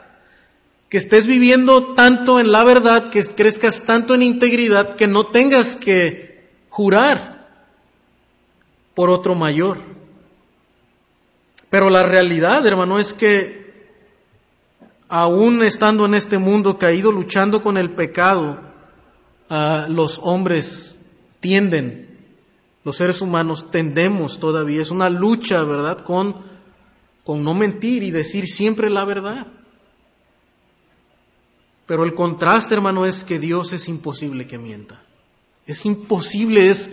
Que 0.89 0.97
estés 0.97 1.27
viviendo 1.27 1.93
tanto 1.93 2.39
en 2.39 2.51
la 2.51 2.63
verdad, 2.63 3.09
que 3.09 3.23
crezcas 3.23 3.81
tanto 3.81 4.15
en 4.15 4.23
integridad, 4.23 4.95
que 4.95 5.07
no 5.07 5.27
tengas 5.27 5.75
que 5.75 6.49
jurar 6.69 7.47
por 8.95 9.09
otro 9.09 9.35
mayor. 9.35 9.77
Pero 11.69 11.89
la 11.89 12.03
realidad, 12.03 12.65
hermano, 12.65 12.97
es 12.97 13.13
que 13.13 13.59
aún 15.07 15.63
estando 15.63 16.05
en 16.05 16.15
este 16.15 16.37
mundo 16.39 16.77
caído, 16.77 17.11
luchando 17.11 17.61
con 17.61 17.77
el 17.77 17.91
pecado, 17.91 18.59
ah, 19.49 19.85
los 19.87 20.19
hombres 20.23 20.97
tienden 21.39 22.08
los 22.89 22.97
seres 22.97 23.21
humanos 23.21 23.69
tendemos 23.69 24.39
todavía, 24.39 24.81
es 24.81 24.89
una 24.89 25.11
lucha, 25.11 25.63
¿verdad?, 25.63 26.03
con, 26.03 26.37
con 27.23 27.43
no 27.43 27.53
mentir 27.53 28.01
y 28.01 28.09
decir 28.09 28.47
siempre 28.47 28.89
la 28.89 29.05
verdad. 29.05 29.45
Pero 31.85 32.03
el 32.03 32.15
contraste, 32.15 32.73
hermano, 32.73 33.05
es 33.05 33.23
que 33.23 33.37
Dios 33.37 33.73
es 33.73 33.87
imposible 33.87 34.47
que 34.47 34.57
mienta. 34.57 35.03
Es 35.67 35.85
imposible, 35.85 36.71
es 36.71 36.89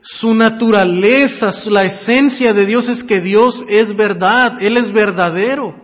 su 0.00 0.34
naturaleza, 0.34 1.50
la 1.66 1.84
esencia 1.84 2.54
de 2.54 2.64
Dios 2.64 2.88
es 2.88 3.04
que 3.04 3.20
Dios 3.20 3.62
es 3.68 3.94
verdad, 3.94 4.56
Él 4.62 4.78
es 4.78 4.90
verdadero. 4.90 5.78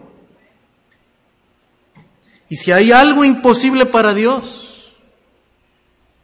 Y 2.49 2.57
si 2.57 2.73
hay 2.73 2.91
algo 2.91 3.23
imposible 3.23 3.85
para 3.85 4.15
Dios, 4.15 4.95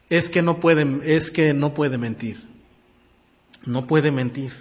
es 0.09 0.31
que 0.31 0.41
no 0.41 0.59
es 1.05 1.31
que 1.31 1.53
no 1.53 1.75
puede 1.75 1.99
mentir 1.99 2.48
no 3.69 3.87
puede 3.87 4.11
mentir. 4.11 4.53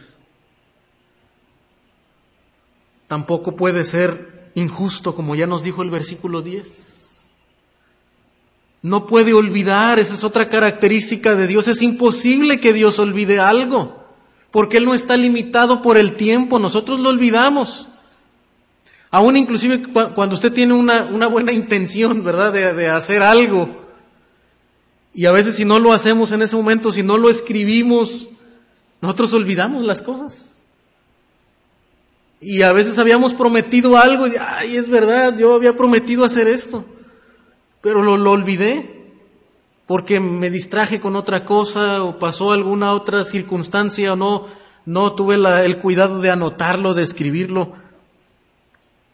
Tampoco 3.07 3.55
puede 3.55 3.85
ser 3.85 4.51
injusto, 4.53 5.15
como 5.15 5.33
ya 5.33 5.47
nos 5.47 5.63
dijo 5.63 5.81
el 5.81 5.89
versículo 5.89 6.41
10. 6.41 7.31
No 8.81 9.07
puede 9.07 9.33
olvidar, 9.33 9.97
esa 9.99 10.13
es 10.13 10.25
otra 10.25 10.49
característica 10.49 11.35
de 11.35 11.47
Dios. 11.47 11.69
Es 11.69 11.81
imposible 11.81 12.59
que 12.59 12.73
Dios 12.73 12.99
olvide 12.99 13.39
algo, 13.39 14.03
porque 14.51 14.77
Él 14.77 14.85
no 14.85 14.93
está 14.93 15.15
limitado 15.15 15.81
por 15.81 15.97
el 15.97 16.15
tiempo, 16.15 16.59
nosotros 16.59 16.99
lo 16.99 17.09
olvidamos. 17.09 17.87
Aún 19.09 19.37
inclusive 19.37 19.83
cuando 20.13 20.35
usted 20.35 20.51
tiene 20.51 20.73
una, 20.73 21.05
una 21.05 21.27
buena 21.27 21.53
intención, 21.53 22.25
¿verdad?, 22.25 22.51
de, 22.51 22.73
de 22.73 22.89
hacer 22.89 23.23
algo, 23.23 23.87
y 25.13 25.25
a 25.25 25.31
veces 25.31 25.55
si 25.55 25.63
no 25.63 25.79
lo 25.79 25.93
hacemos 25.93 26.33
en 26.33 26.41
ese 26.41 26.57
momento, 26.57 26.91
si 26.91 27.03
no 27.03 27.17
lo 27.17 27.29
escribimos, 27.29 28.27
nosotros 29.01 29.33
olvidamos 29.33 29.85
las 29.85 30.01
cosas. 30.01 30.57
Y 32.39 32.61
a 32.61 32.71
veces 32.71 32.97
habíamos 32.99 33.33
prometido 33.33 33.97
algo 33.97 34.27
y, 34.27 34.33
ay, 34.39 34.77
es 34.77 34.89
verdad, 34.89 35.35
yo 35.37 35.55
había 35.55 35.75
prometido 35.75 36.23
hacer 36.23 36.47
esto, 36.47 36.85
pero 37.81 38.03
lo, 38.03 38.31
olvidé 38.31 38.95
porque 39.87 40.19
me 40.19 40.49
distraje 40.49 40.99
con 40.99 41.15
otra 41.15 41.45
cosa 41.45 42.03
o 42.03 42.19
pasó 42.19 42.51
alguna 42.51 42.91
otra 42.91 43.23
circunstancia 43.23 44.13
o 44.13 44.15
no, 44.15 44.47
no 44.85 45.13
tuve 45.13 45.35
el 45.65 45.77
cuidado 45.79 46.19
de 46.19 46.29
anotarlo, 46.29 46.93
de 46.93 47.03
escribirlo, 47.03 47.73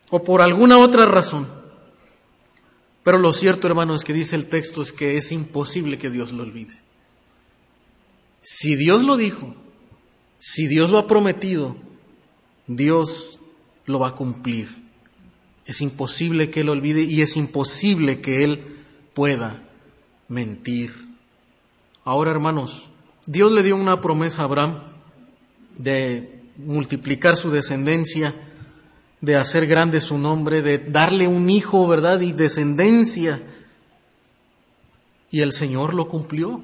o 0.10 0.24
por 0.24 0.42
alguna 0.42 0.78
otra 0.78 1.06
razón. 1.06 1.48
Pero 3.04 3.20
lo 3.20 3.34
cierto, 3.34 3.68
hermano, 3.68 3.96
es 3.96 4.04
que 4.04 4.14
dice 4.14 4.36
el 4.36 4.48
texto 4.48 4.82
es 4.82 4.92
que 4.92 5.18
es 5.18 5.32
imposible 5.32 5.98
que 5.98 6.10
Dios 6.10 6.32
lo 6.32 6.44
olvide. 6.44 6.74
Si 8.42 8.76
Dios 8.76 9.04
lo 9.04 9.16
dijo, 9.16 9.56
si 10.46 10.68
Dios 10.68 10.92
lo 10.92 10.98
ha 10.98 11.08
prometido, 11.08 11.78
Dios 12.68 13.40
lo 13.86 14.00
va 14.00 14.10
a 14.10 14.16
cumplir. 14.16 14.76
Es 15.66 15.80
imposible 15.80 16.50
que 16.50 16.60
Él 16.60 16.68
olvide 16.68 17.02
y 17.04 17.22
es 17.22 17.38
imposible 17.38 18.20
que 18.20 18.44
Él 18.44 18.84
pueda 19.14 19.64
mentir. 20.28 21.16
Ahora, 22.04 22.32
hermanos, 22.32 22.90
Dios 23.26 23.54
le 23.54 23.64
dio 23.64 23.78
una 23.78 24.02
promesa 24.02 24.42
a 24.42 24.46
Abraham 24.46 24.80
de 25.78 26.42
multiplicar 26.58 27.38
su 27.38 27.50
descendencia, 27.50 28.36
de 29.22 29.38
hacer 29.38 29.66
grande 29.66 30.02
su 30.02 30.18
nombre, 30.18 30.62
de 30.62 30.78
darle 30.78 31.26
un 31.26 31.50
hijo, 31.50 31.88
¿verdad? 31.88 32.20
Y 32.20 32.34
descendencia. 32.34 33.42
Y 35.32 35.40
el 35.40 35.54
Señor 35.54 35.94
lo 35.94 36.10
cumplió 36.10 36.62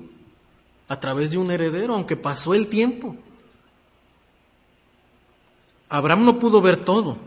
a 0.89 0.99
través 0.99 1.32
de 1.32 1.38
un 1.38 1.49
heredero, 1.49 1.95
aunque 1.95 2.17
pasó 2.17 2.53
el 2.53 2.67
tiempo. 2.67 3.15
Abraham 5.89 6.23
no 6.23 6.37
pudo 6.37 6.61
ver 6.61 6.77
todo, 6.85 7.17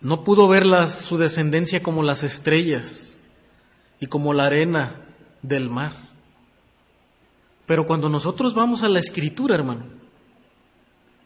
no 0.00 0.22
pudo 0.22 0.46
ver 0.46 0.64
su 0.88 1.18
descendencia 1.18 1.82
como 1.82 2.04
las 2.04 2.22
estrellas 2.22 3.16
y 3.98 4.06
como 4.06 4.32
la 4.32 4.46
arena 4.46 5.00
del 5.42 5.68
mar. 5.68 5.92
Pero 7.66 7.86
cuando 7.86 8.08
nosotros 8.08 8.54
vamos 8.54 8.84
a 8.84 8.88
la 8.88 9.00
escritura, 9.00 9.56
hermano, 9.56 9.84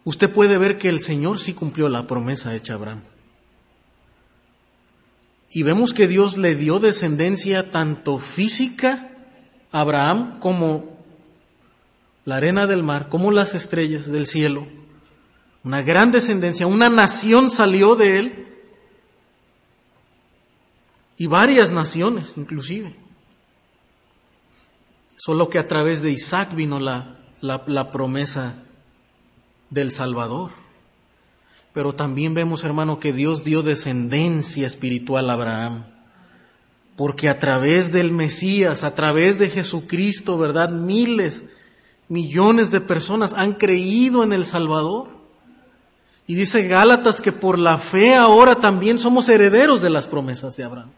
usted 0.05 0.31
puede 0.31 0.57
ver 0.57 0.79
que 0.79 0.89
el 0.89 1.01
Señor 1.01 1.39
sí 1.39 1.53
cumplió 1.53 1.91
la 1.91 2.07
promesa 2.07 2.55
hecha 2.55 2.73
a 2.73 2.77
Abraham. 2.77 3.03
Y 5.51 5.63
vemos 5.63 5.93
que 5.93 6.09
Dios 6.09 6.37
le 6.39 6.55
dio 6.55 6.81
descendencia 6.81 7.71
tanto 7.71 8.19
física 8.19 9.11
a 9.71 9.81
Abraham 9.83 10.41
como 10.41 10.99
la 12.25 12.37
arena 12.37 12.67
del 12.67 12.83
mar, 12.83 13.09
como 13.11 13.31
las 13.31 13.55
estrellas 13.55 14.07
del 14.07 14.27
cielo 14.27 14.67
una 15.65 15.83
gran 15.83 16.13
descendencia, 16.13 16.67
una 16.67 16.89
nación 16.91 17.51
salió 17.51 17.97
de 17.97 18.19
él. 18.19 18.45
y 21.17 21.27
varias 21.27 21.73
naciones 21.73 22.35
inclusive. 22.37 22.97
Solo 25.17 25.49
que 25.49 25.59
a 25.59 25.69
través 25.69 26.03
de 26.03 26.11
Isaac 26.11 26.55
vino 26.55 26.81
la, 26.81 27.19
la, 27.41 27.91
promesa 27.91 28.63
del 29.71 29.91
Salvador. 29.91 30.51
Pero 31.73 31.95
también 31.95 32.35
vemos, 32.35 32.63
hermano, 32.65 33.01
que 33.01 33.13
Dios 33.13 33.43
dio 33.43 33.63
descendencia 33.63 34.67
espiritual 34.67 35.31
a 35.31 35.33
Abraham. 35.33 35.87
Porque 36.97 37.29
a 37.29 37.41
través 37.41 37.91
del 37.91 38.13
Mesías, 38.13 38.85
a 38.85 38.95
través 38.95 39.39
de 39.39 39.49
Jesucristo, 39.49 40.37
¿verdad? 40.37 40.71
Miles, 40.71 41.45
millones 42.09 42.71
de 42.71 42.81
personas 42.81 43.33
han 43.33 43.55
creído 43.55 44.25
en 44.25 44.33
el 44.33 44.45
Salvador. 44.45 45.09
Y 46.27 46.35
dice 46.35 46.67
Gálatas 46.67 47.21
que 47.21 47.33
por 47.33 47.59
la 47.59 47.79
fe 47.79 48.15
ahora 48.15 48.57
también 48.57 48.99
somos 48.99 49.29
herederos 49.29 49.83
de 49.83 49.91
las 49.91 50.07
promesas 50.07 50.57
de 50.57 50.65
Abraham. 50.65 50.91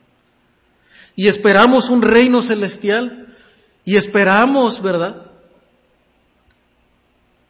Y 1.16 1.28
esperamos 1.28 1.90
un 1.90 2.02
reino 2.02 2.42
celestial 2.42 3.34
y 3.84 3.96
esperamos, 3.96 4.82
¿verdad? 4.82 5.30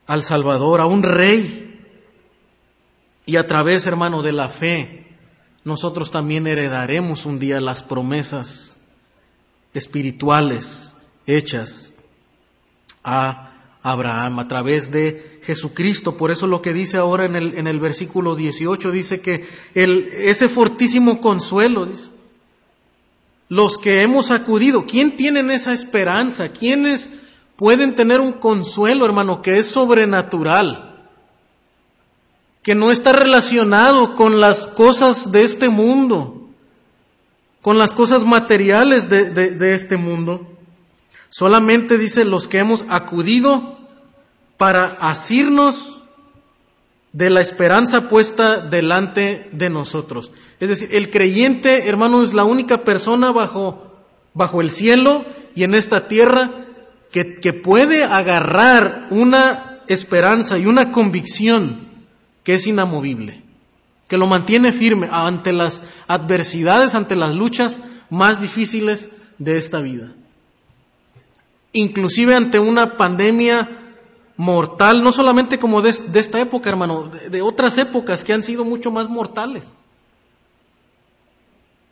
Al 0.07 0.23
Salvador, 0.23 0.81
a 0.81 0.87
un 0.87 1.03
rey. 1.03 1.85
Y 3.27 3.37
a 3.37 3.47
través, 3.47 3.87
hermano, 3.87 4.23
de 4.23 4.33
la 4.33 4.49
fe, 4.49 5.07
nosotros 5.65 6.13
también 6.13 6.47
heredaremos 6.47 7.27
un 7.27 7.41
día 7.41 7.61
las 7.61 7.83
promesas 7.83 8.77
espirituales 9.75 10.95
hechas 11.27 11.91
a 13.03 13.46
Abraham 13.87 14.41
a 14.41 14.49
través 14.49 14.91
de 14.91 15.39
Jesucristo. 15.45 16.17
Por 16.17 16.33
eso 16.33 16.49
lo 16.49 16.61
que 16.61 16.73
dice 16.73 16.97
ahora 16.97 17.25
en 17.25 17.37
el, 17.37 17.57
en 17.57 17.69
el 17.69 17.79
versículo 17.79 18.35
18 18.35 18.91
dice 18.91 19.21
que 19.21 19.47
el, 19.75 20.09
ese 20.13 20.49
fortísimo 20.49 21.21
consuelo, 21.21 21.87
los 23.49 23.79
que 23.79 24.03
hemos 24.03 24.33
acudido, 24.33 24.87
¿quién 24.87 25.17
tienen 25.17 25.53
esa 25.53 25.73
esperanza? 25.73 26.49
¿Quiénes 26.49 27.11
pueden 27.55 27.95
tener 27.95 28.21
un 28.21 28.33
consuelo, 28.33 29.07
hermano, 29.07 29.41
que 29.41 29.59
es 29.59 29.69
sobrenatural? 29.69 31.07
Que 32.65 32.75
no 32.75 32.91
está 32.91 33.13
relacionado 33.13 34.17
con 34.17 34.41
las 34.41 34.67
cosas 34.67 35.31
de 35.31 35.45
este 35.45 35.69
mundo, 35.69 36.49
con 37.63 37.79
las 37.79 37.93
cosas 37.93 38.25
materiales 38.25 39.09
de, 39.09 39.31
de 39.31 39.75
este 39.75 39.97
mundo. 39.97 40.45
Solamente 41.29 41.99
dice 41.99 42.25
los 42.25 42.49
que 42.49 42.59
hemos 42.59 42.85
acudido 42.89 43.76
para 44.57 44.97
asirnos 45.01 45.97
de 47.13 47.31
la 47.31 47.41
esperanza 47.41 48.09
puesta 48.11 48.59
delante 48.59 49.49
de 49.53 49.71
nosotros. 49.71 50.33
Es 50.61 50.69
decir, 50.69 50.91
el 50.93 51.11
creyente, 51.11 51.89
hermano, 51.89 52.23
es 52.23 52.35
la 52.35 52.45
única 52.45 52.85
persona 52.85 53.33
bajo, 53.33 53.91
bajo 54.35 54.61
el 54.61 54.71
cielo 54.71 55.25
y 55.55 55.65
en 55.65 55.75
esta 55.75 56.09
tierra 56.09 56.67
que, 57.11 57.37
que 57.37 57.55
puede 57.55 58.05
agarrar 58.05 59.07
una 59.11 59.81
esperanza 59.89 60.59
y 60.59 60.67
una 60.67 60.93
convicción 60.93 61.87
que 62.45 62.55
es 62.55 62.67
inamovible, 62.67 63.43
que 64.09 64.19
lo 64.19 64.27
mantiene 64.27 64.73
firme 64.73 65.09
ante 65.11 65.53
las 65.55 65.81
adversidades, 66.07 66.95
ante 66.95 67.17
las 67.17 67.35
luchas 67.35 67.79
más 68.11 68.41
difíciles 68.41 69.09
de 69.39 69.57
esta 69.57 69.81
vida. 69.81 70.13
Inclusive 71.73 72.35
ante 72.35 72.59
una 72.59 72.97
pandemia 72.97 73.86
mortal, 74.37 75.03
no 75.03 75.13
solamente 75.13 75.59
como 75.59 75.83
de, 75.83 75.91
esta 75.91 76.41
época, 76.41 76.69
hermano, 76.69 77.11
de, 77.31 77.43
otras 77.43 77.79
épocas 77.79 78.23
que 78.23 78.33
han 78.33 78.43
sido 78.43 78.65
mucho 78.65 78.91
más 78.91 79.09
mortales. 79.09 79.65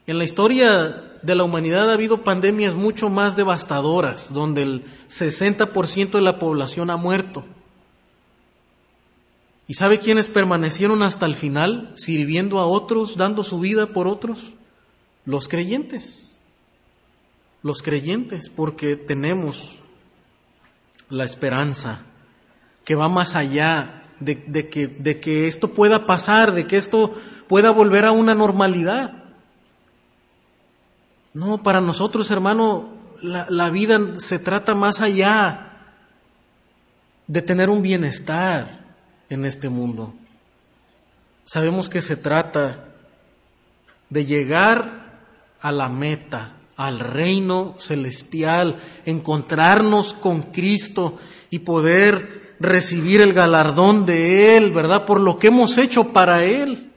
En 0.07 0.19
la 0.19 0.25
historia 0.25 1.13
de 1.23 1.35
la 1.35 1.45
humanidad 1.45 1.89
ha 1.89 1.95
habido 1.95 2.23
pandemias 2.23 2.75
mucho 2.75 3.09
más 3.09 3.37
devastadoras, 3.37 4.33
donde 4.33 4.63
el 4.63 4.85
60% 5.09 6.11
de 6.11 6.21
la 6.21 6.39
población 6.39 6.91
ha 6.91 6.97
muerto. 6.97 7.45
¿Y 9.67 9.75
sabe 9.75 9.99
quiénes 9.99 10.29
permanecieron 10.29 11.03
hasta 11.03 11.25
el 11.25 11.35
final, 11.35 11.93
sirviendo 11.95 12.59
a 12.59 12.67
otros, 12.67 13.17
dando 13.17 13.43
su 13.43 13.61
vida 13.61 13.87
por 13.87 14.07
otros? 14.07 14.53
Los 15.25 15.49
creyentes. 15.49 16.39
Los 17.63 17.81
creyentes, 17.81 18.51
porque 18.51 18.97
tenemos 18.97 19.77
la 21.09 21.25
esperanza 21.25 22.05
que 22.85 22.95
va 22.95 23.09
más 23.09 23.35
allá 23.35 24.03
de, 24.21 24.69
que, 25.21 25.49
esto 25.49 25.73
pueda 25.73 26.07
pasar, 26.07 26.53
de 26.53 26.67
que 26.67 26.77
esto 26.77 27.15
pueda 27.49 27.71
volver 27.71 28.05
a 28.05 28.13
una 28.13 28.35
normalidad. 28.35 29.25
No, 31.33 31.63
para 31.63 31.81
nosotros, 31.81 32.31
hermano, 32.31 32.91
la, 33.21 33.71
vida 33.71 33.99
se 34.19 34.39
trata 34.39 34.75
más 34.75 35.01
allá 35.01 35.71
de 37.27 37.43
tener 37.43 37.71
un 37.71 37.83
bienestar 37.83 38.85
en 39.29 39.45
este 39.45 39.69
mundo. 39.69 40.15
Sabemos 41.45 41.89
que 41.89 42.01
se 42.01 42.17
trata 42.17 42.89
de 44.11 44.27
llegar 44.27 45.05
a 45.61 45.73
la 45.73 45.89
meta, 45.89 46.53
al 46.77 47.01
reino 47.01 47.77
celestial, 47.79 48.81
encontrarnos 49.05 50.15
con 50.15 50.43
Cristo 50.43 51.19
y 51.51 51.61
poder 51.61 52.44
recibir 52.61 53.21
el 53.21 53.33
galardón 53.33 54.07
de 54.07 54.57
Él, 54.57 54.71
¿verdad? 54.73 55.05
Por 55.05 55.21
lo 55.21 55.39
que 55.39 55.49
hemos 55.49 55.79
hecho 55.79 56.13
para 56.13 56.45
Él. 56.45 56.91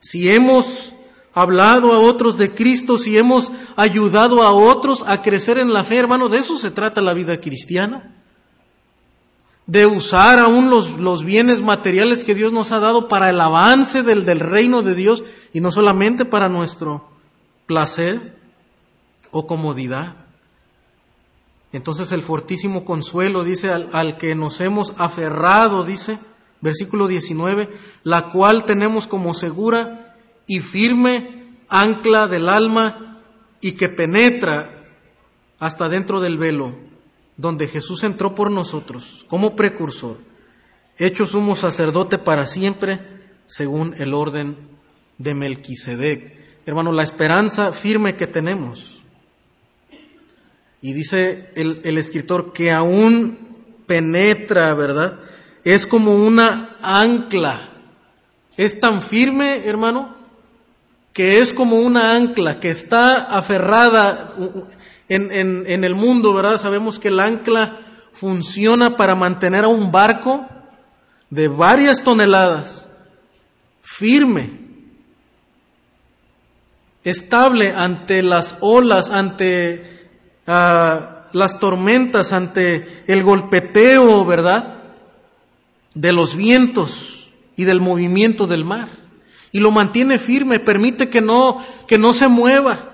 Si 0.00 0.30
hemos 0.30 0.92
hablado 1.34 1.92
a 1.92 1.98
otros 1.98 2.38
de 2.38 2.52
Cristo, 2.52 2.98
si 2.98 3.16
hemos 3.16 3.50
ayudado 3.76 4.42
a 4.42 4.52
otros 4.52 5.04
a 5.06 5.22
crecer 5.22 5.58
en 5.58 5.72
la 5.72 5.84
fe, 5.84 5.98
hermano, 5.98 6.28
de 6.28 6.38
eso 6.38 6.56
se 6.56 6.70
trata 6.70 7.00
la 7.00 7.14
vida 7.14 7.40
cristiana. 7.40 8.14
De 9.66 9.86
usar 9.86 10.38
aún 10.38 10.70
los, 10.70 10.98
los 10.98 11.24
bienes 11.24 11.60
materiales 11.60 12.24
que 12.24 12.34
Dios 12.34 12.52
nos 12.52 12.72
ha 12.72 12.80
dado 12.80 13.06
para 13.06 13.28
el 13.28 13.40
avance 13.40 14.02
del, 14.02 14.24
del 14.24 14.40
reino 14.40 14.82
de 14.82 14.94
Dios 14.94 15.24
y 15.52 15.60
no 15.60 15.70
solamente 15.70 16.24
para 16.24 16.48
nuestro 16.48 17.08
placer 17.66 18.38
o 19.30 19.46
comodidad. 19.46 20.27
Entonces 21.72 22.12
el 22.12 22.22
fortísimo 22.22 22.84
consuelo 22.84 23.44
dice 23.44 23.70
al, 23.70 24.16
que 24.16 24.34
nos 24.34 24.60
hemos 24.60 24.94
aferrado, 24.96 25.84
dice, 25.84 26.18
versículo 26.60 27.06
19, 27.06 27.68
la 28.04 28.30
cual 28.30 28.64
tenemos 28.64 29.06
como 29.06 29.34
segura 29.34 30.16
y 30.46 30.60
firme 30.60 31.56
ancla 31.68 32.26
del 32.26 32.48
alma 32.48 33.20
y 33.60 33.72
que 33.72 33.90
penetra 33.90 34.86
hasta 35.58 35.88
dentro 35.88 36.20
del 36.20 36.38
velo, 36.38 36.74
donde 37.36 37.68
Jesús 37.68 38.02
entró 38.02 38.34
por 38.34 38.50
nosotros 38.50 39.26
como 39.28 39.54
precursor, 39.54 40.18
hecho 40.96 41.26
sumo 41.26 41.54
sacerdote 41.54 42.16
para 42.16 42.46
siempre, 42.46 43.00
según 43.46 43.94
el 43.98 44.14
orden 44.14 44.56
de 45.18 45.34
Melquisedec. 45.34 46.38
Hermano, 46.64 46.92
la 46.92 47.02
esperanza 47.02 47.72
firme 47.72 48.16
que 48.16 48.26
tenemos 48.26 48.97
y 50.80 50.92
dice 50.92 51.50
el, 51.54 51.80
el 51.84 51.98
escritor 51.98 52.52
que 52.52 52.70
aún 52.70 53.38
penetra, 53.86 54.74
¿verdad? 54.74 55.18
Es 55.64 55.86
como 55.86 56.14
una 56.14 56.76
ancla. 56.80 57.70
Es 58.56 58.78
tan 58.78 59.02
firme, 59.02 59.66
hermano, 59.66 60.14
que 61.12 61.38
es 61.38 61.52
como 61.52 61.76
una 61.76 62.14
ancla 62.14 62.60
que 62.60 62.70
está 62.70 63.24
aferrada 63.24 64.34
en, 65.08 65.32
en, 65.32 65.64
en, 65.66 65.84
el 65.84 65.94
mundo, 65.94 66.32
¿verdad? 66.32 66.60
Sabemos 66.60 66.98
que 66.98 67.08
el 67.08 67.18
ancla 67.18 67.80
funciona 68.12 68.96
para 68.96 69.14
mantener 69.14 69.64
a 69.64 69.68
un 69.68 69.90
barco 69.90 70.46
de 71.30 71.48
varias 71.48 72.02
toneladas 72.02 72.88
firme, 73.82 74.50
estable 77.04 77.72
ante 77.72 78.22
las 78.22 78.56
olas, 78.60 79.10
ante 79.10 79.97
las 80.48 81.58
tormentas, 81.60 82.32
ante 82.32 83.04
el 83.06 83.22
golpeteo, 83.22 84.24
¿verdad? 84.24 84.82
De 85.94 86.12
los 86.12 86.34
vientos 86.34 87.30
y 87.56 87.64
del 87.64 87.80
movimiento 87.80 88.46
del 88.46 88.64
mar. 88.64 88.88
Y 89.52 89.60
lo 89.60 89.70
mantiene 89.70 90.18
firme, 90.18 90.58
permite 90.58 91.10
que 91.10 91.20
no, 91.20 91.64
que 91.86 91.98
no 91.98 92.14
se 92.14 92.28
mueva, 92.28 92.92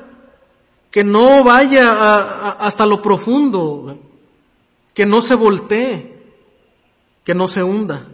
que 0.90 1.04
no 1.04 1.44
vaya 1.44 2.50
hasta 2.50 2.86
lo 2.86 3.00
profundo, 3.00 3.98
que 4.92 5.06
no 5.06 5.22
se 5.22 5.34
voltee, 5.34 6.16
que 7.24 7.34
no 7.34 7.48
se 7.48 7.62
hunda. 7.62 8.06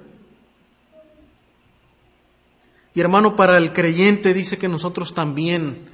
Y 2.95 3.01
hermano, 3.01 3.37
para 3.37 3.57
el 3.57 3.73
creyente 3.73 4.35
dice 4.35 4.59
que 4.59 4.69
nosotros 4.69 5.15
también 5.15 5.90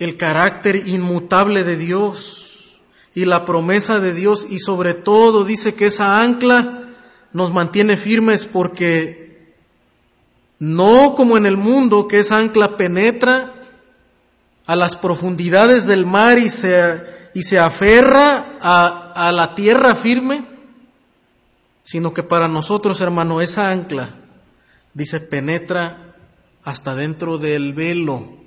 el 0.00 0.16
carácter 0.16 0.88
inmutable 0.88 1.62
de 1.62 1.76
Dios 1.76 2.80
y 3.14 3.26
la 3.26 3.44
promesa 3.44 4.00
de 4.00 4.14
Dios 4.14 4.46
y 4.48 4.58
sobre 4.58 4.94
todo 4.94 5.44
dice 5.44 5.74
que 5.74 5.86
esa 5.86 6.22
ancla 6.22 6.88
nos 7.32 7.52
mantiene 7.52 7.96
firmes 7.96 8.46
porque 8.46 9.54
no 10.58 11.14
como 11.14 11.36
en 11.36 11.44
el 11.44 11.58
mundo 11.58 12.08
que 12.08 12.18
esa 12.18 12.38
ancla 12.38 12.78
penetra 12.78 13.52
a 14.66 14.74
las 14.74 14.96
profundidades 14.96 15.86
del 15.86 16.06
mar 16.06 16.38
y 16.38 16.48
se, 16.48 17.04
y 17.34 17.42
se 17.42 17.58
aferra 17.58 18.56
a, 18.60 19.12
a 19.14 19.32
la 19.32 19.54
tierra 19.54 19.94
firme, 19.96 20.46
sino 21.84 22.14
que 22.14 22.22
para 22.22 22.48
nosotros, 22.48 23.00
hermano, 23.00 23.40
esa 23.40 23.70
ancla, 23.70 24.14
dice, 24.94 25.20
penetra 25.20 26.14
hasta 26.62 26.94
dentro 26.94 27.36
del 27.36 27.74
velo. 27.74 28.39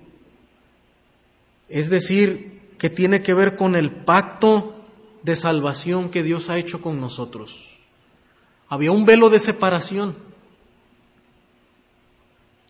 Es 1.74 1.90
decir, 1.90 2.76
que 2.78 2.92
tiene 2.92 3.24
que 3.24 3.34
ver 3.34 3.56
con 3.56 3.76
el 3.76 3.90
pacto 3.90 4.76
de 5.24 5.36
salvación 5.36 6.10
que 6.10 6.22
Dios 6.22 6.52
ha 6.52 6.60
hecho 6.60 6.84
con 6.84 7.02
nosotros. 7.02 7.68
Había 8.70 8.92
un 8.92 9.06
velo 9.06 9.32
de 9.32 9.40
separación 9.40 10.16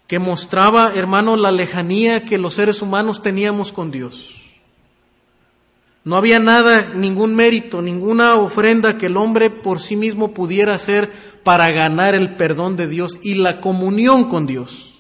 que 0.08 0.20
mostraba, 0.20 0.94
hermano, 0.96 1.36
la 1.36 1.52
lejanía 1.52 2.24
que 2.24 2.38
los 2.38 2.54
seres 2.54 2.82
humanos 2.82 3.22
teníamos 3.22 3.74
con 3.74 3.92
Dios. 3.92 4.36
No 6.06 6.16
había 6.16 6.40
nada, 6.40 6.94
ningún 6.96 7.36
mérito, 7.36 7.82
ninguna 7.82 8.36
ofrenda 8.36 8.98
que 8.98 9.08
el 9.08 9.18
hombre 9.18 9.50
por 9.50 9.82
sí 9.82 9.98
mismo 9.98 10.34
pudiera 10.34 10.76
hacer 10.76 11.12
para 11.44 11.72
ganar 11.72 12.16
el 12.16 12.38
perdón 12.38 12.78
de 12.78 12.88
Dios 12.88 13.20
y 13.22 13.36
la 13.36 13.60
comunión 13.60 14.30
con 14.30 14.48
Dios. 14.48 14.93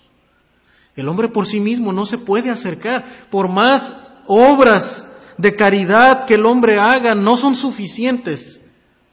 El 0.95 1.07
hombre 1.09 1.27
por 1.27 1.47
sí 1.47 1.59
mismo 1.59 1.91
no 1.91 2.05
se 2.05 2.17
puede 2.17 2.49
acercar. 2.49 3.03
Por 3.31 3.47
más 3.47 3.93
obras 4.27 5.07
de 5.37 5.55
caridad 5.55 6.25
que 6.25 6.35
el 6.35 6.45
hombre 6.45 6.77
haga, 6.79 7.15
no 7.15 7.37
son 7.37 7.55
suficientes 7.55 8.61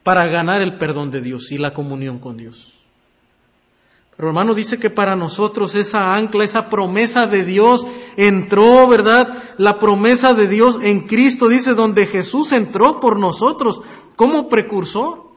para 0.02 0.26
ganar 0.26 0.60
el 0.60 0.76
perdón 0.76 1.10
de 1.10 1.20
Dios 1.20 1.50
y 1.50 1.58
la 1.58 1.72
comunión 1.72 2.18
con 2.18 2.36
Dios. 2.36 2.74
Pero 4.16 4.28
hermano 4.28 4.52
dice 4.54 4.78
que 4.78 4.90
para 4.90 5.16
nosotros 5.16 5.74
esa 5.74 6.14
ancla, 6.14 6.44
esa 6.44 6.68
promesa 6.68 7.26
de 7.26 7.42
Dios 7.42 7.86
entró, 8.18 8.86
¿verdad? 8.86 9.38
La 9.56 9.78
promesa 9.78 10.34
de 10.34 10.46
Dios 10.46 10.78
en 10.82 11.06
Cristo, 11.06 11.48
dice, 11.48 11.72
donde 11.72 12.06
Jesús 12.06 12.52
entró 12.52 13.00
por 13.00 13.18
nosotros 13.18 13.80
como 14.16 14.50
precursor. 14.50 15.30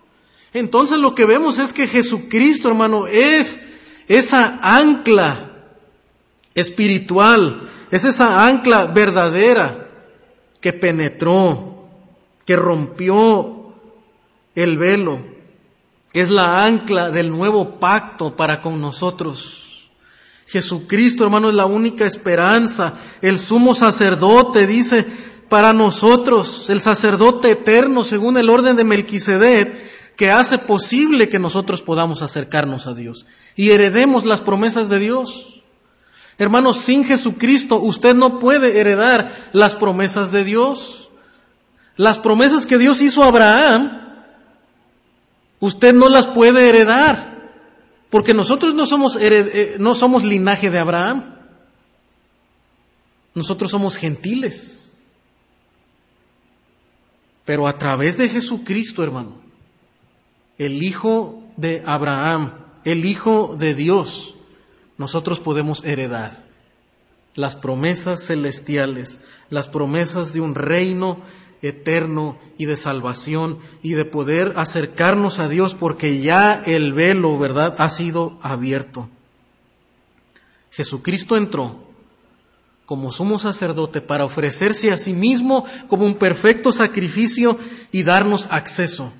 Entonces 0.51 0.97
lo 0.97 1.15
que 1.15 1.25
vemos 1.25 1.59
es 1.59 1.71
que 1.71 1.87
Jesucristo, 1.87 2.67
hermano, 2.67 3.07
es 3.07 3.57
esa 4.09 4.59
ancla 4.61 5.52
espiritual, 6.55 7.69
es 7.91 8.05
esa 8.05 8.45
ancla 8.45 8.87
verdadera 8.87 9.89
que 10.59 10.73
penetró, 10.73 11.87
que 12.45 12.55
rompió 12.55 13.73
el 14.55 14.77
velo 14.77 15.33
es 16.13 16.29
la 16.29 16.63
ancla 16.63 17.09
del 17.09 17.31
nuevo 17.31 17.79
pacto 17.79 18.35
para 18.35 18.61
con 18.61 18.79
nosotros. 18.79 19.89
Jesucristo, 20.45 21.23
hermano, 21.23 21.49
es 21.49 21.55
la 21.55 21.65
única 21.65 22.05
esperanza. 22.05 22.93
El 23.21 23.39
sumo 23.39 23.73
sacerdote 23.73 24.67
dice 24.67 25.05
para 25.49 25.73
nosotros, 25.73 26.69
el 26.69 26.81
sacerdote 26.81 27.51
eterno, 27.51 28.03
según 28.03 28.37
el 28.37 28.49
orden 28.49 28.75
de 28.75 28.83
Melquisedec, 28.83 30.15
que 30.15 30.31
hace 30.31 30.59
posible 30.59 31.27
que 31.29 31.39
nosotros 31.39 31.81
podamos 31.81 32.21
acercarnos 32.21 32.85
a 32.85 32.93
Dios 32.93 33.25
y 33.55 33.71
heredemos 33.71 34.25
las 34.25 34.41
promesas 34.41 34.89
de 34.89 34.99
Dios. 34.99 35.62
Hermanos, 36.37 36.81
sin 36.81 37.05
Jesucristo 37.05 37.79
usted 37.79 38.15
no 38.15 38.39
puede 38.39 38.79
heredar 38.79 39.31
las 39.51 39.75
promesas 39.75 40.31
de 40.31 40.43
Dios. 40.43 41.09
Las 41.95 42.17
promesas 42.19 42.65
que 42.65 42.77
Dios 42.77 43.01
hizo 43.01 43.23
a 43.23 43.27
Abraham 43.27 44.03
Usted 45.63 45.93
no 45.93 46.09
las 46.09 46.27
puede 46.27 46.67
heredar, 46.67 47.53
porque 48.09 48.33
nosotros 48.33 48.73
no 48.73 48.85
somos, 48.85 49.15
eh, 49.17 49.77
no 49.79 49.95
somos 49.95 50.25
linaje 50.25 50.69
de 50.69 50.77
Abraham. 50.77 51.35
Nosotros 53.33 53.71
somos 53.71 53.95
gentiles. 53.95 54.97
Pero 57.45 57.65
a 57.65 57.77
través 57.77 58.17
de 58.17 58.27
Jesucristo, 58.27 59.05
hermano, 59.05 59.37
el 60.57 60.83
Hijo 60.83 61.41
de 61.55 61.81
Abraham, 61.85 62.55
el 62.83 63.05
Hijo 63.05 63.55
de 63.57 63.73
Dios, 63.73 64.35
nosotros 64.97 65.39
podemos 65.39 65.83
heredar 65.83 66.43
las 67.35 67.55
promesas 67.55 68.25
celestiales, 68.25 69.19
las 69.49 69.67
promesas 69.67 70.33
de 70.33 70.41
un 70.41 70.55
reino 70.55 71.19
eterno 71.61 72.37
y 72.57 72.65
de 72.65 72.75
salvación 72.75 73.57
y 73.81 73.93
de 73.93 74.05
poder 74.05 74.53
acercarnos 74.57 75.39
a 75.39 75.47
Dios 75.47 75.75
porque 75.75 76.19
ya 76.19 76.61
el 76.65 76.93
velo, 76.93 77.39
¿verdad?, 77.39 77.75
ha 77.77 77.89
sido 77.89 78.37
abierto. 78.41 79.09
Jesucristo 80.71 81.37
entró 81.37 81.83
como 82.85 83.11
sumo 83.11 83.39
sacerdote 83.39 84.01
para 84.01 84.25
ofrecerse 84.25 84.91
a 84.91 84.97
sí 84.97 85.13
mismo 85.13 85.65
como 85.87 86.05
un 86.05 86.15
perfecto 86.15 86.71
sacrificio 86.71 87.57
y 87.91 88.03
darnos 88.03 88.47
acceso 88.51 89.13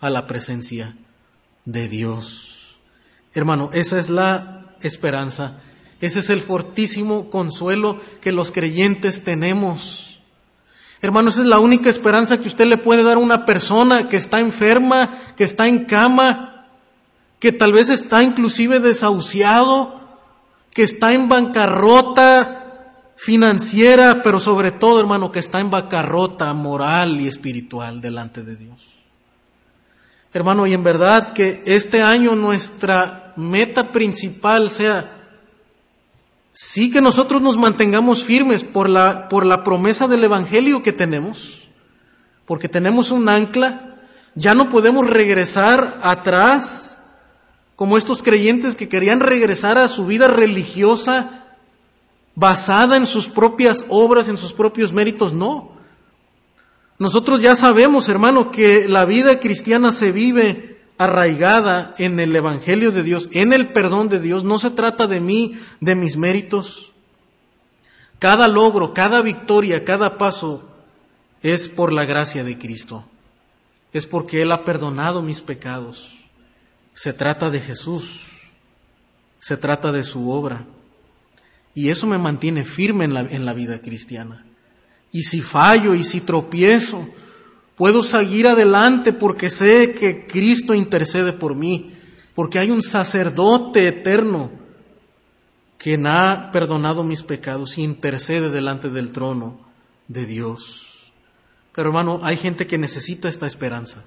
a 0.00 0.08
la 0.08 0.26
presencia 0.26 0.96
de 1.66 1.88
Dios. 1.88 2.78
Hermano, 3.34 3.70
esa 3.72 3.98
es 3.98 4.08
la 4.08 4.59
esperanza, 4.82 5.58
ese 6.00 6.20
es 6.20 6.30
el 6.30 6.40
fortísimo 6.40 7.30
consuelo 7.30 8.00
que 8.20 8.32
los 8.32 8.52
creyentes 8.52 9.22
tenemos 9.22 10.10
Hermanos, 11.02 11.38
es 11.38 11.46
la 11.46 11.60
única 11.60 11.88
esperanza 11.88 12.38
que 12.38 12.48
usted 12.48 12.66
le 12.66 12.76
puede 12.76 13.02
dar 13.02 13.16
a 13.16 13.20
una 13.20 13.46
persona 13.46 14.06
que 14.08 14.16
está 14.16 14.38
enferma, 14.38 15.18
que 15.34 15.44
está 15.44 15.66
en 15.66 15.86
cama, 15.86 16.66
que 17.38 17.52
tal 17.52 17.72
vez 17.72 17.88
está 17.88 18.22
inclusive 18.22 18.80
desahuciado, 18.80 19.98
que 20.74 20.82
está 20.82 21.14
en 21.14 21.30
bancarrota 21.30 23.14
financiera, 23.16 24.20
pero 24.22 24.40
sobre 24.40 24.72
todo, 24.72 25.00
hermano, 25.00 25.32
que 25.32 25.38
está 25.38 25.60
en 25.60 25.70
bancarrota 25.70 26.52
moral 26.52 27.18
y 27.18 27.28
espiritual 27.28 28.02
delante 28.02 28.42
de 28.42 28.56
Dios. 28.56 28.86
Hermano, 30.34 30.66
y 30.66 30.74
en 30.74 30.84
verdad 30.84 31.30
que 31.30 31.62
este 31.64 32.02
año 32.02 32.36
nuestra 32.36 33.29
meta 33.40 33.92
principal 33.92 34.70
sea 34.70 35.16
sí 36.52 36.90
que 36.90 37.00
nosotros 37.00 37.40
nos 37.40 37.56
mantengamos 37.56 38.22
firmes 38.22 38.64
por 38.64 38.88
la, 38.88 39.28
por 39.28 39.46
la 39.46 39.64
promesa 39.64 40.08
del 40.08 40.24
Evangelio 40.24 40.82
que 40.82 40.92
tenemos, 40.92 41.68
porque 42.46 42.68
tenemos 42.68 43.10
un 43.10 43.28
ancla, 43.28 43.96
ya 44.34 44.54
no 44.54 44.70
podemos 44.70 45.06
regresar 45.06 46.00
atrás 46.02 46.98
como 47.76 47.96
estos 47.96 48.22
creyentes 48.22 48.74
que 48.74 48.88
querían 48.88 49.20
regresar 49.20 49.78
a 49.78 49.88
su 49.88 50.06
vida 50.06 50.28
religiosa 50.28 51.46
basada 52.34 52.96
en 52.96 53.06
sus 53.06 53.28
propias 53.28 53.84
obras, 53.88 54.28
en 54.28 54.36
sus 54.36 54.52
propios 54.52 54.92
méritos, 54.92 55.32
no. 55.32 55.72
Nosotros 56.98 57.40
ya 57.40 57.56
sabemos, 57.56 58.08
hermano, 58.10 58.50
que 58.50 58.86
la 58.86 59.06
vida 59.06 59.40
cristiana 59.40 59.92
se 59.92 60.12
vive 60.12 60.79
arraigada 61.00 61.94
en 61.96 62.20
el 62.20 62.36
Evangelio 62.36 62.92
de 62.92 63.02
Dios, 63.02 63.30
en 63.32 63.54
el 63.54 63.68
perdón 63.68 64.10
de 64.10 64.20
Dios. 64.20 64.44
No 64.44 64.58
se 64.58 64.70
trata 64.70 65.06
de 65.06 65.18
mí, 65.18 65.58
de 65.80 65.94
mis 65.94 66.18
méritos. 66.18 66.92
Cada 68.18 68.48
logro, 68.48 68.92
cada 68.92 69.22
victoria, 69.22 69.82
cada 69.86 70.18
paso 70.18 70.68
es 71.42 71.70
por 71.70 71.90
la 71.90 72.04
gracia 72.04 72.44
de 72.44 72.58
Cristo. 72.58 73.06
Es 73.94 74.06
porque 74.06 74.42
Él 74.42 74.52
ha 74.52 74.62
perdonado 74.62 75.22
mis 75.22 75.40
pecados. 75.40 76.18
Se 76.92 77.14
trata 77.14 77.48
de 77.48 77.60
Jesús. 77.60 78.26
Se 79.38 79.56
trata 79.56 79.92
de 79.92 80.04
su 80.04 80.30
obra. 80.30 80.66
Y 81.74 81.88
eso 81.88 82.06
me 82.06 82.18
mantiene 82.18 82.66
firme 82.66 83.06
en 83.06 83.14
la, 83.14 83.20
en 83.20 83.46
la 83.46 83.54
vida 83.54 83.80
cristiana. 83.80 84.44
Y 85.12 85.22
si 85.22 85.40
fallo 85.40 85.94
y 85.94 86.04
si 86.04 86.20
tropiezo, 86.20 87.08
Puedo 87.80 88.02
seguir 88.02 88.46
adelante 88.46 89.14
porque 89.14 89.48
sé 89.48 89.92
que 89.92 90.26
Cristo 90.26 90.74
intercede 90.74 91.32
por 91.32 91.54
mí, 91.54 91.94
porque 92.34 92.58
hay 92.58 92.70
un 92.70 92.82
sacerdote 92.82 93.88
eterno 93.88 94.50
quien 95.78 96.06
ha 96.06 96.50
perdonado 96.52 97.04
mis 97.04 97.22
pecados 97.22 97.78
y 97.78 97.82
intercede 97.82 98.50
delante 98.50 98.90
del 98.90 99.12
trono 99.12 99.66
de 100.08 100.26
Dios. 100.26 101.10
Pero 101.74 101.88
hermano, 101.88 102.20
hay 102.22 102.36
gente 102.36 102.66
que 102.66 102.76
necesita 102.76 103.30
esta 103.30 103.46
esperanza. 103.46 104.04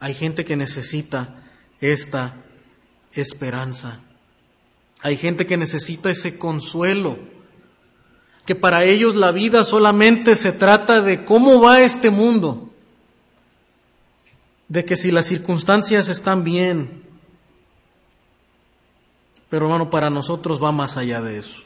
Hay 0.00 0.14
gente 0.14 0.44
que 0.44 0.56
necesita 0.56 1.40
esta 1.80 2.34
esperanza. 3.12 4.00
Hay 5.02 5.16
gente 5.16 5.46
que 5.46 5.56
necesita 5.56 6.10
ese 6.10 6.36
consuelo 6.36 7.16
que 8.46 8.54
para 8.54 8.84
ellos 8.84 9.16
la 9.16 9.32
vida 9.32 9.64
solamente 9.64 10.34
se 10.36 10.52
trata 10.52 11.00
de 11.00 11.24
cómo 11.24 11.60
va 11.60 11.80
este 11.80 12.10
mundo, 12.10 12.70
de 14.68 14.84
que 14.84 14.96
si 14.96 15.10
las 15.10 15.26
circunstancias 15.26 16.08
están 16.08 16.44
bien, 16.44 17.02
pero 19.48 19.66
hermano, 19.66 19.88
para 19.88 20.10
nosotros 20.10 20.62
va 20.62 20.72
más 20.72 20.96
allá 20.96 21.22
de 21.22 21.38
eso. 21.38 21.62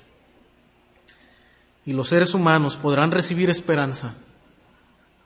Y 1.86 1.94
los 1.94 2.08
seres 2.08 2.34
humanos 2.34 2.76
podrán 2.76 3.10
recibir 3.10 3.48
esperanza 3.48 4.14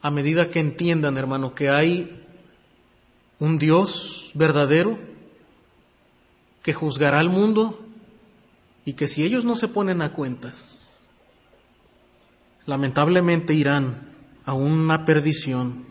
a 0.01 0.11
medida 0.11 0.51
que 0.51 0.61
entiendan, 0.61 1.19
hermano, 1.19 1.55
que 1.55 1.71
hay 1.71 2.25
un 3.39 3.59
Dios 3.59 4.31
verdadero 4.35 4.99
que 6.63 6.73
juzgará 6.73 7.19
al 7.19 7.29
mundo 7.29 7.85
y 8.85 8.95
que 8.95 9.09
si 9.09 9.25
ellos 9.25 9.45
no 9.45 9.57
se 9.57 9.69
ponen 9.69 10.03
a 10.03 10.13
cuentas, 10.13 10.72
lamentablemente 12.67 13.55
irán 13.55 14.09
a 14.45 14.55
una 14.55 15.05
perdición, 15.05 15.85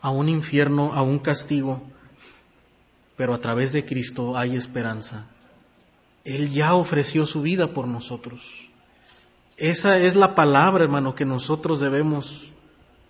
a 0.00 0.10
un 0.10 0.28
infierno, 0.28 0.92
a 0.94 1.02
un 1.02 1.18
castigo, 1.18 1.82
pero 3.16 3.34
a 3.34 3.38
través 3.38 3.72
de 3.72 3.84
Cristo 3.84 4.36
hay 4.36 4.56
esperanza. 4.56 5.26
Él 6.24 6.50
ya 6.50 6.74
ofreció 6.74 7.26
su 7.26 7.42
vida 7.42 7.74
por 7.74 7.86
nosotros. 7.86 8.42
Esa 9.56 9.98
es 9.98 10.16
la 10.16 10.34
palabra, 10.34 10.84
hermano, 10.84 11.14
que 11.14 11.26
nosotros 11.26 11.80
debemos 11.80 12.52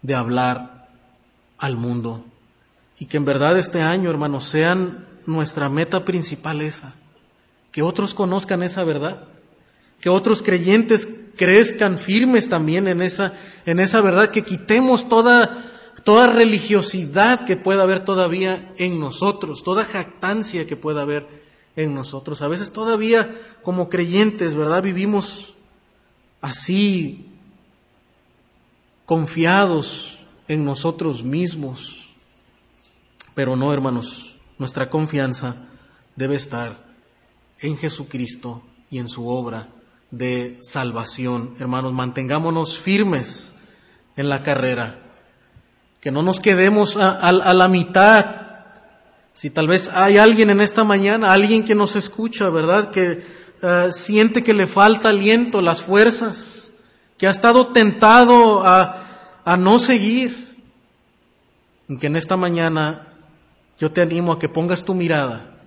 de 0.03 0.14
hablar 0.14 0.89
al 1.59 1.77
mundo. 1.77 2.25
Y 2.99 3.07
que 3.07 3.18
en 3.18 3.25
verdad 3.25 3.57
este 3.57 3.83
año, 3.83 4.11
hermano, 4.11 4.41
sean 4.41 5.07
nuestra 5.27 5.68
meta 5.68 6.05
principal 6.05 6.61
esa. 6.61 6.95
Que 7.71 7.83
otros 7.83 8.14
conozcan 8.14 8.62
esa 8.62 8.83
verdad. 8.83 9.29
Que 10.01 10.09
otros 10.09 10.43
creyentes 10.43 11.09
crezcan 11.37 11.99
firmes 11.99 12.49
también 12.49 12.89
en 12.89 13.03
esa, 13.03 13.35
en 13.66 13.81
esa 13.81 14.01
verdad. 14.01 14.31
Que 14.31 14.43
quitemos 14.43 15.09
toda, 15.09 15.70
toda 16.05 16.26
religiosidad 16.26 17.45
que 17.45 17.57
pueda 17.57 17.83
haber 17.83 18.05
todavía 18.05 18.72
en 18.76 19.01
nosotros. 19.01 19.62
Toda 19.62 19.85
jactancia 19.85 20.66
que 20.66 20.76
pueda 20.76 21.03
haber 21.03 21.26
en 21.76 21.95
nosotros. 21.95 22.43
A 22.43 22.49
veces 22.49 22.72
todavía 22.72 23.35
como 23.62 23.89
creyentes, 23.89 24.55
¿verdad? 24.55 24.83
Vivimos 24.83 25.55
así, 26.41 27.26
confiados 29.07 30.18
en 30.49 30.64
nosotros 30.64 31.22
mismos. 31.22 32.14
Pero 33.35 33.57
no, 33.57 33.72
hermanos, 33.72 34.37
nuestra 34.59 34.91
confianza 34.91 35.57
debe 36.16 36.35
estar 36.35 36.85
en 37.61 37.76
Jesucristo 37.76 38.62
y 38.91 38.99
en 38.99 39.09
su 39.09 39.28
obra 39.28 39.68
de 40.11 40.59
salvación. 40.61 41.55
Hermanos, 41.59 41.93
mantengámonos 41.93 42.79
firmes 42.79 43.55
en 44.17 44.29
la 44.29 44.43
carrera, 44.43 44.99
que 46.01 46.11
no 46.11 46.23
nos 46.23 46.41
quedemos 46.41 46.97
a, 46.97 47.33
la 47.33 47.69
mitad. 47.69 48.25
Si 49.33 49.51
tal 49.51 49.69
vez 49.69 49.89
hay 49.89 50.19
alguien 50.19 50.51
en 50.51 50.61
esta 50.61 50.85
mañana, 50.85 51.33
alguien 51.33 51.65
que 51.65 51.75
nos 51.75 51.97
escucha, 51.97 52.49
¿verdad? 52.51 52.91
Que 52.91 53.23
uh, 53.63 53.91
siente 53.93 54.43
que 54.43 54.55
le 54.55 54.67
falta 54.67 55.11
aliento, 55.11 55.63
las 55.63 55.83
fuerzas, 55.83 56.73
que 57.17 57.27
ha 57.27 57.31
estado 57.31 57.69
tentado 57.69 58.67
a, 58.67 59.41
a 59.45 59.57
no 59.57 59.79
seguir, 59.79 60.51
que 61.99 62.07
en 62.07 62.17
esta 62.17 62.37
mañana 62.37 63.09
yo 63.79 63.91
te 63.91 64.03
animo 64.03 64.33
a 64.33 64.39
que 64.39 64.49
pongas 64.49 64.85
tu 64.85 64.95
mirada 64.95 65.59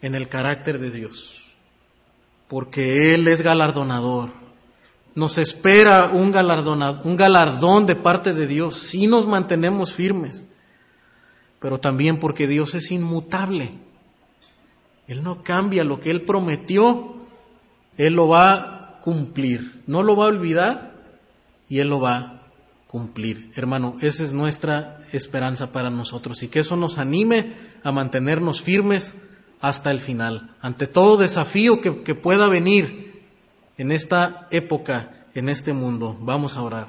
en 0.00 0.14
el 0.14 0.28
carácter 0.28 0.78
de 0.78 0.90
Dios, 0.90 1.41
porque 2.52 3.14
Él 3.14 3.28
es 3.28 3.40
galardonador. 3.40 4.28
Nos 5.14 5.38
espera 5.38 6.10
un, 6.12 6.36
un 6.36 7.16
galardón 7.16 7.86
de 7.86 7.96
parte 7.96 8.34
de 8.34 8.46
Dios 8.46 8.76
si 8.76 9.06
nos 9.06 9.26
mantenemos 9.26 9.94
firmes, 9.94 10.44
pero 11.60 11.80
también 11.80 12.20
porque 12.20 12.46
Dios 12.46 12.74
es 12.74 12.90
inmutable. 12.90 13.72
Él 15.06 15.22
no 15.22 15.42
cambia 15.42 15.82
lo 15.82 15.98
que 15.98 16.10
Él 16.10 16.26
prometió, 16.26 17.14
Él 17.96 18.12
lo 18.12 18.28
va 18.28 18.52
a 18.52 19.00
cumplir, 19.00 19.82
no 19.86 20.02
lo 20.02 20.14
va 20.14 20.26
a 20.26 20.28
olvidar 20.28 20.92
y 21.70 21.78
Él 21.78 21.88
lo 21.88 22.00
va 22.00 22.16
a 22.16 22.42
cumplir. 22.86 23.50
Hermano, 23.54 23.96
esa 24.02 24.24
es 24.24 24.34
nuestra 24.34 25.06
esperanza 25.10 25.72
para 25.72 25.88
nosotros 25.88 26.42
y 26.42 26.48
que 26.48 26.60
eso 26.60 26.76
nos 26.76 26.98
anime 26.98 27.54
a 27.82 27.92
mantenernos 27.92 28.60
firmes 28.60 29.16
hasta 29.62 29.92
el 29.92 30.00
final, 30.00 30.50
ante 30.60 30.88
todo 30.88 31.16
desafío 31.16 31.80
que, 31.80 32.14
pueda 32.16 32.48
venir 32.48 33.22
en 33.78 33.92
esta 33.92 34.48
época, 34.50 35.26
en 35.34 35.48
este 35.48 35.72
mundo. 35.72 36.18
Vamos 36.20 36.56
a 36.56 36.62
orar. 36.62 36.88